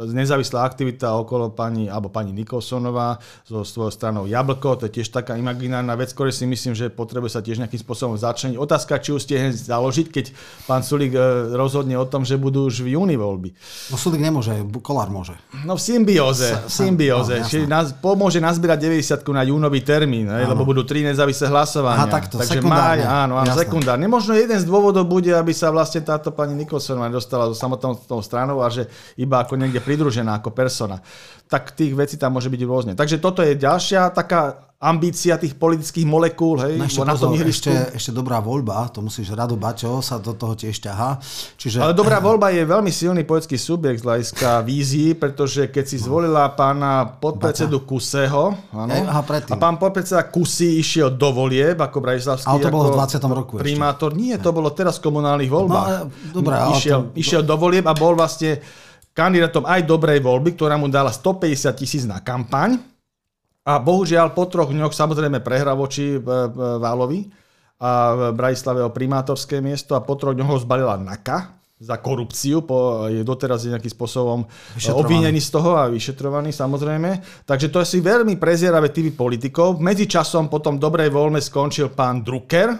nezávislá 0.00 0.64
aktivita 0.64 1.12
okolo 1.18 1.52
pani, 1.52 1.90
alebo 1.90 2.08
pani 2.08 2.32
Nikolsonová 2.32 3.20
so 3.44 3.66
svojou 3.66 3.92
stranou 3.92 4.24
Jablko, 4.24 4.80
to 4.80 4.86
je 4.88 5.02
tiež 5.02 5.12
taká 5.12 5.36
imaginárna 5.36 5.92
vec, 5.98 6.14
ktoré 6.14 6.32
si 6.32 6.48
myslím, 6.48 6.72
že 6.72 6.88
potrebuje 6.88 7.36
sa 7.36 7.44
tiež 7.44 7.60
nejakým 7.60 7.82
spôsobom 7.82 8.16
začať. 8.16 8.56
Otázka, 8.56 9.02
či 9.02 9.12
už 9.12 9.20
ste 9.22 9.52
založiť, 9.52 10.06
keď 10.08 10.24
pán 10.64 10.80
Sulík 10.80 11.12
e, 11.12 11.52
rozhodne 11.52 12.00
o 12.00 12.06
tom, 12.08 12.24
že 12.24 12.40
budú 12.40 12.70
už 12.70 12.86
v 12.86 12.96
júni 12.96 13.20
voľby. 13.20 13.52
No 13.92 14.00
Sulík 14.00 14.24
nemôže, 14.24 14.56
Kolár 14.80 15.12
môže. 15.12 15.36
No 15.68 15.76
v 15.76 15.82
symbióze, 15.82 16.56
v 16.64 16.72
symbióze. 16.72 17.34
No, 17.42 17.46
Čiže 17.46 17.66
nás, 17.68 17.92
pomôže 17.92 18.40
nazbierať 18.40 18.88
90 18.88 19.22
na 19.36 19.42
júnový 19.44 19.84
termín, 19.84 20.28
hej, 20.28 20.48
lebo 20.48 20.64
budú 20.64 20.86
tri 20.86 21.04
nezávislé 21.04 21.52
hlasovania. 21.52 22.04
Aha, 22.04 22.08
takto, 22.08 22.40
Takže 22.40 22.64
máj, 22.64 23.04
áno, 23.04 23.36
áno, 23.36 23.52
sekundárne. 23.52 24.06
Možno 24.08 24.32
jeden 24.32 24.56
z 24.56 24.64
dôvodov 24.64 25.04
bude, 25.04 25.30
aby 25.34 25.52
sa 25.52 25.68
vlastne 25.68 26.00
táto 26.00 26.32
pani 26.32 26.56
Nikolsonová 26.56 27.12
dostala 27.12 27.52
so 27.52 27.56
samotnou 27.56 27.96
stranou 28.24 28.61
a 28.62 28.72
že 28.72 28.88
iba 29.18 29.42
ako 29.42 29.58
niekde 29.58 29.82
pridružená 29.82 30.40
ako 30.40 30.54
persona. 30.54 31.02
Tak 31.50 31.76
tých 31.76 31.92
vecí 31.92 32.16
tam 32.16 32.38
môže 32.38 32.48
byť 32.48 32.62
rôzne. 32.64 32.92
Takže 32.96 33.20
toto 33.20 33.44
je 33.44 33.58
ďalšia 33.58 34.14
taká 34.14 34.71
ambícia 34.82 35.38
tých 35.38 35.54
politických 35.54 36.02
molekúl, 36.02 36.58
hej, 36.58 36.74
no 36.74 36.90
ešte, 36.90 37.06
na 37.06 37.14
tom 37.14 37.30
ešte, 37.38 37.70
ešte 37.94 38.10
dobrá 38.10 38.42
voľba, 38.42 38.90
to 38.90 38.98
musíš 38.98 39.30
Rado 39.30 39.54
Baťo 39.54 40.02
sa 40.02 40.18
do 40.18 40.34
toho 40.34 40.58
tiež 40.58 40.74
ťahá. 40.82 41.22
Čiže... 41.54 41.78
Ale 41.78 41.94
dobrá 41.94 42.18
voľba 42.18 42.50
je 42.50 42.66
veľmi 42.66 42.90
silný 42.90 43.22
politický 43.22 43.54
subjekt 43.54 44.02
z 44.02 44.06
hľadiska 44.10 44.66
vízií, 44.66 45.14
pretože 45.14 45.70
keď 45.70 45.84
si 45.86 46.02
zvolila 46.02 46.50
pána 46.58 47.06
podpredsedu. 47.06 47.86
Kuseho, 47.86 48.58
áno, 48.74 48.90
Aha, 48.90 49.22
a 49.22 49.54
pán 49.54 49.78
podpredseda 49.78 50.26
Kusy 50.26 50.82
išiel 50.82 51.14
do 51.14 51.30
volieb, 51.30 51.78
ako 51.78 52.02
Bratislavský, 52.02 52.50
ale 52.50 52.66
to 52.66 52.74
bolo 52.74 52.90
v 52.90 52.98
20. 52.98 53.22
roku 53.30 53.54
primátor. 53.62 54.10
Ešte. 54.10 54.18
Nie, 54.18 54.34
to 54.42 54.50
bolo 54.50 54.74
teraz 54.74 54.98
v 54.98 55.06
komunálnych 55.06 55.50
voľbách. 55.50 55.88
No, 56.10 56.42
dobré, 56.42 56.58
išiel, 56.74 57.10
to... 57.10 57.14
išiel 57.14 57.42
do 57.46 57.54
volieb 57.54 57.86
a 57.86 57.94
bol 57.94 58.18
vlastne 58.18 58.58
kandidátom 59.14 59.62
aj 59.62 59.86
dobrej 59.86 60.18
voľby, 60.24 60.58
ktorá 60.58 60.74
mu 60.74 60.90
dala 60.90 61.14
150 61.14 61.70
tisíc 61.78 62.02
na 62.02 62.18
kampaň 62.18 62.91
a 63.62 63.78
bohužiaľ 63.78 64.34
po 64.34 64.50
troch 64.50 64.74
dňoch 64.74 64.90
samozrejme 64.90 65.38
prehra 65.38 65.78
voči 65.78 66.18
Válovi 66.18 67.30
a 67.82 67.90
Bratislave 68.34 68.82
o 68.82 68.94
primátorské 68.94 69.62
miesto 69.62 69.94
a 69.94 70.02
po 70.02 70.18
troch 70.18 70.34
dňoch 70.34 70.50
ho 70.50 70.58
zbalila 70.62 70.98
NAKA 70.98 71.62
za 71.82 71.98
korupciu, 71.98 72.62
po, 72.62 73.10
je 73.10 73.26
doteraz 73.26 73.66
nejakým 73.66 73.90
spôsobom 73.90 74.46
obvinený 74.94 75.42
z 75.42 75.50
toho 75.50 75.74
a 75.74 75.90
vyšetrovaný 75.90 76.54
samozrejme. 76.54 77.42
Takže 77.42 77.74
to 77.74 77.82
je 77.82 77.86
si 77.90 77.98
veľmi 77.98 78.38
prezieravé 78.38 78.94
typy 78.94 79.10
politikov. 79.10 79.82
Medzičasom 79.82 80.46
potom 80.46 80.78
dobrej 80.78 81.10
voľme 81.10 81.42
skončil 81.42 81.90
pán 81.90 82.22
Drucker, 82.22 82.78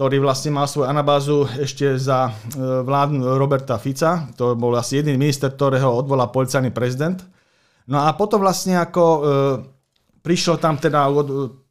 ktorý 0.00 0.16
vlastne 0.24 0.56
mal 0.56 0.64
svoju 0.64 0.88
anabázu 0.88 1.44
ešte 1.60 2.00
za 2.00 2.28
e, 2.28 2.32
vlád 2.84 3.20
Roberta 3.36 3.76
Fica. 3.76 4.32
To 4.40 4.56
bol 4.56 4.72
asi 4.76 5.00
jediný 5.00 5.20
minister, 5.20 5.52
ktorého 5.52 5.88
odvolal 5.88 6.32
policajný 6.32 6.72
prezident. 6.72 7.20
No 7.84 8.00
a 8.00 8.16
potom 8.16 8.40
vlastne 8.40 8.80
ako 8.80 9.04
e, 9.04 9.20
prišlo 10.26 10.58
tam 10.58 10.74
teda 10.74 11.06
od 11.06 11.28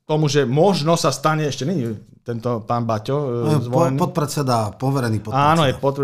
tomu, 0.08 0.32
že 0.32 0.48
možno 0.48 0.96
sa 0.96 1.12
stane, 1.12 1.44
ešte 1.44 1.68
není 1.68 1.92
tento 2.24 2.64
pán 2.64 2.88
Baťo 2.88 3.18
e, 3.18 3.26
no, 3.44 3.60
zvolený. 3.60 3.98
Podpredseda, 4.00 4.72
poverený 4.80 5.20
podpredseda. 5.20 5.52
Áno, 5.52 5.64
je 5.68 5.74
pod, 5.76 5.96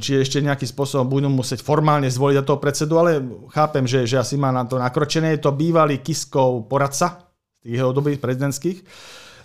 či 0.00 0.20
ešte 0.20 0.42
nejakým 0.42 0.66
spôsobom 0.66 1.06
budú 1.06 1.28
musieť 1.30 1.62
formálne 1.62 2.10
zvoliť 2.10 2.42
toho 2.42 2.58
predsedu, 2.58 2.98
ale 2.98 3.20
chápem, 3.54 3.86
že, 3.86 4.04
že 4.04 4.18
asi 4.18 4.34
má 4.34 4.50
na 4.50 4.66
to 4.66 4.80
nakročené. 4.80 5.38
Je 5.38 5.44
to 5.44 5.54
bývalý 5.54 6.02
Kiskov 6.02 6.66
poradca 6.66 7.30
tých 7.60 7.80
jeho 7.80 7.92
dobrých 7.92 8.18
prezidentských 8.18 8.78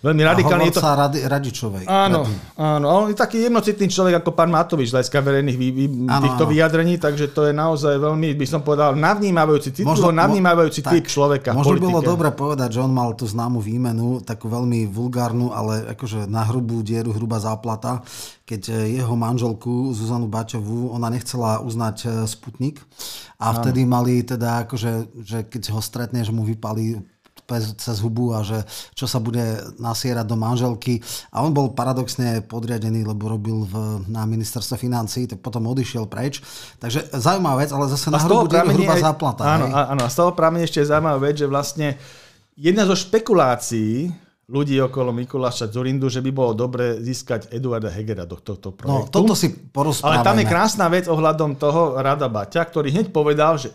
veľmi 0.06 0.22
radikálny. 0.22 0.70
Je 0.70 0.76
to... 0.78 0.82
Radi, 0.86 1.20
Radičovej. 1.26 1.86
Áno, 1.90 2.30
áno. 2.54 2.86
A 2.86 2.94
on 3.02 3.10
je 3.10 3.18
taký 3.18 3.50
jednocitný 3.50 3.90
človek 3.90 4.22
ako 4.22 4.38
pán 4.38 4.54
Matovič 4.54 4.94
z 4.94 5.02
hľadiska 5.02 5.18
verejných 5.18 5.58
vý, 5.58 5.70
vý, 5.74 5.86
áno, 6.06 6.22
týchto 6.22 6.46
áno. 6.46 6.52
vyjadrení, 6.54 7.02
takže 7.02 7.34
to 7.34 7.50
je 7.50 7.54
naozaj 7.58 7.98
veľmi, 7.98 8.38
by 8.38 8.46
som 8.46 8.62
povedal, 8.62 8.94
navnímavajúci, 8.94 9.82
citlivo 9.82 10.14
navnímavajúci 10.14 10.86
typ 10.86 11.10
človeka 11.10 11.58
Možno 11.58 11.82
bolo 11.82 12.06
dobre 12.06 12.30
povedať, 12.30 12.78
že 12.78 12.80
on 12.86 12.94
mal 12.94 13.18
tú 13.18 13.26
známu 13.26 13.58
výmenu, 13.58 14.22
takú 14.22 14.46
veľmi 14.46 14.86
vulgárnu, 14.86 15.50
ale 15.50 15.90
akože 15.98 16.30
na 16.30 16.46
hrubú 16.46 16.86
dieru, 16.86 17.10
hrubá 17.10 17.42
záplata, 17.42 18.06
keď 18.46 18.86
jeho 18.86 19.16
manželku 19.18 19.90
Zuzanu 19.98 20.30
Bačovú, 20.30 20.94
ona 20.94 21.10
nechcela 21.10 21.66
uznať 21.66 21.98
e, 22.06 22.08
Sputnik 22.30 22.78
a 23.42 23.58
vtedy 23.58 23.90
Áno. 23.90 23.92
mali 23.98 24.22
teda 24.22 24.70
akože, 24.70 24.92
že 25.26 25.40
keď 25.50 25.74
ho 25.74 25.82
stretne, 25.82 26.22
že 26.22 26.30
mu 26.30 26.46
vypali 26.46 27.15
cez 27.78 27.98
hubu 28.02 28.34
a 28.34 28.42
že 28.42 28.66
čo 28.98 29.06
sa 29.06 29.22
bude 29.22 29.42
nasierať 29.78 30.26
do 30.26 30.38
manželky. 30.38 31.00
A 31.30 31.46
on 31.46 31.54
bol 31.54 31.72
paradoxne 31.72 32.42
podriadený, 32.44 33.06
lebo 33.06 33.30
robil 33.30 33.64
v, 33.70 34.02
na 34.10 34.26
ministerstve 34.26 34.82
financí, 34.82 35.30
tak 35.30 35.40
potom 35.40 35.70
odišiel 35.70 36.10
preč. 36.10 36.42
Takže 36.82 37.14
zaujímavá 37.14 37.62
vec, 37.62 37.70
ale 37.72 37.86
zase 37.90 38.10
na 38.10 38.20
hrubu 38.20 38.50
hrubá 38.50 38.96
záplata. 38.98 39.44
Áno, 39.46 39.66
hej? 39.70 39.74
áno, 39.74 40.02
a 40.06 40.10
z 40.10 40.16
toho 40.18 40.32
práve 40.34 40.66
ešte 40.66 40.82
je 40.82 40.90
zaujímavá 40.90 41.20
vec, 41.22 41.36
že 41.38 41.48
vlastne 41.48 41.88
jedna 42.58 42.90
zo 42.90 42.98
špekulácií 42.98 44.26
ľudí 44.46 44.78
okolo 44.78 45.10
Mikuláša 45.10 45.74
Zurindu, 45.74 46.06
že 46.06 46.22
by 46.22 46.30
bolo 46.30 46.54
dobre 46.54 47.02
získať 47.02 47.50
Eduarda 47.50 47.90
Hegera 47.90 48.30
do 48.30 48.38
tohto 48.38 48.70
no, 48.70 48.78
projektu. 48.78 49.10
No, 49.10 49.14
toto 49.14 49.34
si 49.34 49.50
porozprávame. 49.50 50.22
Ale 50.22 50.26
tam 50.26 50.38
je 50.38 50.46
krásna 50.46 50.86
vec 50.86 51.06
ohľadom 51.10 51.58
toho 51.58 51.98
Rada 51.98 52.30
Baťa, 52.30 52.62
ktorý 52.62 52.94
hneď 52.94 53.10
povedal, 53.10 53.58
že 53.58 53.74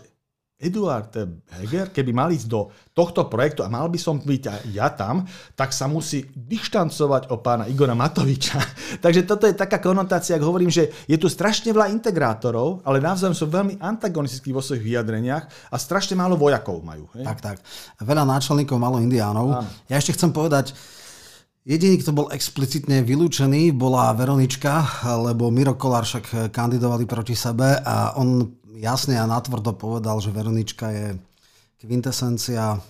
Eduard 0.61 1.11
Heger, 1.57 1.89
keby 1.89 2.13
mal 2.13 2.29
ísť 2.29 2.47
do 2.47 2.69
tohto 2.93 3.25
projektu 3.25 3.65
a 3.65 3.71
mal 3.71 3.89
by 3.89 3.97
som 3.97 4.21
byť 4.21 4.43
aj 4.45 4.61
ja 4.71 4.87
tam, 4.93 5.25
tak 5.57 5.73
sa 5.73 5.89
musí 5.89 6.21
dištancovať 6.31 7.33
o 7.33 7.41
pána 7.41 7.65
Igora 7.65 7.97
Matoviča. 7.97 8.61
Takže 9.03 9.25
toto 9.25 9.49
je 9.49 9.57
taká 9.57 9.81
konotácia, 9.81 10.37
ak 10.37 10.45
hovorím, 10.45 10.69
že 10.69 10.93
je 11.09 11.17
tu 11.17 11.25
strašne 11.25 11.73
veľa 11.73 11.89
integrátorov, 11.89 12.85
ale 12.85 13.01
navzájom 13.01 13.33
sú 13.33 13.49
veľmi 13.49 13.81
antagonistickí 13.81 14.53
vo 14.53 14.61
svojich 14.61 14.85
vyjadreniach 14.85 15.73
a 15.73 15.75
strašne 15.81 16.13
málo 16.13 16.37
vojakov 16.37 16.85
majú. 16.85 17.09
Hej? 17.17 17.25
Tak, 17.25 17.39
tak. 17.41 17.57
Veľa 17.99 18.23
náčelníkov, 18.29 18.77
málo 18.77 19.01
indiánov. 19.01 19.57
Áno. 19.57 19.69
Ja 19.89 19.97
ešte 19.97 20.13
chcem 20.13 20.29
povedať, 20.29 20.77
Jediný, 21.61 22.01
kto 22.01 22.17
bol 22.17 22.33
explicitne 22.33 23.05
vylúčený, 23.05 23.69
bola 23.77 24.09
Veronička, 24.17 25.05
lebo 25.21 25.53
Miro 25.53 25.77
Kolár 25.77 26.09
však 26.09 26.49
kandidovali 26.49 27.05
proti 27.05 27.37
sebe 27.37 27.77
a 27.77 28.17
on 28.17 28.49
jasne 28.81 29.21
a 29.21 29.29
natvrdo 29.29 29.77
povedal, 29.77 30.17
že 30.17 30.33
Veronička 30.33 30.89
je 30.89 31.07
kvintesencia 31.77 32.81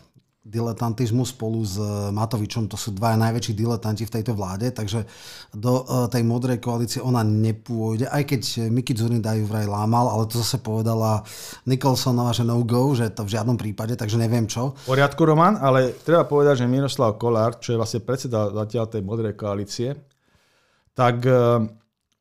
diletantizmu 0.42 1.22
spolu 1.22 1.62
s 1.62 1.78
Matovičom, 2.10 2.66
to 2.66 2.74
sú 2.74 2.98
dva 2.98 3.14
najväčší 3.14 3.54
diletanti 3.54 4.10
v 4.10 4.14
tejto 4.18 4.34
vláde, 4.34 4.74
takže 4.74 5.06
do 5.54 5.86
eh, 5.86 6.10
tej 6.10 6.26
modrej 6.26 6.58
koalície 6.58 6.98
ona 6.98 7.22
nepôjde, 7.22 8.10
aj 8.10 8.24
keď 8.26 8.42
Miki 8.74 8.98
Zurinda 8.98 9.38
ju 9.38 9.46
vraj 9.46 9.70
lámal, 9.70 10.10
ale 10.10 10.26
to 10.26 10.42
zase 10.42 10.58
povedala 10.58 11.22
Nicholsonová, 11.70 12.34
že 12.34 12.42
no 12.42 12.58
go, 12.66 12.90
že 12.98 13.14
to 13.14 13.22
v 13.22 13.38
žiadnom 13.38 13.54
prípade, 13.54 13.94
takže 13.94 14.18
neviem 14.18 14.50
čo. 14.50 14.74
V 14.90 14.98
poriadku, 14.98 15.22
Roman, 15.30 15.62
ale 15.62 15.94
treba 16.02 16.26
povedať, 16.26 16.66
že 16.66 16.74
Miroslav 16.74 17.22
Kolár, 17.22 17.62
čo 17.62 17.78
je 17.78 17.80
vlastne 17.80 18.02
predseda 18.02 18.50
zatiaľ 18.50 18.90
tej 18.90 19.06
modrej 19.06 19.38
koalície, 19.38 19.94
tak 20.98 21.22
eh, 21.22 21.70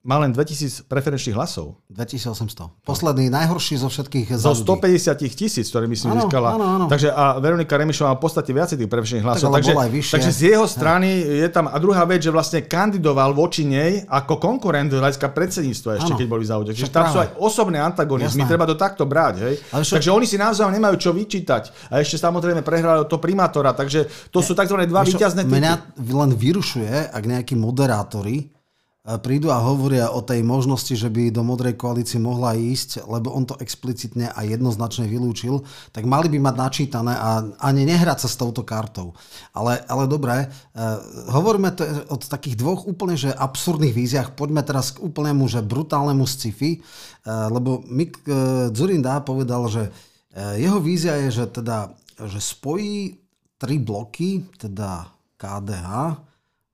má 0.00 0.16
len 0.16 0.32
2000 0.32 0.88
preferenčných 0.88 1.36
hlasov. 1.36 1.76
2800. 1.92 2.72
Posledný, 2.88 3.28
najhorší 3.28 3.84
zo 3.84 3.92
všetkých 3.92 4.32
Zo 4.40 4.56
150 4.56 5.12
tisíc, 5.36 5.68
ktoré 5.68 5.84
myslím 5.92 6.16
ano, 6.16 6.24
získala. 6.24 6.48
Ano, 6.56 6.64
ano. 6.64 6.84
Takže 6.88 7.12
a 7.12 7.36
Veronika 7.36 7.76
Remišová 7.76 8.12
má 8.12 8.16
v 8.16 8.24
podstate 8.24 8.50
viacej 8.56 8.80
tých 8.80 8.88
preferenčných 8.88 9.24
hlasov. 9.28 9.52
Tak, 9.52 9.60
takže, 9.60 9.72
takže 10.16 10.30
z 10.32 10.40
jeho 10.56 10.64
strany 10.64 11.20
je 11.44 11.48
tam... 11.52 11.68
A 11.68 11.76
druhá 11.76 12.08
vec, 12.08 12.24
že 12.24 12.32
vlastne 12.32 12.64
kandidoval 12.64 13.36
voči 13.36 13.68
nej 13.68 14.00
ako 14.08 14.40
konkurent 14.40 14.88
hľadiska 14.88 15.36
predsedníctva 15.36 16.00
ešte, 16.00 16.12
ano. 16.16 16.18
keď 16.24 16.26
boli 16.32 16.44
zaujímavé. 16.48 16.80
Čiže 16.80 16.92
tam 16.96 17.04
sú 17.12 17.18
aj 17.20 17.28
osobné 17.36 17.76
antagonizmy, 17.76 18.48
Jasné. 18.48 18.52
treba 18.56 18.64
to 18.64 18.80
takto 18.80 19.04
brať. 19.04 19.34
Hej? 19.44 19.54
Však... 19.68 20.00
Takže 20.00 20.10
oni 20.16 20.24
si 20.24 20.40
navzájom 20.40 20.72
nemajú 20.72 20.96
čo 20.96 21.12
vyčítať. 21.12 21.92
A 21.92 22.00
ešte 22.00 22.16
samozrejme 22.16 22.64
prehrali 22.64 23.04
to 23.04 23.20
primátora. 23.20 23.76
Takže 23.76 24.32
to 24.32 24.40
sú 24.40 24.56
tzv. 24.56 24.80
dva 24.88 25.04
víťazné 25.04 25.44
typy. 25.44 25.60
Mňa 25.60 25.72
len 26.00 26.32
vyrušuje, 26.32 27.12
ak 27.12 27.22
nejakí 27.28 27.52
moderátori 27.52 28.59
prídu 29.00 29.48
a 29.48 29.64
hovoria 29.64 30.12
o 30.12 30.20
tej 30.20 30.44
možnosti, 30.44 30.92
že 30.92 31.08
by 31.08 31.32
do 31.32 31.40
modrej 31.40 31.80
koalície 31.80 32.20
mohla 32.20 32.52
ísť, 32.52 33.08
lebo 33.08 33.32
on 33.32 33.48
to 33.48 33.56
explicitne 33.56 34.28
a 34.28 34.40
jednoznačne 34.44 35.08
vylúčil, 35.08 35.64
tak 35.88 36.04
mali 36.04 36.28
by 36.28 36.36
mať 36.36 36.54
načítané 36.60 37.16
a 37.16 37.40
ani 37.64 37.88
nehrať 37.88 38.24
sa 38.24 38.28
s 38.28 38.36
touto 38.36 38.60
kartou. 38.60 39.16
Ale, 39.56 39.80
ale 39.88 40.04
dobré, 40.04 40.46
uh, 40.46 41.00
hovoríme 41.32 41.72
to 41.72 41.88
od 42.12 42.28
takých 42.28 42.60
dvoch 42.60 42.84
úplne 42.84 43.16
že 43.16 43.32
absurdných 43.32 43.96
víziach. 43.96 44.28
Poďme 44.36 44.60
teraz 44.60 44.92
k 44.92 45.00
úplnému, 45.00 45.48
že 45.48 45.64
brutálnemu 45.64 46.28
sci-fi, 46.28 46.78
uh, 46.78 47.48
lebo 47.48 47.80
uh, 47.80 48.68
Zurinda 48.76 49.24
povedal, 49.24 49.64
že 49.72 49.88
jeho 50.30 50.78
vízia 50.78 51.18
je, 51.26 51.42
že 51.42 51.44
teda 51.50 51.90
že 52.30 52.38
spojí 52.38 53.18
tri 53.58 53.82
bloky, 53.82 54.46
teda 54.54 55.10
KDH, 55.34 55.88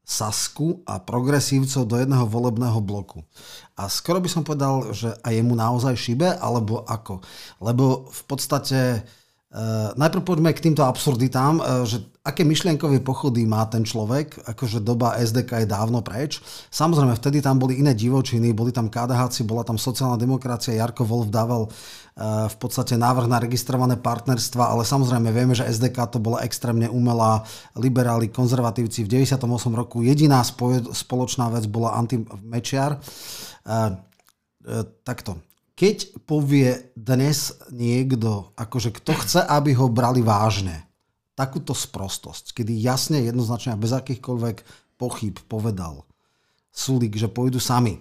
Sasku 0.07 0.87
a 0.87 1.03
progresívcov 1.03 1.83
do 1.83 1.99
jedného 1.99 2.31
volebného 2.31 2.79
bloku. 2.79 3.27
A 3.75 3.91
skoro 3.91 4.23
by 4.23 4.31
som 4.31 4.47
povedal, 4.47 4.95
že 4.95 5.11
aj 5.27 5.35
jemu 5.35 5.59
naozaj 5.59 5.99
šibe, 5.99 6.31
alebo 6.39 6.87
ako. 6.87 7.19
Lebo 7.59 8.07
v 8.07 8.23
podstate 8.31 9.03
Uh, 9.57 9.89
najprv 9.97 10.21
poďme 10.21 10.53
k 10.53 10.69
týmto 10.69 10.85
absurditám, 10.85 11.65
uh, 11.65 11.89
že 11.89 12.05
aké 12.21 12.45
myšlienkové 12.45 13.01
pochody 13.01 13.49
má 13.49 13.65
ten 13.65 13.89
človek, 13.89 14.53
akože 14.53 14.85
doba 14.85 15.17
SDK 15.17 15.65
je 15.65 15.73
dávno 15.73 16.05
preč. 16.05 16.45
Samozrejme, 16.69 17.17
vtedy 17.17 17.41
tam 17.41 17.57
boli 17.57 17.81
iné 17.81 17.97
divočiny, 17.97 18.53
boli 18.53 18.69
tam 18.69 18.93
KDH, 18.93 19.33
bola 19.49 19.65
tam 19.65 19.81
sociálna 19.81 20.21
demokracia, 20.21 20.77
Jarko 20.77 21.09
Wolf 21.09 21.33
dával 21.33 21.73
uh, 21.73 21.73
v 22.53 22.57
podstate 22.61 23.01
návrh 23.01 23.33
na 23.33 23.41
registrované 23.41 23.97
partnerstva, 23.97 24.77
ale 24.77 24.85
samozrejme 24.85 25.33
vieme, 25.33 25.57
že 25.57 25.65
SDK 25.65 26.05
to 26.13 26.21
bola 26.21 26.45
extrémne 26.45 26.93
umelá, 26.93 27.41
liberáli, 27.81 28.29
konzervatívci 28.29 29.09
v 29.09 29.25
98 29.25 29.41
roku. 29.73 30.05
Jediná 30.05 30.45
spoločná 30.93 31.49
vec 31.49 31.65
bola 31.65 31.97
antimečiar. 31.97 33.01
Takto 35.01 35.46
keď 35.77 36.25
povie 36.25 36.89
dnes 36.97 37.53
niekto, 37.69 38.51
akože 38.57 38.97
kto 38.97 39.13
chce, 39.13 39.41
aby 39.45 39.77
ho 39.77 39.93
brali 39.93 40.25
vážne, 40.25 40.89
takúto 41.37 41.77
sprostosť, 41.77 42.57
kedy 42.57 42.73
jasne, 42.81 43.21
jednoznačne 43.21 43.77
a 43.77 43.81
bez 43.81 43.93
akýchkoľvek 43.93 44.65
pochyb 44.97 45.37
povedal 45.47 46.09
Sulik, 46.73 47.17
že 47.17 47.29
pôjdu 47.29 47.61
sami. 47.61 48.01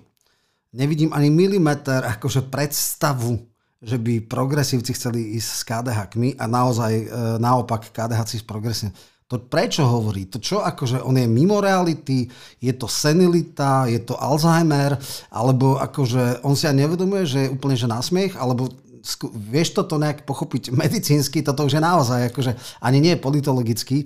Nevidím 0.76 1.12
ani 1.12 1.32
milimeter 1.32 2.04
akože 2.16 2.48
predstavu, 2.48 3.44
že 3.84 4.00
by 4.00 4.24
progresívci 4.24 4.96
chceli 4.96 5.36
ísť 5.36 5.50
s 5.52 5.64
KDH 5.64 6.00
a 6.40 6.46
naozaj 6.48 6.94
e, 6.96 7.06
naopak 7.40 7.92
KDH 7.92 8.20
si 8.28 8.38
s 8.40 8.46
progresívci 8.48 9.15
to 9.26 9.42
prečo 9.42 9.82
hovorí? 9.82 10.30
To 10.30 10.38
čo, 10.38 10.62
akože 10.62 11.02
on 11.02 11.18
je 11.18 11.26
mimo 11.26 11.58
reality, 11.58 12.30
je 12.62 12.74
to 12.78 12.86
senilita, 12.86 13.90
je 13.90 13.98
to 14.06 14.14
Alzheimer, 14.14 14.94
alebo 15.34 15.82
akože 15.82 16.46
on 16.46 16.54
si 16.54 16.70
aj 16.70 16.78
nevedomuje, 16.78 17.24
že 17.26 17.40
je 17.46 17.54
úplne 17.54 17.74
že 17.74 17.90
nasmiech, 17.90 18.38
alebo 18.38 18.70
vieš 19.34 19.78
toto 19.78 20.02
nejak 20.02 20.26
pochopiť 20.26 20.74
medicínsky, 20.82 21.46
toto 21.46 21.66
už 21.66 21.78
je 21.78 21.82
naozaj, 21.82 22.34
akože 22.34 22.52
ani 22.82 23.02
nie 23.02 23.14
politologicky, 23.18 24.06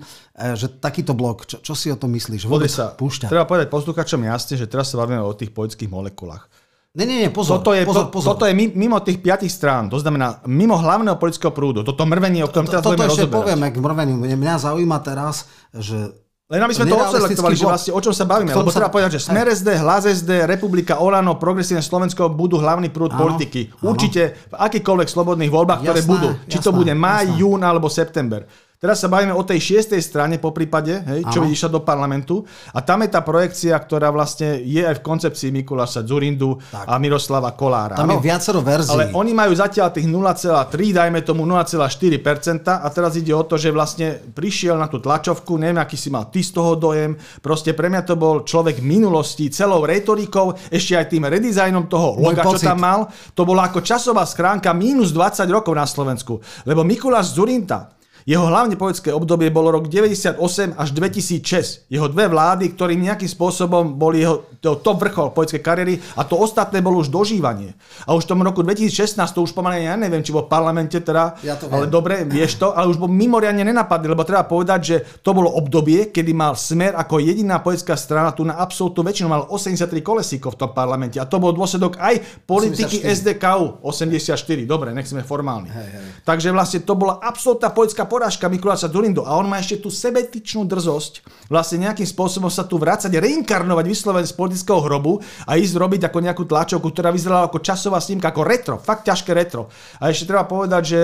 že 0.56 0.68
takýto 0.68 1.16
blok, 1.16 1.48
čo, 1.48 1.60
čo 1.64 1.72
si 1.72 1.88
o 1.88 1.96
tom 1.96 2.12
myslíš? 2.12 2.44
Vôbec 2.44 2.72
sa 2.72 2.92
púšťa. 2.92 3.32
Treba 3.32 3.48
povedať 3.48 3.72
posluchačom 3.72 4.24
jasne, 4.28 4.60
že 4.60 4.68
teraz 4.68 4.92
sa 4.92 5.00
bavíme 5.00 5.20
o 5.24 5.32
tých 5.32 5.52
politických 5.52 5.88
molekulách. 5.88 6.48
Nie, 6.90 7.06
nie, 7.06 7.18
nie, 7.22 7.30
pozor, 7.30 7.62
toto 7.62 7.70
je, 7.70 7.86
pozor, 7.86 8.10
pozor. 8.10 8.34
Toto 8.34 8.50
je 8.50 8.54
mimo 8.54 8.98
tých 8.98 9.22
piatich 9.22 9.54
strán, 9.54 9.86
to 9.86 10.02
znamená 10.02 10.42
mimo 10.50 10.74
hlavného 10.74 11.14
politického 11.22 11.54
prúdu. 11.54 11.86
Toto 11.86 12.02
mrvenie, 12.02 12.42
o 12.42 12.50
ktorom 12.50 12.66
teraz 12.66 12.82
to, 12.82 12.98
Toto 12.98 13.06
ešte 13.06 13.30
rozoberať. 13.30 13.38
povieme 13.38 13.66
k 13.70 13.76
mrveniu. 13.78 14.16
Mňa 14.18 14.54
zaujíma 14.58 14.98
teraz, 14.98 15.46
že 15.70 16.10
len 16.50 16.66
aby 16.66 16.74
sme 16.74 16.90
to 16.90 16.98
odselektovali, 16.98 17.54
že 17.54 17.62
vlastne 17.62 17.92
o 17.94 18.00
čom 18.02 18.10
sa 18.10 18.26
bavíme. 18.26 18.50
Lebo 18.50 18.74
sa... 18.74 18.82
treba 18.82 18.90
povedať, 18.90 19.22
že 19.22 19.30
Smer 19.30 19.46
SD, 19.54 19.70
Hlas 19.78 20.02
SD, 20.02 20.50
Republika, 20.50 20.98
Olano, 20.98 21.38
Progresívne 21.38 21.78
Slovensko 21.78 22.26
budú 22.26 22.58
hlavný 22.58 22.90
prúd 22.90 23.14
áno, 23.14 23.22
politiky. 23.22 23.70
Určite 23.86 24.50
v 24.50 24.54
akýchkoľvek 24.58 25.06
slobodných 25.06 25.46
voľbách, 25.46 25.86
ktoré 25.86 26.02
jasná, 26.02 26.10
budú. 26.10 26.28
Či 26.50 26.58
jasná, 26.58 26.66
to 26.66 26.70
bude 26.74 26.90
maj, 26.98 27.22
jún 27.38 27.62
alebo 27.62 27.86
september. 27.86 28.50
Teraz 28.80 29.04
sa 29.04 29.12
bavíme 29.12 29.36
o 29.36 29.44
tej 29.44 29.60
šiestej 29.60 30.00
strane 30.00 30.40
po 30.40 30.56
prípade, 30.56 31.04
hej, 31.04 31.28
čo 31.28 31.44
išla 31.44 31.68
do 31.68 31.84
parlamentu. 31.84 32.48
A 32.72 32.80
tam 32.80 33.04
je 33.04 33.12
tá 33.12 33.20
projekcia, 33.20 33.76
ktorá 33.76 34.08
vlastne 34.08 34.56
je 34.56 34.80
aj 34.80 34.96
v 34.96 35.02
koncepcii 35.04 35.52
Mikuláša 35.52 36.00
Zurindu 36.00 36.56
tak. 36.72 36.88
a 36.88 36.96
Miroslava 36.96 37.52
Kolára. 37.52 37.92
Tam 37.92 38.08
je 38.08 38.24
viacero 38.24 38.64
verzií. 38.64 38.96
Ale 38.96 39.12
oni 39.12 39.36
majú 39.36 39.52
zatiaľ 39.52 39.92
tých 39.92 40.08
0,3, 40.08 40.96
dajme 40.96 41.20
tomu 41.20 41.44
0,4% 41.44 42.80
a 42.80 42.88
teraz 42.88 43.20
ide 43.20 43.36
o 43.36 43.44
to, 43.44 43.60
že 43.60 43.68
vlastne 43.68 44.16
prišiel 44.32 44.80
na 44.80 44.88
tú 44.88 44.96
tlačovku, 44.96 45.60
neviem, 45.60 45.76
aký 45.76 46.00
si 46.00 46.08
mal 46.08 46.32
ty 46.32 46.40
z 46.40 46.56
toho 46.56 46.72
dojem, 46.72 47.20
proste 47.44 47.76
pre 47.76 47.92
mňa 47.92 48.00
to 48.08 48.16
bol 48.16 48.48
človek 48.48 48.80
minulosti, 48.80 49.52
celou 49.52 49.84
retorikou, 49.84 50.56
ešte 50.72 50.96
aj 50.96 51.12
tým 51.12 51.28
redizajnom 51.28 51.84
toho 51.84 52.16
loga, 52.16 52.48
čo 52.48 52.56
tam 52.56 52.80
mal, 52.80 53.12
to 53.36 53.44
bola 53.44 53.68
ako 53.68 53.84
časová 53.84 54.24
schránka 54.24 54.72
minus 54.72 55.12
20 55.12 55.44
rokov 55.52 55.76
na 55.76 55.84
Slovensku. 55.84 56.40
Lebo 56.64 56.80
Mikuláš 56.80 57.36
Zurinta, 57.36 57.99
jeho 58.28 58.44
hlavne 58.46 58.76
politické 58.76 59.12
obdobie 59.14 59.48
bolo 59.48 59.72
rok 59.72 59.88
98 59.88 60.36
až 60.76 60.88
2006. 60.92 61.88
Jeho 61.88 62.06
dve 62.08 62.28
vlády, 62.28 62.72
ktorým 62.72 63.00
nejakým 63.00 63.28
spôsobom 63.28 63.96
boli 63.96 64.24
jeho 64.24 64.44
top 64.60 65.00
vrchol 65.00 65.32
politickej 65.32 65.62
kariéry 65.64 65.94
a 66.16 66.24
to 66.24 66.36
ostatné 66.36 66.84
bolo 66.84 67.00
už 67.00 67.08
dožívanie. 67.08 67.72
A 68.04 68.12
už 68.12 68.28
v 68.28 68.30
tom 68.36 68.40
roku 68.44 68.60
2016 68.60 69.16
to 69.32 69.40
už 69.40 69.56
pomaly, 69.56 69.88
ja 69.88 69.96
neviem, 69.96 70.20
či 70.20 70.34
vo 70.34 70.44
parlamente 70.44 71.00
teda, 71.00 71.40
ja 71.40 71.56
to 71.56 71.72
ale 71.72 71.88
dobre, 71.88 72.28
vieš 72.28 72.60
to, 72.60 72.76
ale 72.76 72.92
už 72.92 73.00
bol 73.00 73.08
mimoriadne 73.08 73.64
nenapadli, 73.64 74.12
lebo 74.12 74.26
treba 74.26 74.44
povedať, 74.44 74.80
že 74.84 74.96
to 75.24 75.32
bolo 75.32 75.48
obdobie, 75.56 76.12
kedy 76.12 76.32
mal 76.36 76.52
Smer 76.60 76.92
ako 76.98 77.24
jediná 77.24 77.64
politická 77.64 77.96
strana 77.96 78.36
tu 78.36 78.44
na 78.44 78.60
absolútnu 78.60 79.00
väčšinu 79.00 79.28
mal 79.30 79.48
83 79.48 79.88
kolesíkov 80.04 80.54
v 80.54 80.66
tom 80.66 80.70
parlamente 80.76 81.16
a 81.16 81.24
to 81.24 81.40
bol 81.40 81.56
dôsledok 81.56 81.96
aj 81.96 82.44
politiky 82.44 83.00
84. 83.00 83.16
SDKU 83.16 83.64
84, 83.86 84.68
dobre, 84.68 84.92
nech 84.92 85.08
sme 85.08 85.24
formálni. 85.24 85.72
Hej, 85.72 85.88
hej. 85.88 86.04
Takže 86.26 86.48
vlastne 86.52 86.80
to 86.84 86.92
bola 86.98 87.16
absolútna 87.22 87.72
politická 87.72 88.04
porážka 88.10 88.50
Mikuláša 88.50 88.90
Durindu 88.90 89.22
a 89.22 89.38
on 89.38 89.46
má 89.46 89.62
ešte 89.62 89.78
tú 89.78 89.86
sebetičnú 89.86 90.66
drzosť 90.66 91.46
vlastne 91.46 91.86
nejakým 91.86 92.04
spôsobom 92.04 92.50
sa 92.50 92.66
tu 92.66 92.74
vrácať, 92.82 93.14
reinkarnovať 93.14 93.86
vyslovene 93.86 94.26
z 94.26 94.34
politického 94.34 94.82
hrobu 94.82 95.22
a 95.46 95.54
ísť 95.54 95.78
robiť 95.78 96.10
ako 96.10 96.18
nejakú 96.18 96.42
tlačovku, 96.50 96.90
ktorá 96.90 97.14
vyzerala 97.14 97.46
ako 97.46 97.62
časová 97.62 98.02
snímka, 98.02 98.34
ako 98.34 98.42
retro, 98.42 98.74
fakt 98.82 99.06
ťažké 99.06 99.30
retro. 99.30 99.70
A 100.02 100.10
ešte 100.10 100.26
treba 100.26 100.42
povedať, 100.50 100.82
že 100.82 101.00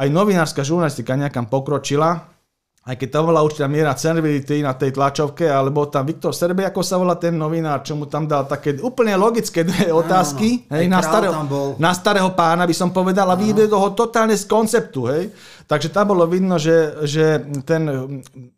aj 0.00 0.08
novinárska 0.08 0.64
žurnalistika 0.64 1.12
nejakam 1.20 1.52
pokročila, 1.52 2.32
aj 2.82 2.98
keď 2.98 3.08
tam 3.14 3.30
bola 3.30 3.46
určitá 3.46 3.70
miera 3.70 3.94
servility 3.94 4.58
na 4.58 4.74
tej 4.74 4.90
tlačovke, 4.90 5.46
alebo 5.46 5.86
tam 5.86 6.02
Viktor 6.02 6.34
Serbe, 6.34 6.66
ako 6.66 6.82
sa 6.82 6.98
volá 6.98 7.14
ten 7.14 7.30
novinár, 7.30 7.86
čo 7.86 7.94
mu 7.94 8.10
tam 8.10 8.26
dal 8.26 8.42
také 8.50 8.74
úplne 8.82 9.14
logické 9.14 9.62
dve 9.62 9.94
otázky, 9.94 10.66
Áno, 10.66 10.82
hej, 10.82 10.86
na, 10.90 10.98
starého, 10.98 11.32
na 11.78 11.92
starého 11.94 12.30
pána 12.34 12.66
by 12.66 12.74
som 12.74 12.90
povedal 12.90 13.30
a 13.30 13.38
vyvedol 13.38 13.78
ho 13.78 13.90
totálne 13.94 14.34
z 14.34 14.50
konceptu, 14.50 15.06
hej. 15.14 15.30
Takže 15.64 15.88
tam 15.88 16.08
bolo 16.08 16.24
vidno, 16.24 16.56
že, 16.56 16.74
že 17.02 17.24
ten 17.62 17.86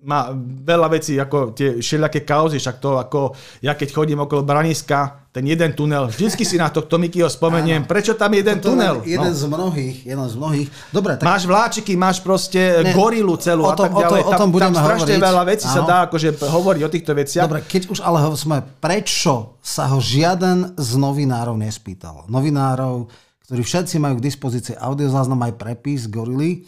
má 0.01 0.33
veľa 0.61 0.89
vecí, 0.91 1.15
ako 1.15 1.53
tie 1.53 1.79
všelijaké 1.79 2.23
kauzy, 2.23 2.57
však 2.57 2.77
to 2.79 2.97
ako 2.97 3.21
ja 3.61 3.73
keď 3.73 3.89
chodím 3.91 4.21
okolo 4.21 4.43
Braniska, 4.43 5.23
ten 5.29 5.43
jeden 5.43 5.75
tunel, 5.75 6.07
vždycky 6.07 6.43
si 6.43 6.55
na 6.55 6.71
tohto 6.71 6.95
Mikyho 6.95 7.27
spomeniem, 7.27 7.83
prečo 7.85 8.15
tam 8.15 8.31
je 8.31 8.39
jeden 8.39 8.59
To 8.59 8.71
tunel? 8.71 9.03
jeden 9.03 9.31
no. 9.31 9.35
z 9.35 9.45
mnohých, 9.45 9.97
jeden 10.07 10.27
z 10.27 10.35
mnohých. 10.35 10.69
Dobre, 10.91 11.19
tak 11.19 11.27
Máš 11.27 11.43
vláčiky, 11.45 11.93
máš 11.95 12.19
proste 12.19 12.61
Ne, 12.81 12.95
gorilu 12.95 13.35
celú 13.37 13.67
o 13.67 13.71
a 13.71 13.75
tom- 13.75 13.85
tak 13.85 13.93
o 13.93 13.99
tom- 13.99 14.05
ďalej. 14.05 14.21
o 14.21 14.25
Tam, 14.25 14.33
tom 14.33 14.41
tam 14.41 14.55
budeme 14.55 14.77
strašne 14.77 15.11
hovoriť. 15.11 15.27
veľa 15.27 15.43
vecí 15.45 15.67
sa 15.67 15.81
Áno. 15.83 15.89
dá 15.89 15.97
akože 16.07 16.29
hovoriť 16.39 16.83
o 16.83 16.91
týchto 16.91 17.13
veciach. 17.13 17.45
Dobre, 17.45 17.61
keď 17.63 17.83
už 17.91 17.99
ale 18.01 18.19
sme, 18.35 18.63
prečo 18.79 19.59
sa 19.59 19.91
ho 19.91 19.99
žiaden 19.99 20.59
z 20.75 20.91
novinárov 20.95 21.57
nespýtal? 21.57 22.23
Novinárov, 22.29 23.11
ktorí 23.45 23.61
všetci 23.61 23.99
majú 23.99 24.15
k 24.17 24.25
dispozícii 24.25 24.75
audiozáznam 24.75 25.43
aj 25.43 25.53
prepis 25.55 26.07
Gorily, 26.07 26.63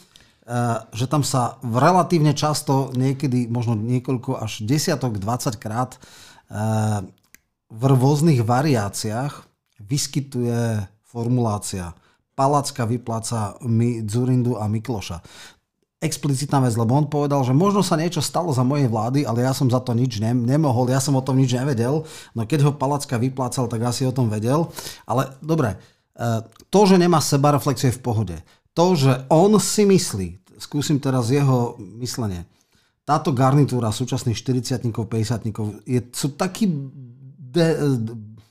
že 0.95 1.05
tam 1.11 1.27
sa 1.27 1.59
v 1.59 1.75
relatívne 1.75 2.31
často, 2.31 2.95
niekedy 2.95 3.51
možno 3.51 3.75
niekoľko 3.75 4.39
až 4.39 4.63
desiatok, 4.63 5.19
20 5.19 5.59
krát 5.59 5.99
eh, 5.99 7.03
v 7.67 7.81
rôznych 7.83 8.47
variáciách 8.47 9.43
vyskytuje 9.83 10.87
formulácia 11.03 11.91
Palacka 12.37 12.85
vypláca 12.85 13.57
mi 13.65 14.05
Zurindu 14.05 14.55
a 14.55 14.69
Mikloša 14.71 15.19
explicitná 15.97 16.61
vec, 16.61 16.77
lebo 16.77 16.93
on 16.93 17.09
povedal, 17.09 17.41
že 17.41 17.57
možno 17.57 17.81
sa 17.81 17.97
niečo 17.97 18.21
stalo 18.21 18.53
za 18.53 18.61
mojej 18.61 18.85
vlády, 18.85 19.25
ale 19.25 19.41
ja 19.41 19.49
som 19.49 19.65
za 19.65 19.81
to 19.81 19.97
nič 19.97 20.21
ne- 20.21 20.37
nemohol, 20.37 20.85
ja 20.93 21.01
som 21.01 21.17
o 21.17 21.25
tom 21.25 21.41
nič 21.41 21.57
nevedel. 21.57 22.05
No 22.37 22.41
keď 22.45 22.69
ho 22.69 22.77
Palacka 22.77 23.17
vyplácal, 23.17 23.65
tak 23.65 23.81
asi 23.81 24.05
o 24.05 24.13
tom 24.13 24.29
vedel. 24.29 24.69
Ale 25.09 25.33
dobre, 25.41 25.81
eh, 26.13 26.45
to, 26.69 26.85
že 26.85 27.01
nemá 27.01 27.17
sebareflexie 27.17 27.89
v 27.89 28.03
pohode, 28.05 28.37
to, 28.77 28.93
že 28.93 29.25
on 29.33 29.57
si 29.57 29.89
myslí, 29.89 30.37
skúsim 30.61 31.01
teraz 31.01 31.33
jeho 31.33 31.73
myslenie, 31.97 32.45
táto 33.01 33.33
garnitúra 33.33 33.89
súčasných 33.89 34.37
40 34.37 34.93
50 34.93 35.89
je, 35.89 35.99
sú 36.13 36.37
takí 36.37 36.69
de, 37.41 37.67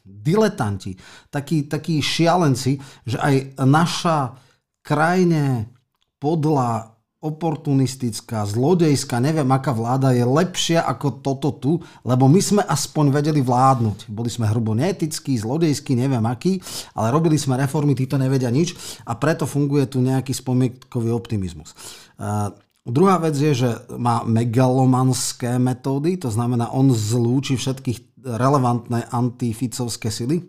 diletanti, 0.03 0.99
takí, 1.31 1.71
takí 1.71 2.03
šialenci, 2.03 2.81
že 3.07 3.21
aj 3.23 3.55
naša 3.63 4.35
krajne 4.83 5.71
podľa 6.19 6.96
oportunistická, 7.27 8.47
zlodejská, 8.47 9.19
neviem 9.19 9.51
aká 9.51 9.75
vláda 9.75 10.15
je 10.15 10.23
lepšia 10.23 10.87
ako 10.87 11.21
toto 11.21 11.51
tu, 11.51 11.73
lebo 12.07 12.31
my 12.31 12.39
sme 12.39 12.63
aspoň 12.63 13.11
vedeli 13.11 13.43
vládnuť. 13.43 14.07
Boli 14.07 14.31
sme 14.31 14.47
hrubo 14.47 14.79
neetickí, 14.79 15.35
zlodejskí, 15.35 15.99
neviem 15.99 16.23
aký, 16.23 16.63
ale 16.95 17.11
robili 17.11 17.35
sme 17.35 17.59
reformy, 17.59 17.99
títo 17.99 18.15
nevedia 18.15 18.49
nič 18.49 18.79
a 19.03 19.19
preto 19.19 19.45
funguje 19.45 19.91
tu 19.91 19.99
nejaký 19.99 20.31
spomienkový 20.31 21.11
optimizmus. 21.11 21.75
Uh, 22.17 22.55
Druhá 22.87 23.19
vec 23.19 23.35
je, 23.35 23.51
že 23.51 23.71
má 23.99 24.23
megalomanské 24.23 25.59
metódy, 25.59 26.23
to 26.23 26.31
znamená, 26.31 26.71
on 26.71 26.95
zlúči 26.95 27.59
všetkých 27.59 28.23
relevantné 28.23 29.11
antificovské 29.11 30.07
sily, 30.07 30.47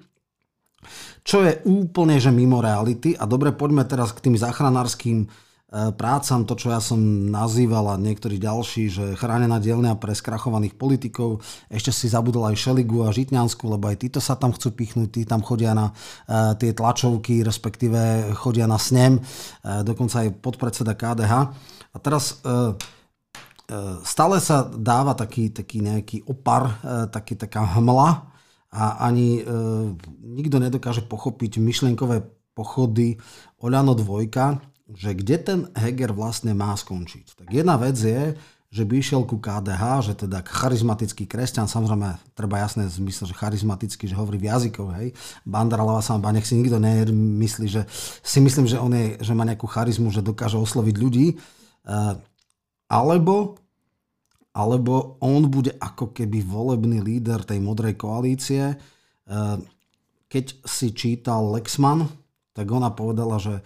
čo 1.26 1.42
je 1.42 1.58
úplne 1.66 2.22
že 2.22 2.30
mimo 2.30 2.62
reality. 2.62 3.18
A 3.18 3.26
dobre, 3.26 3.58
poďme 3.58 3.90
teraz 3.90 4.14
k 4.14 4.30
tým 4.30 4.36
záchranárským 4.38 5.26
prácam, 5.72 6.48
to, 6.48 6.56
čo 6.56 6.72
ja 6.72 6.80
som 6.80 7.00
nazýval 7.28 7.92
a 7.92 8.00
niektorí 8.00 8.40
ďalší, 8.40 8.84
že 8.88 9.06
chránená 9.20 9.60
dielňa 9.60 10.00
pre 10.00 10.16
skrachovaných 10.16 10.80
politikov. 10.80 11.44
Ešte 11.68 11.92
si 11.92 12.08
zabudol 12.08 12.48
aj 12.48 12.56
Šeligu 12.56 13.04
a 13.04 13.12
Žitňansku, 13.12 13.68
lebo 13.68 13.92
aj 13.92 14.00
títo 14.00 14.24
sa 14.24 14.40
tam 14.40 14.56
chcú 14.56 14.72
pichnúť, 14.72 15.10
tí 15.12 15.22
tam 15.28 15.44
chodia 15.44 15.76
na 15.76 15.92
uh, 15.92 16.56
tie 16.56 16.72
tlačovky, 16.72 17.44
respektíve 17.44 18.32
chodia 18.40 18.64
na 18.64 18.80
snem, 18.80 19.20
uh, 19.20 19.84
dokonca 19.84 20.24
aj 20.24 20.40
podpredseda 20.40 20.96
KDH. 20.96 21.34
A 21.92 21.98
teraz 22.00 22.40
uh, 22.48 22.72
stále 24.08 24.40
sa 24.40 24.64
dáva 24.64 25.20
taký, 25.20 25.52
taký 25.52 25.84
nejaký 25.84 26.24
opar, 26.32 26.80
taký, 27.12 27.36
taká 27.36 27.68
hmla 27.76 28.38
a 28.72 29.08
ani 29.08 29.42
e, 29.42 29.44
nikto 30.24 30.60
nedokáže 30.60 31.04
pochopiť 31.08 31.60
myšlienkové 31.60 32.24
pochody 32.56 33.16
Oľano 33.58 33.98
dvojka, 33.98 34.62
že 34.92 35.12
kde 35.18 35.36
ten 35.40 35.60
Heger 35.76 36.16
vlastne 36.16 36.56
má 36.56 36.72
skončiť. 36.76 37.44
Tak 37.44 37.48
jedna 37.52 37.76
vec 37.76 38.00
je, 38.00 38.36
že 38.68 38.84
by 38.84 39.00
išiel 39.00 39.24
ku 39.24 39.40
KDH, 39.40 40.12
že 40.12 40.14
teda 40.28 40.44
charizmatický 40.44 41.24
kresťan, 41.24 41.72
samozrejme 41.72 42.36
treba 42.36 42.60
jasné 42.60 42.92
zmysel, 42.92 43.32
že 43.32 43.40
charizmatický, 43.40 44.12
že 44.12 44.20
hovorí 44.20 44.36
v 44.36 44.52
jazykoch, 44.52 44.92
hej. 45.00 45.16
Bandara 45.48 45.88
Lava 45.88 46.04
Samba, 46.04 46.36
nech 46.36 46.44
si 46.44 46.60
nikto 46.60 46.76
nemyslí, 46.76 47.68
že 47.72 47.88
si 48.20 48.40
myslím, 48.44 48.68
že 48.68 48.76
on 48.76 48.92
je, 48.92 49.24
že 49.24 49.32
má 49.32 49.48
nejakú 49.48 49.72
charizmu, 49.72 50.12
že 50.12 50.20
dokáže 50.20 50.60
osloviť 50.60 50.96
ľudí, 51.00 51.28
Uh, 51.88 52.20
alebo, 52.92 53.56
alebo 54.52 55.16
on 55.24 55.48
bude 55.48 55.72
ako 55.80 56.12
keby 56.12 56.44
volebný 56.44 57.00
líder 57.00 57.48
tej 57.48 57.64
modrej 57.64 57.96
koalície. 57.96 58.76
Uh, 59.24 59.56
keď 60.28 60.68
si 60.68 60.92
čítal 60.92 61.48
Lexman, 61.56 62.12
tak 62.52 62.68
ona 62.68 62.92
povedala, 62.92 63.40
že 63.40 63.64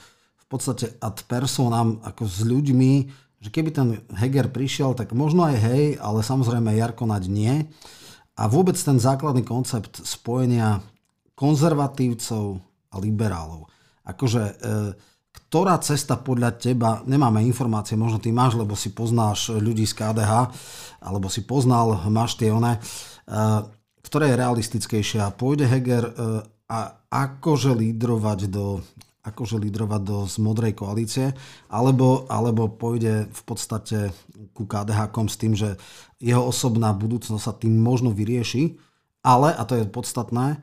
podstate 0.51 0.99
ad 0.99 1.23
personam, 1.31 2.03
ako 2.03 2.27
s 2.27 2.43
ľuďmi, 2.43 2.93
že 3.41 3.49
keby 3.49 3.69
ten 3.71 3.87
Heger 4.11 4.51
prišiel, 4.51 4.93
tak 4.93 5.15
možno 5.15 5.47
aj 5.47 5.55
hej, 5.57 5.83
ale 5.97 6.21
samozrejme 6.21 6.75
Jarko 6.75 7.07
Naď 7.07 7.23
nie. 7.31 7.53
A 8.35 8.51
vôbec 8.51 8.75
ten 8.75 8.99
základný 8.99 9.47
koncept 9.47 10.03
spojenia 10.03 10.83
konzervatívcov 11.33 12.59
a 12.91 12.95
liberálov. 12.99 13.71
Akože 14.05 14.43
uh, 14.61 14.91
ktorá 15.51 15.79
cesta 15.83 16.15
podľa 16.15 16.55
teba, 16.55 17.03
nemáme 17.03 17.43
informácie, 17.43 17.99
možno 17.99 18.23
ty 18.23 18.31
máš, 18.31 18.55
lebo 18.55 18.71
si 18.71 18.91
poznáš 18.95 19.51
ľudí 19.51 19.83
z 19.83 19.95
KDH, 19.99 20.31
alebo 21.03 21.27
si 21.27 21.43
poznal, 21.43 22.07
máš 22.07 22.39
tie 22.39 22.55
one, 22.55 22.79
ktorá 23.99 24.31
je 24.31 24.39
realistickejšia. 24.39 25.35
Pôjde 25.35 25.67
Heger 25.67 26.07
a 26.71 26.79
akože 27.11 27.75
lídrovať 27.75 28.47
do, 28.47 28.79
akože 29.21 29.61
lídrovať 29.61 30.01
do 30.01 30.17
z 30.25 30.35
modrej 30.41 30.73
koalície, 30.77 31.33
alebo, 31.69 32.25
alebo 32.29 32.69
pôjde 32.69 33.29
v 33.29 33.41
podstate 33.45 34.09
ku 34.57 34.65
KDH 34.65 35.13
s 35.29 35.37
tým, 35.37 35.53
že 35.53 35.77
jeho 36.17 36.41
osobná 36.41 36.93
budúcnosť 36.93 37.43
sa 37.43 37.53
tým 37.53 37.77
možno 37.77 38.09
vyrieši, 38.09 38.77
ale, 39.21 39.53
a 39.53 39.61
to 39.65 39.77
je 39.77 39.85
podstatné, 39.85 40.61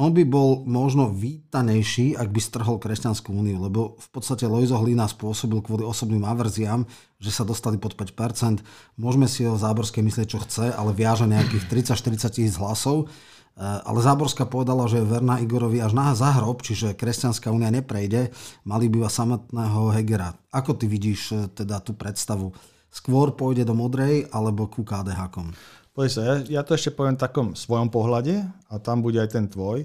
on 0.00 0.16
by 0.16 0.24
bol 0.24 0.64
možno 0.64 1.12
vítanejší, 1.12 2.16
ak 2.16 2.32
by 2.32 2.40
strhol 2.40 2.80
Kresťanskú 2.80 3.28
úniu, 3.28 3.60
lebo 3.60 4.00
v 4.00 4.08
podstate 4.08 4.48
Lojzo 4.48 4.80
Hlina 4.80 5.04
spôsobil 5.04 5.60
kvôli 5.60 5.84
osobným 5.84 6.24
averziám, 6.24 6.88
že 7.20 7.28
sa 7.28 7.44
dostali 7.44 7.76
pod 7.76 7.92
5%. 7.92 8.64
Môžeme 8.96 9.28
si 9.28 9.44
o 9.44 9.60
Záborskej 9.60 10.00
myslieť, 10.00 10.26
čo 10.32 10.40
chce, 10.40 10.72
ale 10.72 10.96
viaže 10.96 11.28
nejakých 11.28 11.92
30-40 11.92 12.24
tisíc 12.32 12.56
hlasov. 12.56 13.12
Ale 13.60 14.00
Záborská 14.00 14.48
povedala, 14.48 14.88
že 14.88 15.04
je 15.04 15.10
verná 15.12 15.36
Igorovi 15.36 15.76
až 15.84 15.92
na 15.92 16.16
zahrob, 16.16 16.64
čiže 16.64 16.96
Kresťanská 16.96 17.52
únia 17.52 17.68
neprejde, 17.68 18.32
mali 18.64 18.88
by 18.88 19.04
iba 19.04 19.10
samotného 19.12 19.92
Hegera. 19.92 20.32
Ako 20.48 20.72
ty 20.72 20.88
vidíš 20.88 21.52
teda 21.52 21.84
tú 21.84 21.92
predstavu? 21.92 22.56
Skôr 22.88 23.36
pôjde 23.36 23.68
do 23.68 23.76
Modrej 23.76 24.28
alebo 24.32 24.68
ku 24.68 24.84
KDH-kom? 24.84 25.52
Poď 25.92 26.08
sa, 26.08 26.20
ja, 26.24 26.60
ja 26.60 26.62
to 26.64 26.72
ešte 26.72 26.96
poviem 26.96 27.20
v 27.20 27.24
takom 27.28 27.46
svojom 27.52 27.92
pohľade 27.92 28.40
a 28.72 28.74
tam 28.80 29.04
bude 29.04 29.20
aj 29.20 29.36
ten 29.36 29.44
tvoj, 29.44 29.84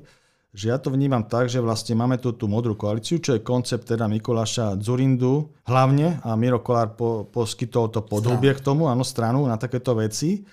že 0.56 0.72
ja 0.72 0.80
to 0.80 0.88
vnímam 0.88 1.28
tak, 1.28 1.52
že 1.52 1.60
vlastne 1.60 2.00
máme 2.00 2.16
tu 2.18 2.32
tú 2.32 2.48
modrú 2.48 2.80
koalíciu, 2.80 3.20
čo 3.20 3.36
je 3.36 3.44
koncept 3.44 3.84
teda 3.84 4.08
Mikuláša 4.08 4.80
Zurindu 4.80 5.52
hlavne 5.68 6.24
a 6.24 6.40
Miro 6.40 6.64
Kolár 6.64 6.96
po, 6.96 7.28
poskytol 7.28 7.92
to 7.92 8.00
podhubie 8.02 8.56
k 8.56 8.64
tomu, 8.64 8.88
áno, 8.88 9.04
stranu 9.04 9.44
na 9.46 9.60
takéto 9.60 9.92
veci. 10.00 10.48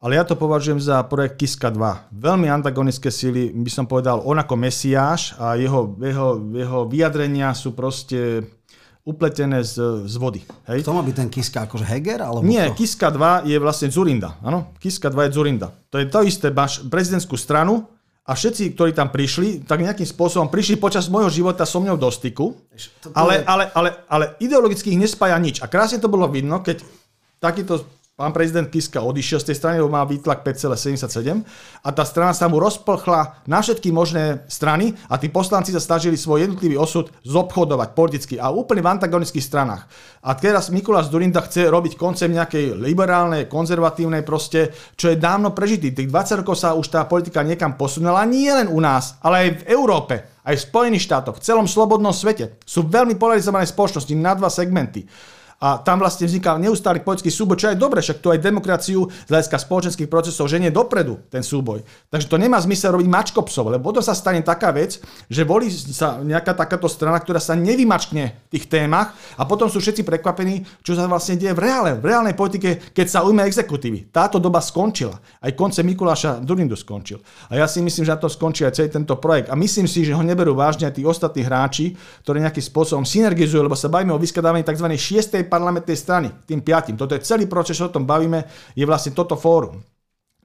Ale 0.00 0.16
ja 0.16 0.24
to 0.24 0.32
považujem 0.32 0.80
za 0.80 1.04
projekt 1.04 1.36
Kiska 1.36 1.68
2. 1.68 2.08
Veľmi 2.16 2.48
antagonické 2.48 3.12
síly, 3.12 3.52
by 3.52 3.68
som 3.68 3.84
povedal, 3.84 4.24
on 4.24 4.40
ako 4.40 4.56
mesiáš 4.56 5.36
a 5.36 5.60
jeho, 5.60 5.92
jeho, 6.00 6.40
jeho 6.56 6.80
vyjadrenia 6.88 7.52
sú 7.52 7.76
proste 7.76 8.48
upletené 9.04 9.60
z, 9.60 10.08
z 10.08 10.14
vody. 10.16 10.40
Hej? 10.72 10.88
To 10.88 10.96
má 10.96 11.04
byť 11.04 11.16
ten 11.20 11.28
Kiska 11.28 11.68
akože 11.68 11.84
Heger? 11.84 12.24
Alebo 12.24 12.48
Nie, 12.48 12.72
to? 12.72 12.80
Kiska 12.80 13.12
2 13.12 13.44
je 13.44 13.56
vlastne 13.60 13.92
Zurinda. 13.92 14.40
Áno, 14.40 14.72
Kiska 14.80 15.12
2 15.12 15.28
je 15.28 15.30
Zurinda. 15.36 15.68
To 15.92 16.00
je 16.00 16.08
to 16.08 16.24
isté, 16.24 16.48
máš 16.48 16.80
prezidentskú 16.88 17.36
stranu 17.36 17.84
a 18.24 18.32
všetci, 18.32 18.72
ktorí 18.72 18.96
tam 18.96 19.12
prišli, 19.12 19.68
tak 19.68 19.84
nejakým 19.84 20.08
spôsobom 20.08 20.48
prišli 20.48 20.80
počas 20.80 21.12
môjho 21.12 21.28
života 21.28 21.68
so 21.68 21.76
mňou 21.76 22.00
do 22.00 22.08
styku, 22.08 22.56
ale, 23.12 23.44
ale, 23.44 23.68
ale, 23.76 23.88
ale 24.08 24.24
ideologicky 24.40 24.96
ich 24.96 25.00
nespája 25.00 25.36
nič. 25.36 25.60
A 25.60 25.68
krásne 25.68 26.00
to 26.00 26.08
bolo 26.08 26.24
vidno, 26.24 26.64
keď 26.64 26.80
takýto 27.36 27.99
pán 28.20 28.36
prezident 28.36 28.68
Kiska 28.68 29.00
odišiel 29.00 29.40
z 29.40 29.46
tej 29.48 29.56
strany, 29.56 29.80
lebo 29.80 29.96
má 29.96 30.04
výtlak 30.04 30.44
5,77 30.44 31.40
a 31.80 31.88
tá 31.88 32.04
strana 32.04 32.36
sa 32.36 32.52
mu 32.52 32.60
rozplchla 32.60 33.48
na 33.48 33.64
všetky 33.64 33.88
možné 33.88 34.44
strany 34.44 34.92
a 35.08 35.16
tí 35.16 35.32
poslanci 35.32 35.72
sa 35.72 35.80
snažili 35.80 36.20
svoj 36.20 36.44
jednotlivý 36.44 36.76
osud 36.76 37.08
zobchodovať 37.24 37.96
politicky 37.96 38.36
a 38.36 38.52
úplne 38.52 38.84
v 38.84 38.92
antagonických 38.92 39.40
stranách. 39.40 39.88
A 40.20 40.36
teraz 40.36 40.68
Mikuláš 40.68 41.08
Durinda 41.08 41.40
chce 41.40 41.72
robiť 41.72 41.96
koncept 41.96 42.28
nejakej 42.28 42.76
liberálnej, 42.76 43.48
konzervatívnej 43.48 44.20
proste, 44.20 44.68
čo 45.00 45.08
je 45.08 45.16
dávno 45.16 45.56
prežitý. 45.56 45.96
Tých 45.96 46.12
20 46.12 46.44
rokov 46.44 46.60
sa 46.60 46.76
už 46.76 46.92
tá 46.92 47.08
politika 47.08 47.40
niekam 47.40 47.80
posunula, 47.80 48.28
nie 48.28 48.52
len 48.52 48.68
u 48.68 48.84
nás, 48.84 49.16
ale 49.24 49.48
aj 49.48 49.48
v 49.64 49.66
Európe, 49.72 50.14
aj 50.44 50.60
v 50.60 50.66
Spojených 50.68 51.08
štátoch, 51.08 51.40
v 51.40 51.44
celom 51.48 51.64
slobodnom 51.64 52.12
svete. 52.12 52.60
Sú 52.68 52.84
veľmi 52.84 53.16
polarizované 53.16 53.64
spoločnosti 53.64 54.12
na 54.12 54.36
dva 54.36 54.52
segmenty 54.52 55.08
a 55.60 55.76
tam 55.76 56.00
vlastne 56.00 56.24
vzniká 56.24 56.56
neustály 56.56 57.04
politický 57.04 57.28
súboj, 57.28 57.60
čo 57.60 57.68
je 57.68 57.76
dobre, 57.76 58.00
však 58.00 58.24
to 58.24 58.32
aj 58.32 58.40
demokraciu 58.40 59.12
z 59.12 59.28
hľadiska 59.28 59.60
spoločenských 59.60 60.08
procesov 60.08 60.48
ženie 60.48 60.72
dopredu 60.72 61.20
ten 61.28 61.44
súboj. 61.44 61.84
Takže 62.08 62.32
to 62.32 62.40
nemá 62.40 62.56
zmysel 62.64 62.96
robiť 62.96 63.04
mačkopsov, 63.04 63.68
lebo 63.68 63.92
potom 63.92 64.00
sa 64.00 64.16
stane 64.16 64.40
taká 64.40 64.72
vec, 64.72 64.96
že 65.28 65.44
volí 65.44 65.68
sa 65.68 66.16
nejaká 66.24 66.56
takáto 66.56 66.88
strana, 66.88 67.20
ktorá 67.20 67.36
sa 67.36 67.52
nevymačkne 67.52 68.48
v 68.48 68.50
tých 68.56 68.72
témach 68.72 69.12
a 69.36 69.44
potom 69.44 69.68
sú 69.68 69.84
všetci 69.84 70.00
prekvapení, 70.00 70.64
čo 70.80 70.96
sa 70.96 71.04
vlastne 71.04 71.36
deje 71.36 71.52
v 71.52 71.60
reále, 71.60 72.00
v 72.00 72.08
reálnej 72.08 72.32
politike, 72.32 72.80
keď 72.96 73.06
sa 73.12 73.20
ujme 73.28 73.44
exekutívy. 73.44 74.08
Táto 74.08 74.40
doba 74.40 74.64
skončila. 74.64 75.20
Aj 75.44 75.52
konce 75.52 75.84
Mikuláša 75.84 76.40
Durindu 76.40 76.72
skončil. 76.72 77.20
A 77.52 77.60
ja 77.60 77.68
si 77.68 77.84
myslím, 77.84 78.08
že 78.08 78.16
na 78.16 78.20
to 78.22 78.32
skončí 78.32 78.64
aj 78.64 78.80
celý 78.80 78.88
tento 78.88 79.12
projekt. 79.20 79.52
A 79.52 79.54
myslím 79.60 79.84
si, 79.84 80.08
že 80.08 80.16
ho 80.16 80.24
neberú 80.24 80.56
vážne 80.56 80.88
aj 80.88 80.96
tí 80.96 81.04
ostatní 81.04 81.44
hráči, 81.44 81.92
ktorí 82.24 82.40
nejakým 82.40 82.64
spôsobom 82.64 83.04
synergizujú, 83.04 83.60
lebo 83.60 83.76
sa 83.76 83.92
bavíme 83.92 84.16
o 84.16 84.22
vyskladávaní 84.22 84.64
tzv. 84.64 84.88
6 84.88 85.49
parlamentnej 85.50 85.98
strany, 85.98 86.30
tým 86.46 86.62
piatým. 86.62 86.94
Toto 86.94 87.18
je 87.18 87.26
celý 87.26 87.50
proces, 87.50 87.74
čo 87.74 87.90
o 87.90 87.94
tom 87.94 88.06
bavíme, 88.06 88.46
je 88.78 88.86
vlastne 88.86 89.10
toto 89.10 89.34
fórum. 89.34 89.82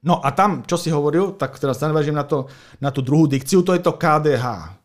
No 0.02 0.18
a 0.18 0.34
tam, 0.34 0.66
čo 0.66 0.74
si 0.74 0.90
hovoril, 0.90 1.38
tak 1.38 1.56
teraz 1.56 1.78
sa 1.78 1.88
na, 1.88 2.26
to, 2.26 2.50
na 2.82 2.90
tú 2.90 3.00
druhú 3.00 3.30
dikciu, 3.30 3.62
to 3.62 3.74
je 3.74 3.82
to 3.82 3.94
KDH. 3.94 4.76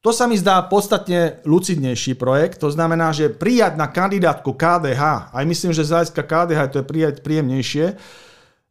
To 0.00 0.16
sa 0.16 0.24
mi 0.24 0.32
zdá 0.40 0.64
podstatne 0.64 1.44
lucidnejší 1.44 2.16
projekt, 2.16 2.64
to 2.64 2.72
znamená, 2.72 3.12
že 3.12 3.28
prijať 3.28 3.76
na 3.76 3.84
kandidátku 3.84 4.56
KDH, 4.56 5.28
aj 5.36 5.44
myslím, 5.44 5.76
že 5.76 5.84
z 5.84 5.92
hľadiska 5.92 6.22
KDH 6.24 6.60
to 6.72 6.76
je 6.80 6.88
prijať 6.88 7.14
príjemnejšie, 7.20 8.00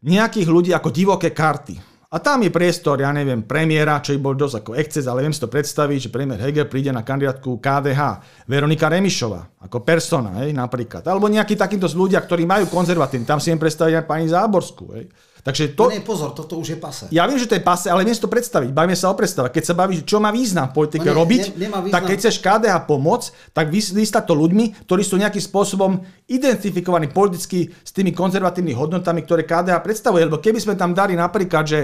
nejakých 0.02 0.48
ľudí 0.50 0.72
ako 0.74 0.90
divoké 0.90 1.30
karty. 1.30 1.78
A 2.10 2.18
tam 2.18 2.42
je 2.42 2.50
priestor, 2.50 2.98
ja 2.98 3.14
neviem, 3.14 3.46
premiéra, 3.46 4.02
čo 4.02 4.18
by 4.18 4.20
bol 4.20 4.34
dosť 4.34 4.66
ako 4.66 4.72
exces, 4.82 5.06
ale 5.06 5.22
viem 5.22 5.30
si 5.30 5.38
to 5.38 5.46
predstaviť, 5.46 6.10
že 6.10 6.10
premiér 6.10 6.42
Heger 6.42 6.66
príde 6.66 6.90
na 6.90 7.06
kandidátku 7.06 7.62
KDH, 7.62 8.02
Veronika 8.50 8.90
Remišová, 8.90 9.62
ako 9.62 9.86
persona, 9.86 10.42
hej, 10.42 10.50
napríklad. 10.50 11.06
Alebo 11.06 11.30
nejakí 11.30 11.54
takíto 11.54 11.86
ľudia, 11.86 12.18
ktorí 12.26 12.50
majú 12.50 12.66
konzervatívny. 12.66 13.30
Tam 13.30 13.38
si 13.38 13.54
viem 13.54 13.62
predstaviť 13.62 14.02
aj 14.02 14.06
pani 14.10 14.26
Záborskú. 14.26 14.98
Hej. 14.98 15.06
Takže 15.40 15.72
to... 15.72 15.88
Nie, 15.88 16.04
pozor, 16.04 16.36
toto 16.36 16.60
už 16.60 16.76
je 16.76 16.80
pase. 16.80 17.06
Ja 17.16 17.24
viem, 17.24 17.40
že 17.40 17.48
to 17.48 17.56
je 17.56 17.64
pase, 17.64 17.88
ale 17.88 18.04
viem 18.04 18.12
si 18.12 18.20
to 18.20 18.28
predstaviť. 18.28 18.76
Bavíme 18.76 18.96
sa 18.96 19.08
o 19.08 19.16
predstave. 19.16 19.48
Keď 19.48 19.64
sa 19.64 19.74
bavíš, 19.74 20.04
čo 20.04 20.20
má 20.20 20.36
význam 20.36 20.68
v 20.70 20.84
politike 20.84 21.08
no 21.08 21.16
nie, 21.16 21.20
robiť, 21.24 21.44
ne, 21.56 21.68
význam. 21.72 21.94
tak 21.96 22.04
keď 22.12 22.18
chceš 22.20 22.36
KDH 22.44 22.76
pomôcť, 22.84 23.28
tak 23.56 23.72
vystať 23.72 24.24
to 24.28 24.36
ľuďmi, 24.36 24.84
ktorí 24.84 25.02
sú 25.02 25.16
nejakým 25.16 25.44
spôsobom 25.44 26.04
identifikovaní 26.28 27.08
politicky 27.08 27.72
s 27.72 27.92
tými 27.96 28.12
konzervatívnymi 28.12 28.76
hodnotami, 28.76 29.24
ktoré 29.24 29.48
KDH 29.48 29.80
predstavuje. 29.80 30.28
Lebo 30.28 30.44
keby 30.44 30.60
sme 30.60 30.76
tam 30.76 30.92
dali 30.92 31.16
napríklad, 31.16 31.64
že 31.64 31.80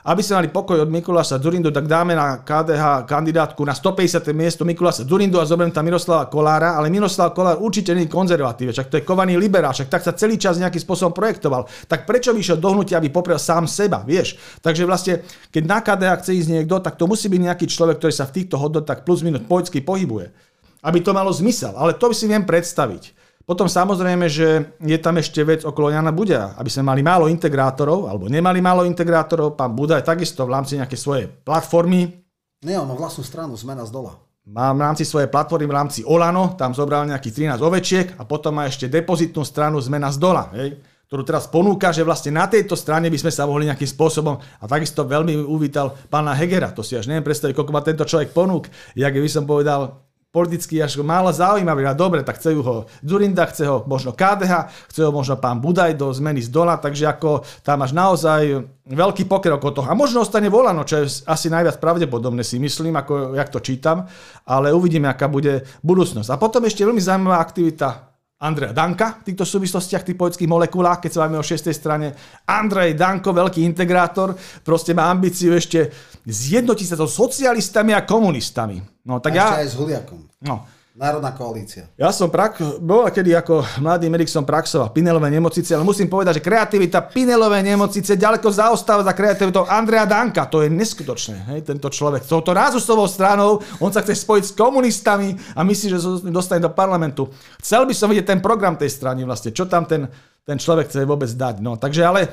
aby 0.00 0.24
sme 0.24 0.40
mali 0.40 0.48
pokoj 0.48 0.80
od 0.80 0.88
Mikuláša 0.88 1.36
Zurindu, 1.36 1.68
tak 1.68 1.84
dáme 1.84 2.16
na 2.16 2.40
KDH 2.40 3.04
kandidátku 3.04 3.60
na 3.68 3.76
150. 3.76 4.32
miesto 4.32 4.64
Mikuláša 4.64 5.04
Zurindu 5.04 5.36
a 5.36 5.44
zoberiem 5.44 5.74
tam 5.74 5.84
Miroslava 5.84 6.24
Kolára, 6.32 6.80
ale 6.80 6.88
Miroslav 6.88 7.36
Kolár 7.36 7.60
určite 7.60 7.92
nie 7.92 8.08
je 8.08 8.12
konzervatíve, 8.12 8.72
však 8.72 8.88
to 8.88 8.96
je 8.96 9.04
kovaný 9.04 9.36
liberál, 9.36 9.76
však 9.76 9.92
tak 9.92 10.00
sa 10.00 10.16
celý 10.16 10.40
čas 10.40 10.56
nejakým 10.56 10.80
spôsobom 10.80 11.12
projektoval. 11.12 11.68
Tak 11.84 12.08
prečo 12.08 12.32
by 12.32 12.40
išiel 12.40 12.56
do 12.56 12.72
hnutia, 12.72 12.96
aby 12.96 13.12
poprel 13.12 13.36
sám 13.36 13.68
seba, 13.68 14.00
vieš? 14.00 14.40
Takže 14.64 14.88
vlastne, 14.88 15.20
keď 15.52 15.62
na 15.68 15.78
KDH 15.84 16.12
chce 16.24 16.32
ísť 16.32 16.48
niekto, 16.48 16.80
tak 16.80 16.96
to 16.96 17.04
musí 17.04 17.28
byť 17.28 17.40
nejaký 17.52 17.66
človek, 17.68 18.00
ktorý 18.00 18.12
sa 18.16 18.24
v 18.24 18.40
týchto 18.40 18.56
hodnotách 18.56 19.04
plus 19.04 19.20
minus 19.20 19.44
poľsky 19.44 19.84
pohybuje. 19.84 20.32
Aby 20.80 21.04
to 21.04 21.12
malo 21.12 21.28
zmysel, 21.28 21.76
ale 21.76 21.92
to 21.92 22.08
si 22.16 22.24
viem 22.24 22.40
predstaviť. 22.40 23.19
Potom 23.50 23.66
samozrejme, 23.66 24.30
že 24.30 24.78
je 24.78 24.98
tam 25.02 25.18
ešte 25.18 25.42
vec 25.42 25.66
okolo 25.66 25.90
Jana 25.90 26.14
Budia, 26.14 26.54
aby 26.54 26.70
sme 26.70 26.86
mali 26.86 27.02
málo 27.02 27.26
integrátorov, 27.26 28.06
alebo 28.06 28.30
nemali 28.30 28.62
málo 28.62 28.86
integrátorov. 28.86 29.58
Pán 29.58 29.74
Buda 29.74 29.98
je 29.98 30.06
takisto 30.06 30.46
v 30.46 30.54
rámci 30.54 30.78
nejakej 30.78 30.94
svojej 30.94 31.26
platformy. 31.26 32.14
Nie, 32.62 32.78
on 32.78 32.86
má 32.86 32.94
vlastnú 32.94 33.26
stranu, 33.26 33.58
zmena 33.58 33.82
z 33.82 33.90
dola. 33.90 34.22
Má 34.46 34.70
v 34.70 34.86
rámci 34.86 35.02
svojej 35.02 35.26
platformy, 35.26 35.66
v 35.66 35.74
rámci 35.74 36.06
Olano, 36.06 36.54
tam 36.54 36.78
zobral 36.78 37.02
nejakých 37.10 37.58
13 37.58 37.58
ovečiek 37.58 38.06
a 38.14 38.22
potom 38.22 38.54
má 38.54 38.70
ešte 38.70 38.86
depozitnú 38.86 39.42
stranu 39.42 39.82
zmena 39.82 40.14
z 40.14 40.22
dola. 40.22 40.46
Hej 40.54 40.78
ktorú 41.10 41.26
teraz 41.26 41.50
ponúka, 41.50 41.90
že 41.90 42.06
vlastne 42.06 42.38
na 42.38 42.46
tejto 42.46 42.78
strane 42.78 43.10
by 43.10 43.18
sme 43.18 43.34
sa 43.34 43.42
mohli 43.42 43.66
nejakým 43.66 43.90
spôsobom, 43.98 44.38
a 44.38 44.64
takisto 44.70 45.02
veľmi 45.02 45.42
uvítal 45.42 45.98
pána 46.06 46.38
Hegera, 46.38 46.70
to 46.70 46.86
si 46.86 46.94
až 46.94 47.10
neviem 47.10 47.26
predstaviť, 47.26 47.50
koľko 47.50 47.74
má 47.74 47.82
tento 47.82 48.06
človek 48.06 48.30
ponúk, 48.30 48.70
jak 48.94 49.10
by 49.10 49.26
som 49.26 49.42
povedal, 49.42 50.06
politicky 50.30 50.78
až 50.78 51.02
málo 51.02 51.34
zaujímavý. 51.34 51.82
A 51.90 51.94
dobre, 51.94 52.22
tak 52.22 52.38
chce 52.38 52.54
ho 52.54 52.86
Zurinda, 53.02 53.50
chce 53.50 53.66
ho 53.66 53.82
možno 53.86 54.14
KDH, 54.14 54.70
chce 54.86 55.00
ho 55.02 55.10
možno 55.10 55.34
pán 55.42 55.58
Budaj 55.58 55.98
do 55.98 56.14
zmeny 56.14 56.38
z 56.38 56.54
dola, 56.54 56.78
takže 56.78 57.10
ako 57.10 57.42
tam 57.66 57.82
máš 57.82 57.90
naozaj 57.90 58.62
veľký 58.86 59.26
pokrok 59.26 59.58
od 59.58 59.74
toho. 59.74 59.86
A 59.90 59.98
možno 59.98 60.22
ostane 60.22 60.46
volano, 60.46 60.86
čo 60.86 61.02
je 61.02 61.26
asi 61.26 61.50
najviac 61.50 61.82
pravdepodobné 61.82 62.46
si 62.46 62.62
myslím, 62.62 62.94
ako 62.94 63.34
jak 63.34 63.50
to 63.50 63.58
čítam, 63.58 64.06
ale 64.46 64.70
uvidíme, 64.70 65.10
aká 65.10 65.26
bude 65.26 65.66
budúcnosť. 65.82 66.30
A 66.30 66.38
potom 66.38 66.62
ešte 66.62 66.86
veľmi 66.86 67.02
zaujímavá 67.02 67.42
aktivita 67.42 68.09
Andreja 68.40 68.72
Danka 68.72 69.20
v 69.20 69.32
týchto 69.32 69.44
súvislostiach, 69.44 70.00
tých 70.00 70.16
politických 70.16 70.48
molekulách, 70.48 71.04
keď 71.04 71.10
sa 71.12 71.20
máme 71.28 71.36
o 71.36 71.44
6. 71.44 71.68
strane. 71.76 72.16
Andrej 72.48 72.96
Danko, 72.96 73.36
veľký 73.36 73.60
integrátor, 73.68 74.32
proste 74.64 74.96
má 74.96 75.12
ambíciu 75.12 75.52
ešte 75.52 75.92
zjednotiť 76.24 76.86
sa 76.88 76.96
so 76.96 77.04
socialistami 77.04 77.92
a 77.92 78.08
komunistami. 78.08 78.80
No, 79.04 79.20
tak 79.20 79.36
a 79.36 79.36
ja... 79.36 79.46
aj 79.60 79.68
s 79.68 79.76
Huliakom. 79.76 80.24
No, 80.40 80.64
Národná 81.00 81.32
koalícia. 81.32 81.88
Ja 81.96 82.12
som 82.12 82.28
prak, 82.28 82.60
bol 82.76 83.08
kedy 83.08 83.32
ako 83.32 83.64
mladý 83.80 84.12
medic 84.12 84.28
som 84.28 84.44
praxoval 84.44 84.92
Pinelové 84.92 85.32
nemocnice, 85.32 85.72
ale 85.72 85.80
musím 85.80 86.12
povedať, 86.12 86.36
že 86.36 86.44
kreativita 86.44 87.08
Pinelové 87.08 87.64
nemocnice 87.64 88.20
ďaleko 88.20 88.44
zaostáva 88.52 89.00
za 89.00 89.16
kreativitou 89.16 89.64
Andrea 89.64 90.04
Danka. 90.04 90.44
To 90.52 90.60
je 90.60 90.68
neskutočné, 90.68 91.56
hej, 91.56 91.64
tento 91.64 91.88
človek. 91.88 92.28
Touto 92.28 92.52
rázustovou 92.52 93.08
stranou, 93.08 93.64
on 93.80 93.88
sa 93.88 94.04
chce 94.04 94.12
spojiť 94.12 94.44
s 94.44 94.52
komunistami 94.52 95.32
a 95.56 95.64
myslí, 95.64 95.86
že 95.88 96.04
sa 96.04 96.20
dostane 96.28 96.60
do 96.60 96.68
parlamentu. 96.68 97.32
Chcel 97.64 97.88
by 97.88 97.96
som 97.96 98.12
vidieť 98.12 98.36
ten 98.36 98.40
program 98.44 98.76
tej 98.76 98.92
strany 98.92 99.24
vlastne, 99.24 99.56
čo 99.56 99.64
tam 99.64 99.88
ten, 99.88 100.04
ten 100.44 100.60
človek 100.60 100.92
chce 100.92 101.08
vôbec 101.08 101.32
dať. 101.32 101.64
No, 101.64 101.80
takže 101.80 102.04
ale 102.04 102.28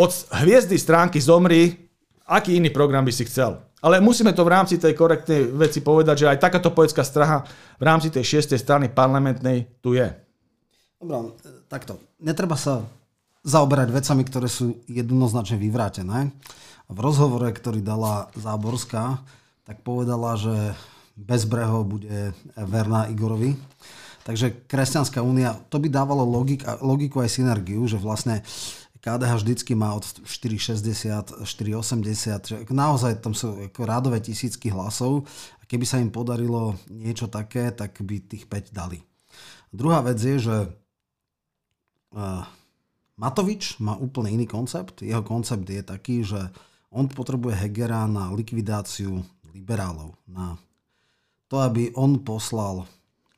od 0.00 0.08
hviezdy 0.40 0.80
stránky 0.80 1.20
zomri, 1.20 1.92
aký 2.24 2.56
iný 2.56 2.72
program 2.72 3.04
by 3.04 3.12
si 3.12 3.28
chcel? 3.28 3.60
Ale 3.82 3.98
musíme 3.98 4.30
to 4.30 4.46
v 4.46 4.52
rámci 4.54 4.78
tej 4.78 4.94
korektnej 4.94 5.50
veci 5.58 5.82
povedať, 5.82 6.22
že 6.22 6.30
aj 6.30 6.38
takáto 6.38 6.70
poetská 6.70 7.02
straha 7.02 7.42
v 7.76 7.82
rámci 7.82 8.14
tej 8.14 8.22
šiestej 8.22 8.62
strany 8.62 8.86
parlamentnej 8.86 9.66
tu 9.82 9.98
je. 9.98 10.06
Dobre, 11.02 11.34
takto. 11.66 11.98
Netreba 12.22 12.54
sa 12.54 12.86
zaoberať 13.42 13.90
vecami, 13.90 14.22
ktoré 14.22 14.46
sú 14.46 14.78
jednoznačne 14.86 15.58
vyvrátené. 15.58 16.30
V 16.86 16.98
rozhovore, 17.02 17.50
ktorý 17.50 17.82
dala 17.82 18.30
Záborská, 18.38 19.18
tak 19.66 19.82
povedala, 19.82 20.38
že 20.38 20.78
bez 21.18 21.42
brehov 21.42 21.90
bude 21.90 22.38
verná 22.54 23.10
Igorovi. 23.10 23.58
Takže 24.22 24.70
Kresťanská 24.70 25.18
únia, 25.18 25.58
to 25.66 25.82
by 25.82 25.90
dávalo 25.90 26.22
logik, 26.22 26.62
logiku 26.78 27.26
aj 27.26 27.34
synergiu, 27.34 27.82
že 27.90 27.98
vlastne 27.98 28.46
KDH 29.02 29.32
vždycky 29.42 29.74
má 29.74 29.98
od 29.98 30.06
4,60, 30.22 31.42
4,80, 31.42 32.70
naozaj 32.70 33.18
tam 33.18 33.34
sú 33.34 33.58
ako 33.66 33.82
rádové 33.82 34.22
tisícky 34.22 34.70
hlasov 34.70 35.26
a 35.58 35.66
keby 35.66 35.82
sa 35.82 35.98
im 35.98 36.14
podarilo 36.14 36.78
niečo 36.86 37.26
také, 37.26 37.74
tak 37.74 37.98
by 37.98 38.22
tých 38.22 38.46
5 38.46 38.70
dali. 38.70 39.02
Druhá 39.74 40.06
vec 40.06 40.22
je, 40.22 40.38
že 40.38 40.56
uh, 42.14 42.46
Matovič 43.18 43.82
má 43.82 43.98
úplne 43.98 44.38
iný 44.38 44.46
koncept. 44.46 45.02
Jeho 45.02 45.26
koncept 45.26 45.66
je 45.66 45.82
taký, 45.82 46.22
že 46.22 46.38
on 46.94 47.10
potrebuje 47.10 47.58
Hegera 47.58 48.06
na 48.06 48.30
likvidáciu 48.30 49.18
liberálov, 49.50 50.14
na 50.30 50.62
to, 51.50 51.58
aby 51.58 51.90
on 51.98 52.22
poslal 52.22 52.86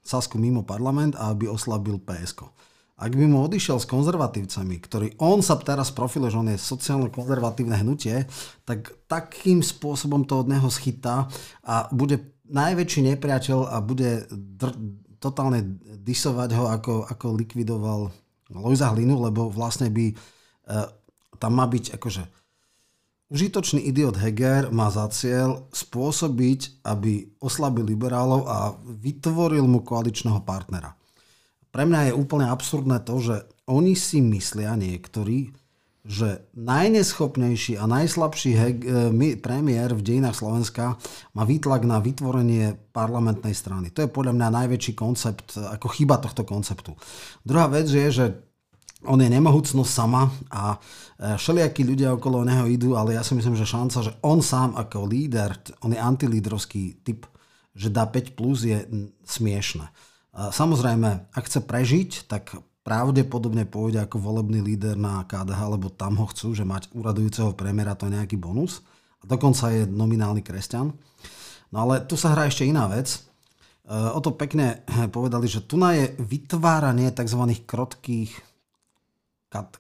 Sasku 0.04 0.36
mimo 0.36 0.60
parlament 0.60 1.16
a 1.16 1.32
aby 1.32 1.48
oslabil 1.48 1.96
PSK 1.96 2.52
ak 3.04 3.12
by 3.12 3.28
mu 3.28 3.44
odišiel 3.44 3.76
s 3.76 3.84
konzervatívcami, 3.84 4.80
ktorý 4.80 5.08
on 5.20 5.44
sa 5.44 5.60
teraz 5.60 5.92
profiluje, 5.92 6.32
že 6.32 6.40
on 6.40 6.48
je 6.48 6.56
sociálno-konzervatívne 6.56 7.76
hnutie, 7.84 8.24
tak 8.64 8.96
takým 9.04 9.60
spôsobom 9.60 10.24
to 10.24 10.40
od 10.40 10.48
neho 10.48 10.72
schytá 10.72 11.28
a 11.60 11.84
bude 11.92 12.32
najväčší 12.48 13.12
nepriateľ 13.12 13.68
a 13.68 13.76
bude 13.84 14.24
dr- 14.32 14.80
totálne 15.20 15.60
disovať 16.00 16.50
ho, 16.56 16.64
ako, 16.72 17.04
ako 17.04 17.26
likvidoval 17.36 18.08
Lojza 18.52 18.92
Hlinu, 18.92 19.20
lebo 19.20 19.52
vlastne 19.52 19.92
by 19.92 20.12
e, 20.12 20.14
tam 21.36 21.52
má 21.56 21.64
byť 21.68 21.96
akože 21.96 22.22
užitočný 23.32 23.82
idiot 23.88 24.14
Heger 24.20 24.68
má 24.70 24.92
za 24.92 25.08
cieľ 25.10 25.66
spôsobiť, 25.72 26.84
aby 26.86 27.34
oslabil 27.40 27.82
liberálov 27.82 28.46
a 28.46 28.76
vytvoril 28.84 29.64
mu 29.64 29.80
koaličného 29.80 30.44
partnera. 30.44 30.94
Pre 31.74 31.82
mňa 31.82 32.00
je 32.08 32.12
úplne 32.14 32.46
absurdné 32.46 33.02
to, 33.02 33.18
že 33.18 33.36
oni 33.66 33.98
si 33.98 34.22
myslia 34.22 34.78
niektorí, 34.78 35.50
že 36.06 36.46
najneschopnejší 36.54 37.80
a 37.80 37.88
najslabší 37.90 38.50
heg- 38.54 38.86
e, 38.86 39.40
premiér 39.40 39.96
v 39.96 40.04
dejinách 40.04 40.38
Slovenska 40.38 41.00
má 41.34 41.42
výtlak 41.42 41.82
na 41.88 41.98
vytvorenie 41.98 42.78
parlamentnej 42.92 43.56
strany. 43.56 43.90
To 43.90 44.04
je 44.04 44.12
podľa 44.12 44.36
mňa 44.36 44.48
najväčší 44.52 44.92
koncept, 44.94 45.56
ako 45.58 45.88
chyba 45.90 46.20
tohto 46.20 46.46
konceptu. 46.46 46.92
Druhá 47.42 47.66
vec 47.72 47.88
je, 47.88 48.06
že 48.12 48.26
on 49.08 49.18
je 49.18 49.32
nemohúcnosť 49.32 49.90
sama 49.90 50.28
a 50.52 50.76
e, 50.76 51.34
všelijakí 51.40 51.82
ľudia 51.82 52.14
okolo 52.14 52.44
neho 52.44 52.68
idú, 52.68 52.94
ale 52.94 53.16
ja 53.16 53.24
si 53.24 53.34
myslím, 53.34 53.56
že 53.56 53.66
šanca, 53.66 53.98
že 54.04 54.12
on 54.22 54.44
sám 54.44 54.76
ako 54.76 55.08
líder, 55.08 55.56
on 55.82 55.90
je 55.90 55.98
antilídrovský 55.98 57.00
typ, 57.00 57.24
že 57.74 57.88
dá 57.88 58.06
5 58.06 58.38
plus 58.38 58.62
je 58.62 58.78
smiešne. 59.24 59.88
Samozrejme, 60.34 61.30
ak 61.30 61.44
chce 61.46 61.62
prežiť, 61.62 62.10
tak 62.26 62.58
pravdepodobne 62.84 63.64
pôjde 63.64 64.02
ako 64.02 64.18
volebný 64.20 64.60
líder 64.60 64.98
na 64.98 65.24
KDH, 65.24 65.60
lebo 65.78 65.88
tam 65.94 66.20
ho 66.20 66.26
chcú, 66.28 66.52
že 66.52 66.66
mať 66.66 66.92
uradujúceho 66.92 67.56
premiéra 67.56 67.96
to 67.96 68.10
je 68.10 68.18
nejaký 68.18 68.36
bonus. 68.36 68.84
A 69.22 69.30
dokonca 69.30 69.72
je 69.72 69.88
nominálny 69.88 70.44
kresťan. 70.44 70.92
No 71.72 71.76
ale 71.80 72.04
tu 72.04 72.18
sa 72.18 72.36
hrá 72.36 72.44
ešte 72.44 72.68
iná 72.68 72.90
vec. 72.90 73.14
E, 73.14 73.18
o 73.94 74.20
to 74.20 74.36
pekne 74.36 74.84
povedali, 75.16 75.48
že 75.48 75.64
tu 75.64 75.80
je 75.80 76.12
vytváranie 76.20 77.08
tzv. 77.14 77.40
krotkých 77.64 78.30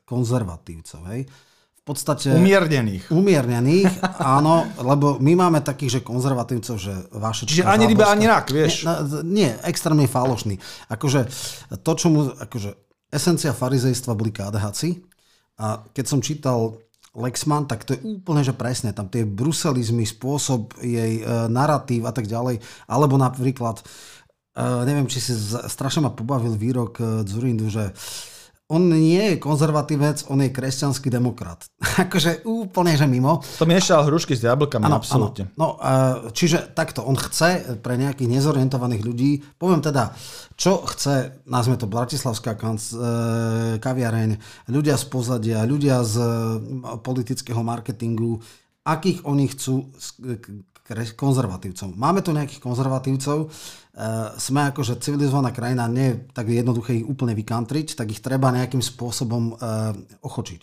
konzervatívcov. 0.06 1.02
Hej? 1.12 1.26
Podstate... 1.84 2.32
Umiernených. 2.32 3.12
Umiernených, 3.12 3.92
áno, 4.40 4.64
lebo 4.80 5.20
my 5.20 5.36
máme 5.36 5.60
takých, 5.60 6.00
že 6.00 6.00
konzervatívcov, 6.00 6.80
že 6.80 6.96
vaše... 7.12 7.44
Čiže 7.44 7.68
ani 7.68 7.84
ryba, 7.84 8.08
ani 8.08 8.24
rak, 8.24 8.48
vieš. 8.48 8.88
Nie, 8.88 9.20
nie, 9.20 9.50
extrémne 9.68 10.08
falošný. 10.08 10.56
Akože 10.88 11.28
to, 11.84 11.92
čo 11.92 12.08
mu... 12.08 12.32
Akože 12.32 12.72
esencia 13.12 13.52
farizejstva 13.52 14.16
boli 14.16 14.32
KDHci 14.32 15.04
a 15.60 15.84
keď 15.92 16.04
som 16.08 16.24
čítal 16.24 16.82
Lexman, 17.14 17.70
tak 17.70 17.86
to 17.86 17.94
je 17.94 18.02
úplne, 18.02 18.42
že 18.42 18.56
presne, 18.56 18.90
tam 18.90 19.06
tie 19.06 19.22
bruselizmy, 19.22 20.02
spôsob 20.02 20.74
jej 20.82 21.22
e, 21.22 21.24
narratív 21.46 22.10
a 22.10 22.12
tak 22.16 22.26
ďalej, 22.26 22.58
alebo 22.90 23.14
napríklad, 23.14 23.78
e, 23.78 24.64
neviem, 24.82 25.06
či 25.06 25.22
si 25.22 25.30
strašne 25.70 26.02
ma 26.02 26.10
pobavil 26.10 26.58
výrok 26.58 26.98
e, 26.98 27.02
Zurindu, 27.22 27.70
že 27.70 27.94
on 28.74 28.90
nie 28.90 29.22
je 29.22 29.36
konzervatívec, 29.38 30.26
on 30.26 30.42
je 30.42 30.50
kresťanský 30.50 31.06
demokrat. 31.06 31.62
akože 32.04 32.42
úplne, 32.42 32.98
že 32.98 33.06
mimo. 33.06 33.38
To 33.62 33.70
miešal 33.70 34.10
hrušky 34.10 34.34
s 34.34 34.42
jablkami, 34.42 34.90
ano, 34.90 34.98
absolútne. 34.98 35.54
Ano. 35.54 35.54
No, 35.54 35.66
čiže 36.34 36.74
takto, 36.74 37.06
on 37.06 37.14
chce 37.14 37.78
pre 37.78 37.94
nejakých 37.94 38.26
nezorientovaných 38.26 39.02
ľudí, 39.06 39.30
poviem 39.54 39.78
teda, 39.78 40.10
čo 40.58 40.82
chce, 40.82 41.46
nazme 41.46 41.78
to 41.78 41.86
Bratislavská 41.86 42.58
kanc, 42.58 42.82
e, 42.90 42.96
kaviareň, 43.78 44.30
ľudia 44.74 44.98
z 44.98 45.04
pozadia, 45.06 45.62
ľudia 45.62 46.02
z 46.02 46.14
politického 47.06 47.62
marketingu, 47.62 48.42
akých 48.82 49.22
oni 49.22 49.46
chcú 49.54 49.94
konzervatívcov. 51.16 51.96
Máme 51.96 52.20
tu 52.20 52.36
nejakých 52.36 52.60
konzervatívcov, 52.60 53.48
Eh, 53.94 54.26
sme 54.42 54.74
akože 54.74 54.98
civilizovaná 54.98 55.54
krajina, 55.54 55.86
nie 55.86 56.26
tak 56.34 56.50
jednoduché 56.50 56.98
ich 56.98 57.06
úplne 57.06 57.30
vykantriť, 57.30 57.94
tak 57.94 58.10
ich 58.10 58.18
treba 58.18 58.50
nejakým 58.50 58.82
spôsobom 58.82 59.54
eh, 59.54 59.94
ochočiť. 60.18 60.62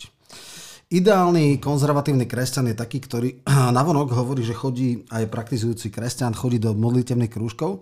Ideálny 0.92 1.56
konzervatívny 1.56 2.28
kresťan 2.28 2.68
je 2.68 2.76
taký, 2.76 3.00
ktorý 3.00 3.40
navonok 3.80 4.12
hovorí, 4.12 4.44
že 4.44 4.52
chodí 4.52 5.08
aj 5.08 5.32
praktizujúci 5.32 5.88
kresťan, 5.88 6.36
chodí 6.36 6.60
do 6.60 6.76
modlitevných 6.76 7.32
krúžkov, 7.32 7.80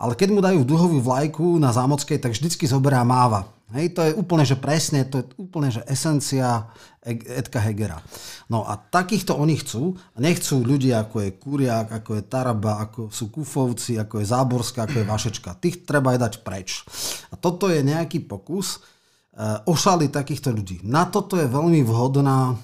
ale 0.00 0.16
keď 0.16 0.28
mu 0.32 0.40
dajú 0.40 0.64
duhovú 0.64 0.96
vlajku 1.04 1.60
na 1.60 1.76
zámockej, 1.76 2.16
tak 2.16 2.32
vždycky 2.32 2.64
zoberá 2.64 3.04
máva. 3.04 3.52
Hej, 3.74 3.98
to 3.98 4.00
je 4.06 4.14
úplne, 4.14 4.46
že 4.46 4.54
presne, 4.54 5.02
to 5.10 5.18
je 5.18 5.24
úplne, 5.42 5.74
že 5.74 5.82
esencia 5.90 6.70
Edka 7.06 7.58
Hegera. 7.58 7.98
No 8.46 8.62
a 8.62 8.78
takýchto 8.78 9.34
oni 9.34 9.58
chcú. 9.58 9.98
Nechcú 10.22 10.62
ľudia, 10.62 11.02
ako 11.02 11.26
je 11.26 11.30
Kuriak, 11.34 11.90
ako 11.90 12.10
je 12.14 12.22
Taraba, 12.30 12.78
ako 12.86 13.10
sú 13.10 13.26
Kufovci, 13.34 13.98
ako 13.98 14.22
je 14.22 14.30
Záborská, 14.30 14.86
ako 14.86 15.02
je 15.02 15.10
Vašečka. 15.10 15.58
Tých 15.58 15.82
treba 15.82 16.14
aj 16.14 16.18
dať 16.22 16.34
preč. 16.46 16.86
A 17.30 17.34
toto 17.34 17.66
je 17.66 17.82
nejaký 17.82 18.22
pokus 18.22 18.78
uh, 18.78 19.62
ošaliť 19.66 20.10
takýchto 20.14 20.54
ľudí. 20.54 20.86
Na 20.86 21.10
toto 21.10 21.34
je 21.34 21.50
veľmi 21.50 21.82
vhodná 21.82 22.54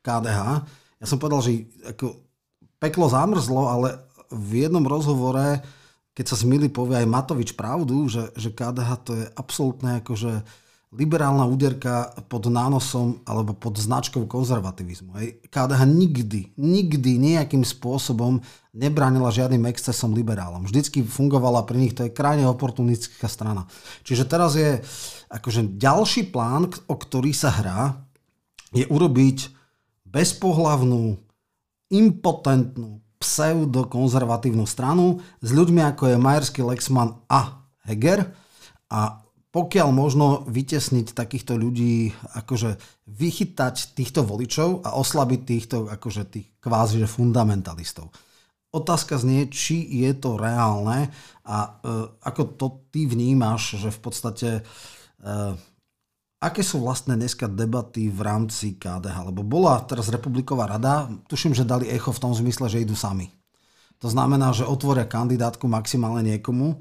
KDH. 0.00 0.40
Ja 0.96 1.06
som 1.08 1.20
povedal, 1.20 1.44
že 1.44 1.68
ako 1.92 2.24
peklo 2.80 3.12
zamrzlo, 3.12 3.68
ale 3.68 3.88
v 4.32 4.64
jednom 4.64 4.84
rozhovore 4.84 5.60
keď 6.18 6.26
sa 6.26 6.34
z 6.34 6.50
povie 6.74 6.98
aj 6.98 7.06
Matovič 7.06 7.54
pravdu, 7.54 8.10
že, 8.10 8.34
že 8.34 8.50
KDH 8.50 8.90
to 9.06 9.12
je 9.14 9.24
absolútne 9.38 10.02
akože 10.02 10.42
liberálna 10.90 11.46
úderka 11.46 12.10
pod 12.26 12.50
nánosom 12.50 13.22
alebo 13.22 13.54
pod 13.54 13.78
značkou 13.78 14.26
konzervativizmu. 14.26 15.14
Hej. 15.14 15.38
KDH 15.46 15.86
nikdy, 15.86 16.58
nikdy 16.58 17.22
nejakým 17.22 17.62
spôsobom 17.62 18.42
nebránila 18.74 19.30
žiadnym 19.30 19.70
excesom 19.70 20.10
liberálom. 20.10 20.66
Vždycky 20.66 21.06
fungovala 21.06 21.62
pri 21.62 21.86
nich, 21.86 21.94
to 21.94 22.02
je 22.02 22.10
krajne 22.10 22.50
oportunistická 22.50 23.30
strana. 23.30 23.70
Čiže 24.02 24.24
teraz 24.26 24.58
je 24.58 24.82
akože 25.30 25.78
ďalší 25.78 26.34
plán, 26.34 26.66
o 26.90 26.94
ktorý 26.98 27.30
sa 27.30 27.54
hrá, 27.54 27.94
je 28.74 28.90
urobiť 28.90 29.54
bezpohlavnú, 30.02 31.14
impotentnú, 31.94 33.06
pseudokonzervatívnu 33.28 34.64
stranu 34.64 35.20
s 35.44 35.52
ľuďmi 35.52 35.84
ako 35.84 36.16
je 36.16 36.16
Majersky, 36.16 36.64
Lexman 36.64 37.20
a 37.28 37.60
Heger 37.84 38.32
a 38.88 39.28
pokiaľ 39.48 39.88
možno 39.92 40.44
vytesniť 40.48 41.12
takýchto 41.12 41.56
ľudí, 41.56 42.12
akože 42.36 42.76
vychytať 43.08 43.96
týchto 43.96 44.24
voličov 44.24 44.84
a 44.84 44.96
oslabiť 44.96 45.40
týchto 45.44 45.76
akože 45.88 46.22
tých 46.28 46.48
kvázi 46.60 47.04
že 47.04 47.08
fundamentalistov. 47.08 48.12
Otázka 48.68 49.16
znie, 49.16 49.48
či 49.48 49.80
je 50.04 50.12
to 50.12 50.36
reálne 50.36 51.08
a 51.48 51.56
e, 51.64 51.70
ako 52.20 52.42
to 52.60 52.66
ty 52.92 53.08
vnímaš, 53.08 53.80
že 53.80 53.88
v 53.88 54.00
podstate 54.04 54.48
e, 54.60 54.62
Aké 56.38 56.62
sú 56.62 56.78
vlastne 56.86 57.18
dneska 57.18 57.50
debaty 57.50 58.14
v 58.14 58.20
rámci 58.22 58.78
KDH? 58.78 59.34
Lebo 59.34 59.42
bola 59.42 59.82
teraz 59.82 60.06
Republiková 60.06 60.70
rada, 60.70 61.10
tuším, 61.26 61.50
že 61.50 61.66
dali 61.66 61.90
echo 61.90 62.14
v 62.14 62.22
tom 62.22 62.30
zmysle, 62.30 62.70
že 62.70 62.86
idú 62.86 62.94
sami. 62.94 63.34
To 63.98 64.06
znamená, 64.06 64.54
že 64.54 64.62
otvoria 64.62 65.02
kandidátku 65.02 65.66
maximálne 65.66 66.22
niekomu. 66.22 66.78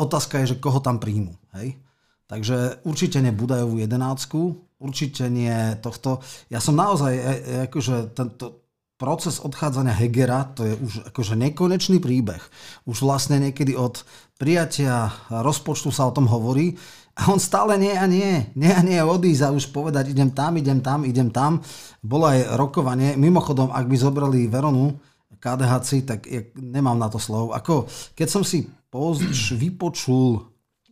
Otázka 0.00 0.40
je, 0.40 0.56
že 0.56 0.60
koho 0.60 0.80
tam 0.80 0.96
príjmu. 0.96 1.36
Hej? 1.60 1.76
Takže 2.24 2.80
určite 2.88 3.20
nie 3.20 3.36
Budajovú 3.36 3.76
jedenáctku, 3.76 4.40
určite 4.80 5.28
nie 5.28 5.76
tohto. 5.84 6.24
Ja 6.48 6.64
som 6.64 6.80
naozaj, 6.80 7.12
e, 7.12 7.20
e, 7.20 7.32
akože 7.68 8.16
tento 8.16 8.64
proces 8.96 9.44
odchádzania 9.44 9.92
Hegera, 9.92 10.48
to 10.56 10.64
je 10.64 10.72
už 10.72 11.12
akože 11.12 11.36
nekonečný 11.36 12.00
príbeh. 12.00 12.40
Už 12.88 13.04
vlastne 13.04 13.36
niekedy 13.36 13.76
od 13.76 14.08
prijatia 14.40 15.12
rozpočtu 15.28 15.92
sa 15.92 16.08
o 16.08 16.16
tom 16.16 16.24
hovorí. 16.32 16.80
A 17.16 17.32
on 17.32 17.40
stále 17.40 17.80
nie 17.80 17.96
a 17.96 18.04
nie, 18.04 18.52
nie 18.52 18.68
a 18.68 18.84
nie 18.84 19.00
odísť 19.00 19.48
a 19.48 19.54
už 19.56 19.72
povedať 19.72 20.12
idem 20.12 20.28
tam, 20.36 20.52
idem 20.60 20.84
tam, 20.84 21.00
idem 21.00 21.32
tam. 21.32 21.64
Bolo 22.04 22.28
aj 22.28 22.60
rokovanie. 22.60 23.16
Mimochodom, 23.16 23.72
ak 23.72 23.88
by 23.88 23.96
zobrali 23.96 24.52
Veronu 24.52 25.00
KDHC, 25.40 25.90
tak 26.04 26.28
ja 26.28 26.44
nemám 26.60 27.00
na 27.00 27.08
to 27.08 27.16
slov. 27.16 27.56
Ako, 27.56 27.88
keď 28.12 28.28
som 28.28 28.44
si 28.44 28.68
pozč, 28.92 29.52
vypočul 29.62 30.44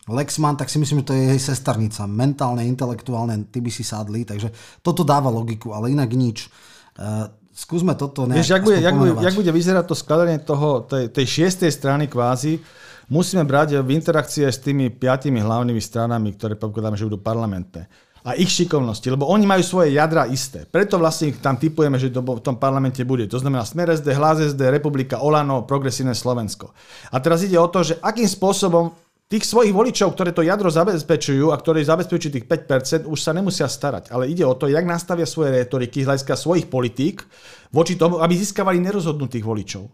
Lexman, 0.04 0.56
tak 0.56 0.68
si 0.68 0.76
myslím, 0.76 1.00
že 1.00 1.08
to 1.12 1.16
je 1.16 1.32
jej 1.32 1.40
sesternica. 1.40 2.04
Mentálne, 2.04 2.64
intelektuálne, 2.68 3.48
ty 3.48 3.64
by 3.64 3.72
si 3.72 3.84
sadli, 3.84 4.24
takže 4.28 4.52
toto 4.84 5.00
dáva 5.00 5.32
logiku, 5.32 5.72
ale 5.72 5.92
inak 5.92 6.12
nič. 6.12 6.48
Uh, 6.96 7.24
skúsme 7.56 7.96
toto 7.96 8.28
nejak 8.28 8.44
Vieš, 8.44 8.52
jak 8.52 8.62
bude, 8.64 8.78
jak, 8.84 8.94
bude, 8.96 9.12
jak 9.16 9.34
bude 9.34 9.50
vyzerať 9.52 9.84
to 9.88 9.96
skladanie 9.96 10.38
toho, 10.44 10.84
tej, 10.84 11.08
tej 11.08 11.24
šiestej 11.24 11.72
strany 11.72 12.04
kvázi, 12.04 12.60
musíme 13.08 13.44
brať 13.44 13.80
v 13.80 13.90
interakcii 13.96 14.48
aj 14.48 14.54
s 14.54 14.64
tými 14.64 14.92
piatimi 14.92 15.40
hlavnými 15.40 15.80
stranami, 15.80 16.36
ktoré 16.36 16.54
povedáme, 16.56 16.96
že 16.96 17.08
budú 17.08 17.20
parlamentné 17.20 17.88
a 18.24 18.32
ich 18.40 18.48
šikovnosti, 18.48 19.04
lebo 19.04 19.28
oni 19.28 19.44
majú 19.44 19.60
svoje 19.60 20.00
jadra 20.00 20.24
isté. 20.24 20.64
Preto 20.64 20.96
vlastne 20.96 21.28
tam 21.36 21.60
typujeme, 21.60 22.00
že 22.00 22.08
v 22.08 22.40
tom 22.40 22.56
parlamente 22.56 23.04
bude. 23.04 23.28
To 23.28 23.36
znamená 23.36 23.68
Smer 23.68 23.92
SD, 23.92 24.16
Hlas 24.16 24.40
SD, 24.40 24.72
Republika, 24.72 25.20
Olano, 25.20 25.68
Progresívne 25.68 26.16
Slovensko. 26.16 26.72
A 27.12 27.20
teraz 27.20 27.44
ide 27.44 27.60
o 27.60 27.68
to, 27.68 27.84
že 27.84 28.00
akým 28.00 28.24
spôsobom 28.24 28.96
tých 29.28 29.44
svojich 29.44 29.76
voličov, 29.76 30.16
ktoré 30.16 30.32
to 30.32 30.40
jadro 30.40 30.72
zabezpečujú 30.72 31.52
a 31.52 31.60
ktorí 31.60 31.84
zabezpečujú 31.84 32.32
tých 32.40 32.48
5%, 32.48 33.04
už 33.04 33.18
sa 33.20 33.36
nemusia 33.36 33.68
starať. 33.68 34.08
Ale 34.08 34.32
ide 34.32 34.48
o 34.48 34.56
to, 34.56 34.72
jak 34.72 34.88
nastavia 34.88 35.28
svoje 35.28 35.60
retoriky 35.60 36.08
hľadiska 36.08 36.32
svojich 36.32 36.72
politík 36.72 37.28
voči 37.76 38.00
tomu, 38.00 38.24
aby 38.24 38.40
získavali 38.40 38.80
nerozhodnutých 38.80 39.44
voličov. 39.44 39.84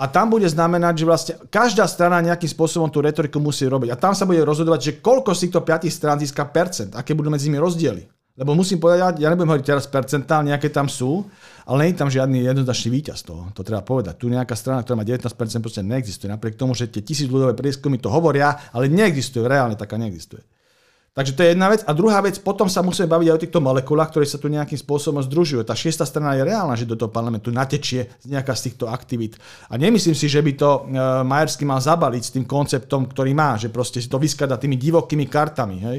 A 0.00 0.08
tam 0.08 0.32
bude 0.32 0.48
znamenať, 0.48 0.94
že 0.96 1.04
vlastne 1.04 1.34
každá 1.52 1.84
strana 1.84 2.24
nejakým 2.24 2.48
spôsobom 2.48 2.88
tú 2.88 3.04
retoriku 3.04 3.36
musí 3.36 3.68
robiť. 3.68 3.92
A 3.92 4.00
tam 4.00 4.16
sa 4.16 4.24
bude 4.24 4.40
rozhodovať, 4.40 4.80
že 4.80 4.92
koľko 5.04 5.36
z 5.36 5.40
týchto 5.44 5.60
piatich 5.60 5.92
strán 5.92 6.16
získa 6.16 6.48
percent, 6.48 6.96
aké 6.96 7.12
budú 7.12 7.28
medzi 7.28 7.52
nimi 7.52 7.60
rozdiely. 7.60 8.08
Lebo 8.40 8.56
musím 8.56 8.80
povedať, 8.80 9.20
ja 9.20 9.28
nebudem 9.28 9.52
hovoriť 9.52 9.66
teraz 9.68 9.84
percentálne, 9.84 10.56
nejaké 10.56 10.72
tam 10.72 10.88
sú, 10.88 11.28
ale 11.68 11.84
nie 11.84 11.92
je 11.92 12.00
tam 12.00 12.08
žiadny 12.08 12.40
jednoznačný 12.48 12.88
víťaz 12.96 13.20
toho. 13.20 13.52
To 13.52 13.60
treba 13.60 13.84
povedať. 13.84 14.16
Tu 14.16 14.32
nejaká 14.32 14.56
strana, 14.56 14.80
ktorá 14.80 14.96
má 14.96 15.04
19%, 15.04 15.20
proste 15.60 15.84
neexistuje. 15.84 16.32
Napriek 16.32 16.56
tomu, 16.56 16.72
že 16.72 16.88
tie 16.88 17.04
tisíc 17.04 17.28
ľudové 17.28 17.52
prieskumy 17.52 18.00
to 18.00 18.08
hovoria, 18.08 18.56
ale 18.72 18.88
neexistuje, 18.88 19.44
reálne 19.44 19.76
taká 19.76 20.00
neexistuje. 20.00 20.40
Takže 21.10 21.34
to 21.34 21.42
je 21.42 21.52
jedna 21.58 21.66
vec. 21.66 21.82
A 21.84 21.90
druhá 21.90 22.22
vec, 22.22 22.38
potom 22.38 22.70
sa 22.70 22.86
musíme 22.86 23.10
baviť 23.10 23.26
aj 23.26 23.34
o 23.34 23.42
týchto 23.42 23.58
molekulách, 23.58 24.14
ktoré 24.14 24.26
sa 24.30 24.38
tu 24.38 24.46
nejakým 24.46 24.78
spôsobom 24.78 25.18
združujú. 25.18 25.66
Tá 25.66 25.74
šiesta 25.74 26.06
strana 26.06 26.38
je 26.38 26.46
reálna, 26.46 26.78
že 26.78 26.86
do 26.86 26.94
toho 26.94 27.10
parlamentu 27.10 27.50
natečie 27.50 28.14
nejaká 28.30 28.54
z 28.54 28.70
týchto 28.70 28.86
aktivít. 28.86 29.34
A 29.66 29.74
nemyslím 29.74 30.14
si, 30.14 30.30
že 30.30 30.38
by 30.38 30.52
to 30.54 30.70
uh, 30.70 31.26
Majersky 31.26 31.66
mal 31.66 31.82
zabaliť 31.82 32.22
s 32.22 32.34
tým 32.38 32.46
konceptom, 32.46 33.10
ktorý 33.10 33.34
má, 33.34 33.58
že 33.58 33.74
proste 33.74 33.98
si 33.98 34.06
to 34.06 34.22
vyskada 34.22 34.54
tými 34.54 34.78
divokými 34.78 35.26
kartami. 35.26 35.76
Hej? 35.82 35.98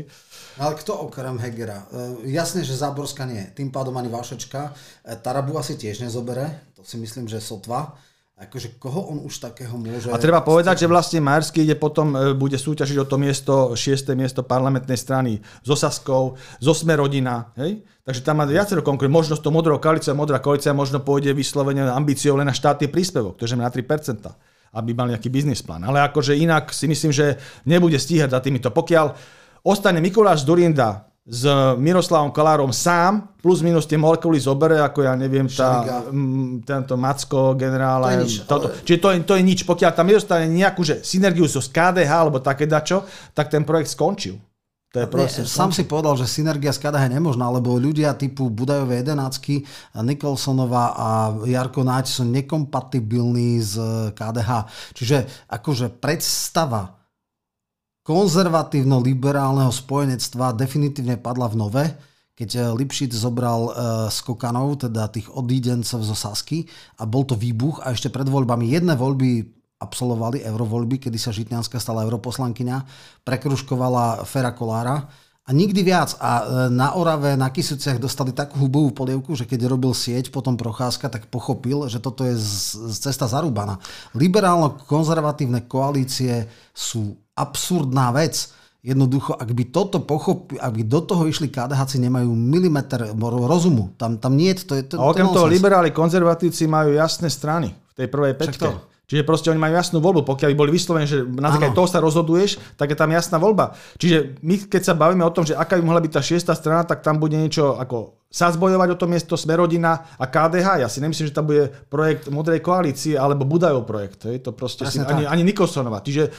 Ale 0.63 0.79
kto 0.79 1.03
okrem 1.03 1.35
Hegera? 1.43 1.91
Uh, 1.91 2.23
jasne, 2.31 2.63
že 2.63 2.71
Záborská 2.71 3.27
nie. 3.27 3.43
Tým 3.51 3.67
pádom 3.67 3.91
ani 3.99 4.07
Vašečka. 4.07 4.71
Uh, 4.71 5.19
Tarabu 5.19 5.59
asi 5.59 5.75
tiež 5.75 6.07
nezobere. 6.07 6.71
To 6.79 6.87
si 6.87 6.95
myslím, 6.95 7.27
že 7.27 7.43
sotva. 7.43 7.99
Akože 8.41 8.81
koho 8.81 9.13
on 9.13 9.21
už 9.21 9.37
takého 9.37 9.77
môže... 9.77 10.09
A 10.09 10.17
treba 10.17 10.41
povedať, 10.41 10.81
že 10.81 10.89
vlastne 10.89 11.21
Majerský 11.21 11.61
ide 11.61 11.77
potom, 11.77 12.09
e, 12.17 12.33
bude 12.33 12.57
súťažiť 12.57 12.97
o 12.97 13.05
to 13.05 13.21
miesto, 13.21 13.53
šiesté 13.77 14.17
miesto 14.17 14.41
parlamentnej 14.41 14.97
strany 14.97 15.37
so 15.61 15.77
Saskou, 15.77 16.33
zo 16.57 16.73
Smerodina, 16.73 17.53
hej? 17.53 17.85
Takže 18.01 18.25
tam 18.25 18.41
má 18.41 18.49
viacero 18.49 18.81
konkurentov. 18.81 19.13
Možno 19.13 19.37
to 19.37 19.53
modrou 19.53 19.77
koalícia, 19.77 20.17
modrá 20.17 20.41
koalícia 20.41 20.73
možno 20.73 21.05
pôjde 21.05 21.37
vyslovene 21.37 21.85
ambíciou 21.85 22.33
len 22.33 22.49
na 22.49 22.55
štátny 22.57 22.89
príspevok, 22.89 23.37
to 23.37 23.45
je 23.45 23.53
na 23.53 23.69
3%, 23.69 23.85
aby 24.73 24.89
mal 24.97 25.13
nejaký 25.13 25.29
biznis 25.29 25.61
plán. 25.61 25.85
Ale 25.85 26.01
akože 26.09 26.33
inak 26.33 26.73
si 26.73 26.89
myslím, 26.89 27.13
že 27.13 27.37
nebude 27.69 28.01
stíhať 28.01 28.33
za 28.33 28.41
týmito. 28.41 28.73
Pokiaľ 28.73 29.13
ostane 29.61 30.01
Mikuláš 30.01 30.49
Durinda 30.49 31.10
s 31.31 31.47
Miroslavom 31.79 32.35
Kolárom 32.35 32.75
sám, 32.75 33.39
plus 33.39 33.63
minus 33.63 33.87
tie 33.87 33.95
molekuly 33.95 34.35
zobere, 34.35 34.83
ako 34.83 35.07
ja 35.07 35.15
neviem, 35.15 35.47
tá, 35.47 36.03
m, 36.11 36.59
tento 36.59 36.99
Macko, 36.99 37.55
generál. 37.55 38.03
To 38.03 38.11
je 38.11 38.19
nič, 38.19 38.35
toto. 38.43 38.67
Ale... 38.67 38.83
Čiže 38.83 38.99
to 38.99 39.07
je, 39.15 39.17
to 39.23 39.33
je 39.39 39.43
nič. 39.47 39.59
Pokiaľ 39.63 39.91
tam 39.95 40.11
nedostane 40.11 40.51
nejakú 40.51 40.83
že 40.83 40.99
synergiu 40.99 41.47
so 41.47 41.63
KDH 41.63 42.11
alebo 42.11 42.43
také 42.43 42.67
dačo, 42.67 43.07
tak 43.31 43.47
ten 43.47 43.63
projekt 43.63 43.95
skončil. 43.95 44.35
To 44.91 44.99
je 44.99 45.07
proste, 45.07 45.47
Nie, 45.47 45.55
sám 45.55 45.71
si 45.71 45.87
povedal, 45.87 46.19
že 46.19 46.27
synergia 46.27 46.75
s 46.75 46.83
KDH 46.83 47.07
je 47.07 47.15
nemožná, 47.15 47.47
lebo 47.47 47.79
ľudia 47.79 48.11
typu 48.11 48.51
Budajové 48.51 48.99
jedenácky, 48.99 49.63
Nikolsonová 49.95 50.91
a 50.91 51.07
Jarko 51.47 51.87
Náď 51.87 52.11
sú 52.11 52.27
nekompatibilní 52.27 53.55
s 53.63 53.79
KDH. 54.11 54.67
Čiže 54.91 55.47
akože 55.47 55.95
predstava 55.95 57.00
konzervatívno-liberálneho 58.01 59.69
spojenectva 59.69 60.57
definitívne 60.57 61.21
padla 61.21 61.47
v 61.49 61.59
nove, 61.59 61.85
keď 62.33 62.49
eh, 62.57 62.61
Lipšic 62.73 63.13
zobral 63.13 63.61
uh, 63.69 63.73
skokanov, 64.09 64.87
teda 64.87 65.11
tých 65.13 65.29
odídencov 65.29 66.01
zo 66.01 66.15
Sasky 66.17 66.65
a 66.97 67.05
bol 67.05 67.21
to 67.27 67.37
výbuch 67.37 67.83
a 67.85 67.93
ešte 67.93 68.09
pred 68.09 68.25
voľbami 68.25 68.71
jedné 68.71 68.97
voľby 68.97 69.45
absolvovali, 69.81 70.45
eurovoľby, 70.45 71.09
kedy 71.09 71.17
sa 71.17 71.33
Žitňanská 71.33 71.81
stala 71.81 72.05
europoslankyňa, 72.05 72.77
prekruškovala 73.25 74.25
Fera 74.29 74.53
Kolára 74.53 75.09
a 75.41 75.49
nikdy 75.49 75.81
viac. 75.81 76.17
A 76.21 76.31
eh, 76.41 76.45
na 76.69 76.93
Orave, 76.97 77.33
na 77.37 77.49
Kisuciach 77.49 77.97
dostali 77.97 78.33
takú 78.33 78.61
hubovú 78.61 78.93
polievku, 78.93 79.33
že 79.33 79.49
keď 79.49 79.69
robil 79.69 79.93
sieť, 79.93 80.29
potom 80.29 80.57
procházka, 80.57 81.09
tak 81.09 81.29
pochopil, 81.29 81.89
že 81.89 81.97
toto 81.97 82.25
je 82.25 82.37
z, 82.37 82.77
z 82.93 82.97
cesta 83.09 83.25
zarúbaná. 83.25 83.81
Liberálno-konzervatívne 84.13 85.65
koalície 85.65 86.45
sú 86.73 87.17
absurdná 87.35 88.11
vec. 88.15 88.51
Jednoducho, 88.81 89.37
ak 89.37 89.53
by 89.53 89.69
toto 89.69 90.01
pochopili, 90.01 90.57
ak 90.57 90.73
by 90.73 90.83
do 90.89 90.99
toho 91.05 91.29
išli 91.29 91.53
KDH, 91.53 92.01
nemajú 92.01 92.33
milimeter 92.33 93.13
rozumu. 93.45 93.93
Tam, 93.93 94.17
tam 94.17 94.33
nie 94.33 94.57
je 94.57 94.65
to. 94.65 94.73
Je 94.73 94.83
to 94.89 94.95
a 94.97 95.05
okrem 95.05 95.29
toho 95.29 95.45
liberáli 95.45 95.93
konzervatívci 95.93 96.65
majú 96.65 96.97
jasné 96.97 97.29
strany 97.29 97.77
v 97.77 97.93
tej 97.93 98.07
prvej 98.09 98.33
peťke. 98.33 98.91
Čiže 99.11 99.27
proste 99.27 99.51
oni 99.51 99.59
majú 99.59 99.75
jasnú 99.75 99.99
voľbu. 99.99 100.23
Pokiaľ 100.23 100.49
by 100.49 100.57
boli 100.57 100.71
vyslovení, 100.71 101.03
že 101.03 101.19
na 101.27 101.51
základe 101.51 101.75
toho 101.75 101.83
sa 101.83 101.99
rozhoduješ, 101.99 102.55
tak 102.79 102.95
je 102.95 102.97
tam 102.97 103.11
jasná 103.11 103.43
voľba. 103.43 103.75
Čiže 103.99 104.39
my, 104.39 104.71
keď 104.71 104.81
sa 104.87 104.95
bavíme 104.95 105.27
o 105.27 105.35
tom, 105.35 105.43
že 105.43 105.51
aká 105.51 105.75
by 105.75 105.83
mohla 105.83 105.99
byť 105.99 106.15
tá 106.15 106.23
šiesta 106.23 106.55
strana, 106.55 106.87
tak 106.87 107.03
tam 107.03 107.19
bude 107.19 107.35
niečo 107.35 107.75
ako 107.75 108.21
sa 108.31 108.47
zbojovať 108.47 108.95
o 108.95 108.99
to 109.03 109.11
miesto 109.11 109.35
Smerodina 109.35 110.07
a 110.15 110.23
KDH. 110.23 110.79
Ja 110.79 110.87
si 110.87 111.03
nemyslím, 111.03 111.27
že 111.27 111.35
tam 111.35 111.51
bude 111.51 111.67
projekt 111.91 112.31
Modrej 112.31 112.63
koalície 112.63 113.19
alebo 113.19 113.43
Budajov 113.43 113.83
projekt. 113.83 114.23
Hej. 114.23 114.47
To 114.47 114.55
proste 114.55 114.87
si, 114.87 115.03
ani, 115.03 115.27
ani 115.27 115.43
Nikolsonova. 115.43 115.99
Čiže 115.99 116.31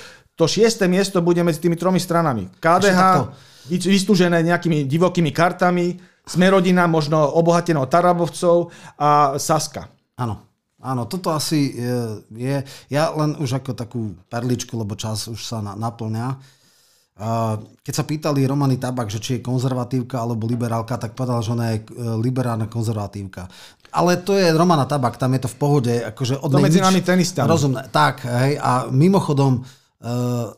to 0.43 0.51
šiesté 0.51 0.90
miesto 0.90 1.22
bude 1.22 1.38
medzi 1.47 1.62
tými 1.62 1.78
tromi 1.78 2.03
stranami. 2.03 2.51
KDH 2.59 3.30
vystúžené 3.70 4.43
nejakými 4.43 4.90
divokými 4.90 5.30
kartami, 5.30 5.95
Smerodina 6.22 6.86
možno 6.86 7.18
obohatenou 7.18 7.86
Tarabovcov 7.86 8.74
a 8.99 9.38
Saska. 9.38 9.86
Áno. 10.18 10.51
Áno, 10.82 11.07
toto 11.07 11.30
asi 11.30 11.78
je, 11.78 11.95
je, 12.34 12.57
ja 12.90 13.14
len 13.14 13.38
už 13.38 13.62
ako 13.62 13.70
takú 13.70 14.18
perličku, 14.26 14.74
lebo 14.74 14.99
čas 14.99 15.30
už 15.30 15.38
sa 15.38 15.62
na, 15.62 15.78
naplňa. 15.78 16.43
Keď 17.86 17.95
sa 17.95 18.03
pýtali 18.03 18.43
Romany 18.51 18.82
Tabak, 18.82 19.07
že 19.07 19.22
či 19.22 19.38
je 19.38 19.47
konzervatívka 19.47 20.18
alebo 20.18 20.51
liberálka, 20.51 20.99
tak 20.99 21.14
povedal, 21.14 21.38
že 21.38 21.55
ona 21.55 21.66
je 21.70 21.86
e, 21.86 22.18
liberálna 22.18 22.66
konzervatívka. 22.66 23.47
Ale 23.95 24.18
to 24.26 24.34
je 24.34 24.51
Romana 24.51 24.82
Tabak, 24.82 25.22
tam 25.22 25.30
je 25.38 25.47
to 25.47 25.51
v 25.55 25.59
pohode. 25.62 25.95
Akože 26.03 26.43
od 26.43 26.51
to 26.51 26.59
medzi 26.59 26.82
nami 26.82 26.99
tenistami. 26.99 27.47
Rozumné, 27.47 27.86
tak. 27.95 28.26
Hej, 28.26 28.59
a 28.59 28.90
mimochodom, 28.90 29.62
Uh, 29.62 29.81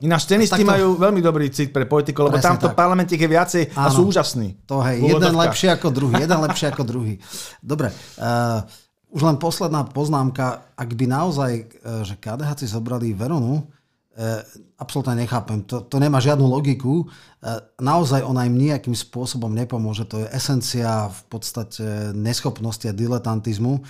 Ináč 0.00 0.24
tenisti 0.24 0.64
takto... 0.64 0.72
majú 0.72 0.88
veľmi 0.96 1.20
dobrý 1.20 1.52
cit 1.52 1.68
pre 1.68 1.84
politiku, 1.84 2.24
lebo 2.24 2.40
tamto 2.40 2.72
tak. 2.72 2.76
parlamente 2.76 3.12
je 3.12 3.28
viacej 3.28 3.76
Áno, 3.76 3.84
a 3.84 3.92
sú 3.92 4.08
úžasní. 4.08 4.64
To 4.64 4.80
hej, 4.80 5.04
jeden 5.04 5.36
lepšie 5.36 5.68
ako 5.76 5.92
druhý, 5.92 6.16
jeden 6.16 6.40
lepšie 6.40 6.72
ako 6.72 6.82
druhý. 6.88 7.20
Dobre, 7.60 7.92
uh, 7.92 8.64
už 9.12 9.20
len 9.20 9.36
posledná 9.36 9.84
poznámka, 9.84 10.72
ak 10.72 10.90
by 10.96 11.04
naozaj, 11.04 11.52
uh, 11.60 12.00
že 12.08 12.16
KDH 12.16 12.64
si 12.64 12.72
zobrali 12.72 13.12
Veronu, 13.12 13.60
uh, 13.60 14.40
absolútne 14.80 15.12
nechápem, 15.20 15.60
to, 15.68 15.84
to 15.84 16.00
nemá 16.00 16.24
žiadnu 16.24 16.48
logiku, 16.48 17.04
uh, 17.04 17.60
naozaj 17.76 18.24
ona 18.24 18.48
im 18.48 18.56
nejakým 18.56 18.96
spôsobom 18.96 19.52
nepomôže, 19.52 20.08
to 20.08 20.24
je 20.24 20.26
esencia 20.32 21.12
v 21.12 21.20
podstate 21.28 22.16
neschopnosti 22.16 22.88
a 22.88 22.96
diletantizmu 22.96 23.84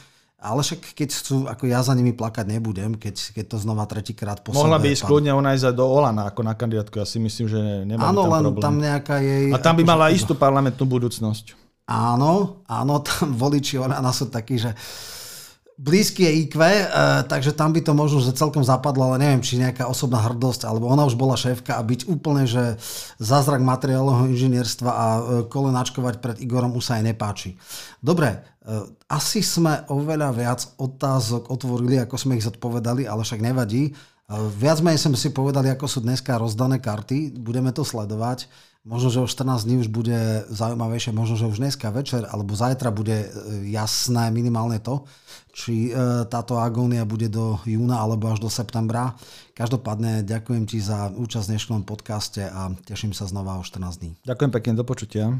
ale 0.44 0.60
však 0.60 0.92
keď 0.92 1.08
chcú, 1.08 1.36
ako 1.48 1.64
ja 1.64 1.80
za 1.80 1.96
nimi 1.96 2.12
plakať 2.12 2.44
nebudem, 2.44 3.00
keď, 3.00 3.32
keď 3.32 3.44
to 3.48 3.56
znova 3.56 3.88
tretíkrát 3.88 4.44
posledné. 4.44 4.60
Mohla 4.60 4.78
by 4.84 4.88
ísť 4.92 5.02
kľudne 5.08 5.32
ona 5.32 5.56
ísť 5.56 5.72
do 5.72 5.88
Olana 5.88 6.28
ako 6.28 6.44
na 6.44 6.52
kandidátku. 6.52 7.00
Ja 7.00 7.08
si 7.08 7.16
myslím, 7.16 7.48
že 7.48 7.60
nemá 7.88 8.12
Áno, 8.12 8.28
tam 8.28 8.32
len 8.36 8.44
problém. 8.52 8.64
tam 8.68 8.74
nejaká 8.76 9.16
jej... 9.24 9.48
A 9.48 9.56
tam 9.56 9.74
by 9.80 9.84
mala 9.88 10.12
istú 10.12 10.36
parlamentnú 10.36 10.84
budúcnosť. 10.84 11.56
Áno, 11.88 12.60
áno, 12.68 12.94
tam 13.00 13.32
voliči 13.42 13.80
Olana 13.80 14.12
sú 14.12 14.28
takí, 14.28 14.60
že 14.60 14.76
blízky 15.74 16.22
je 16.22 16.32
IQ, 16.46 16.54
uh, 16.62 17.26
takže 17.26 17.50
tam 17.50 17.74
by 17.74 17.82
to 17.82 17.92
možno, 17.98 18.22
že 18.22 18.38
celkom 18.38 18.62
zapadlo, 18.62 19.10
ale 19.10 19.18
neviem, 19.18 19.42
či 19.42 19.58
nejaká 19.58 19.90
osobná 19.90 20.22
hrdosť, 20.22 20.70
alebo 20.70 20.86
ona 20.86 21.02
už 21.02 21.18
bola 21.18 21.34
šéfka 21.34 21.74
a 21.74 21.82
byť 21.82 22.06
úplne, 22.06 22.46
že 22.46 22.78
zázrak 23.18 23.58
materiálového 23.58 24.30
inžinierstva 24.30 24.90
a 24.90 25.06
uh, 25.06 25.20
kolenáčkovať 25.50 26.22
pred 26.22 26.36
Igorom 26.38 26.78
už 26.78 26.84
sa 26.86 27.02
aj 27.02 27.10
nepáči. 27.10 27.58
Dobre, 27.98 28.53
asi 29.12 29.44
sme 29.44 29.84
oveľa 29.92 30.30
viac 30.32 30.60
otázok 30.80 31.52
otvorili, 31.52 32.00
ako 32.00 32.16
sme 32.16 32.40
ich 32.40 32.48
zodpovedali, 32.48 33.04
ale 33.04 33.20
však 33.20 33.44
nevadí. 33.44 33.92
Uh, 34.24 34.48
viac 34.56 34.80
menej 34.80 35.04
sme 35.04 35.20
si 35.20 35.28
povedali, 35.36 35.68
ako 35.68 35.84
sú 35.84 36.00
dneska 36.00 36.40
rozdané 36.40 36.80
karty, 36.80 37.36
budeme 37.36 37.76
to 37.76 37.84
sledovať. 37.84 38.48
Možno, 38.84 39.08
že 39.08 39.24
o 39.24 39.28
14 39.28 39.64
dní 39.64 39.80
už 39.80 39.88
bude 39.88 40.44
zaujímavejšie, 40.52 41.16
možno, 41.16 41.40
že 41.40 41.48
už 41.48 41.56
dneska 41.56 41.88
večer 41.88 42.28
alebo 42.28 42.52
zajtra 42.52 42.92
bude 42.92 43.32
jasné 43.64 44.28
minimálne 44.28 44.76
to, 44.76 45.08
či 45.56 45.88
táto 46.28 46.60
agónia 46.60 47.08
bude 47.08 47.32
do 47.32 47.56
júna 47.64 47.96
alebo 47.96 48.28
až 48.28 48.44
do 48.44 48.52
septembra. 48.52 49.16
Každopádne 49.56 50.20
ďakujem 50.28 50.68
ti 50.68 50.84
za 50.84 51.08
účasť 51.16 51.48
v 51.48 51.52
dnešnom 51.56 51.80
podcaste 51.88 52.44
a 52.44 52.76
teším 52.84 53.16
sa 53.16 53.24
znova 53.24 53.56
o 53.56 53.64
14 53.64 54.04
dní. 54.04 54.10
Ďakujem 54.20 54.52
pekne, 54.52 54.76
do 54.76 54.84
počutia. 54.84 55.32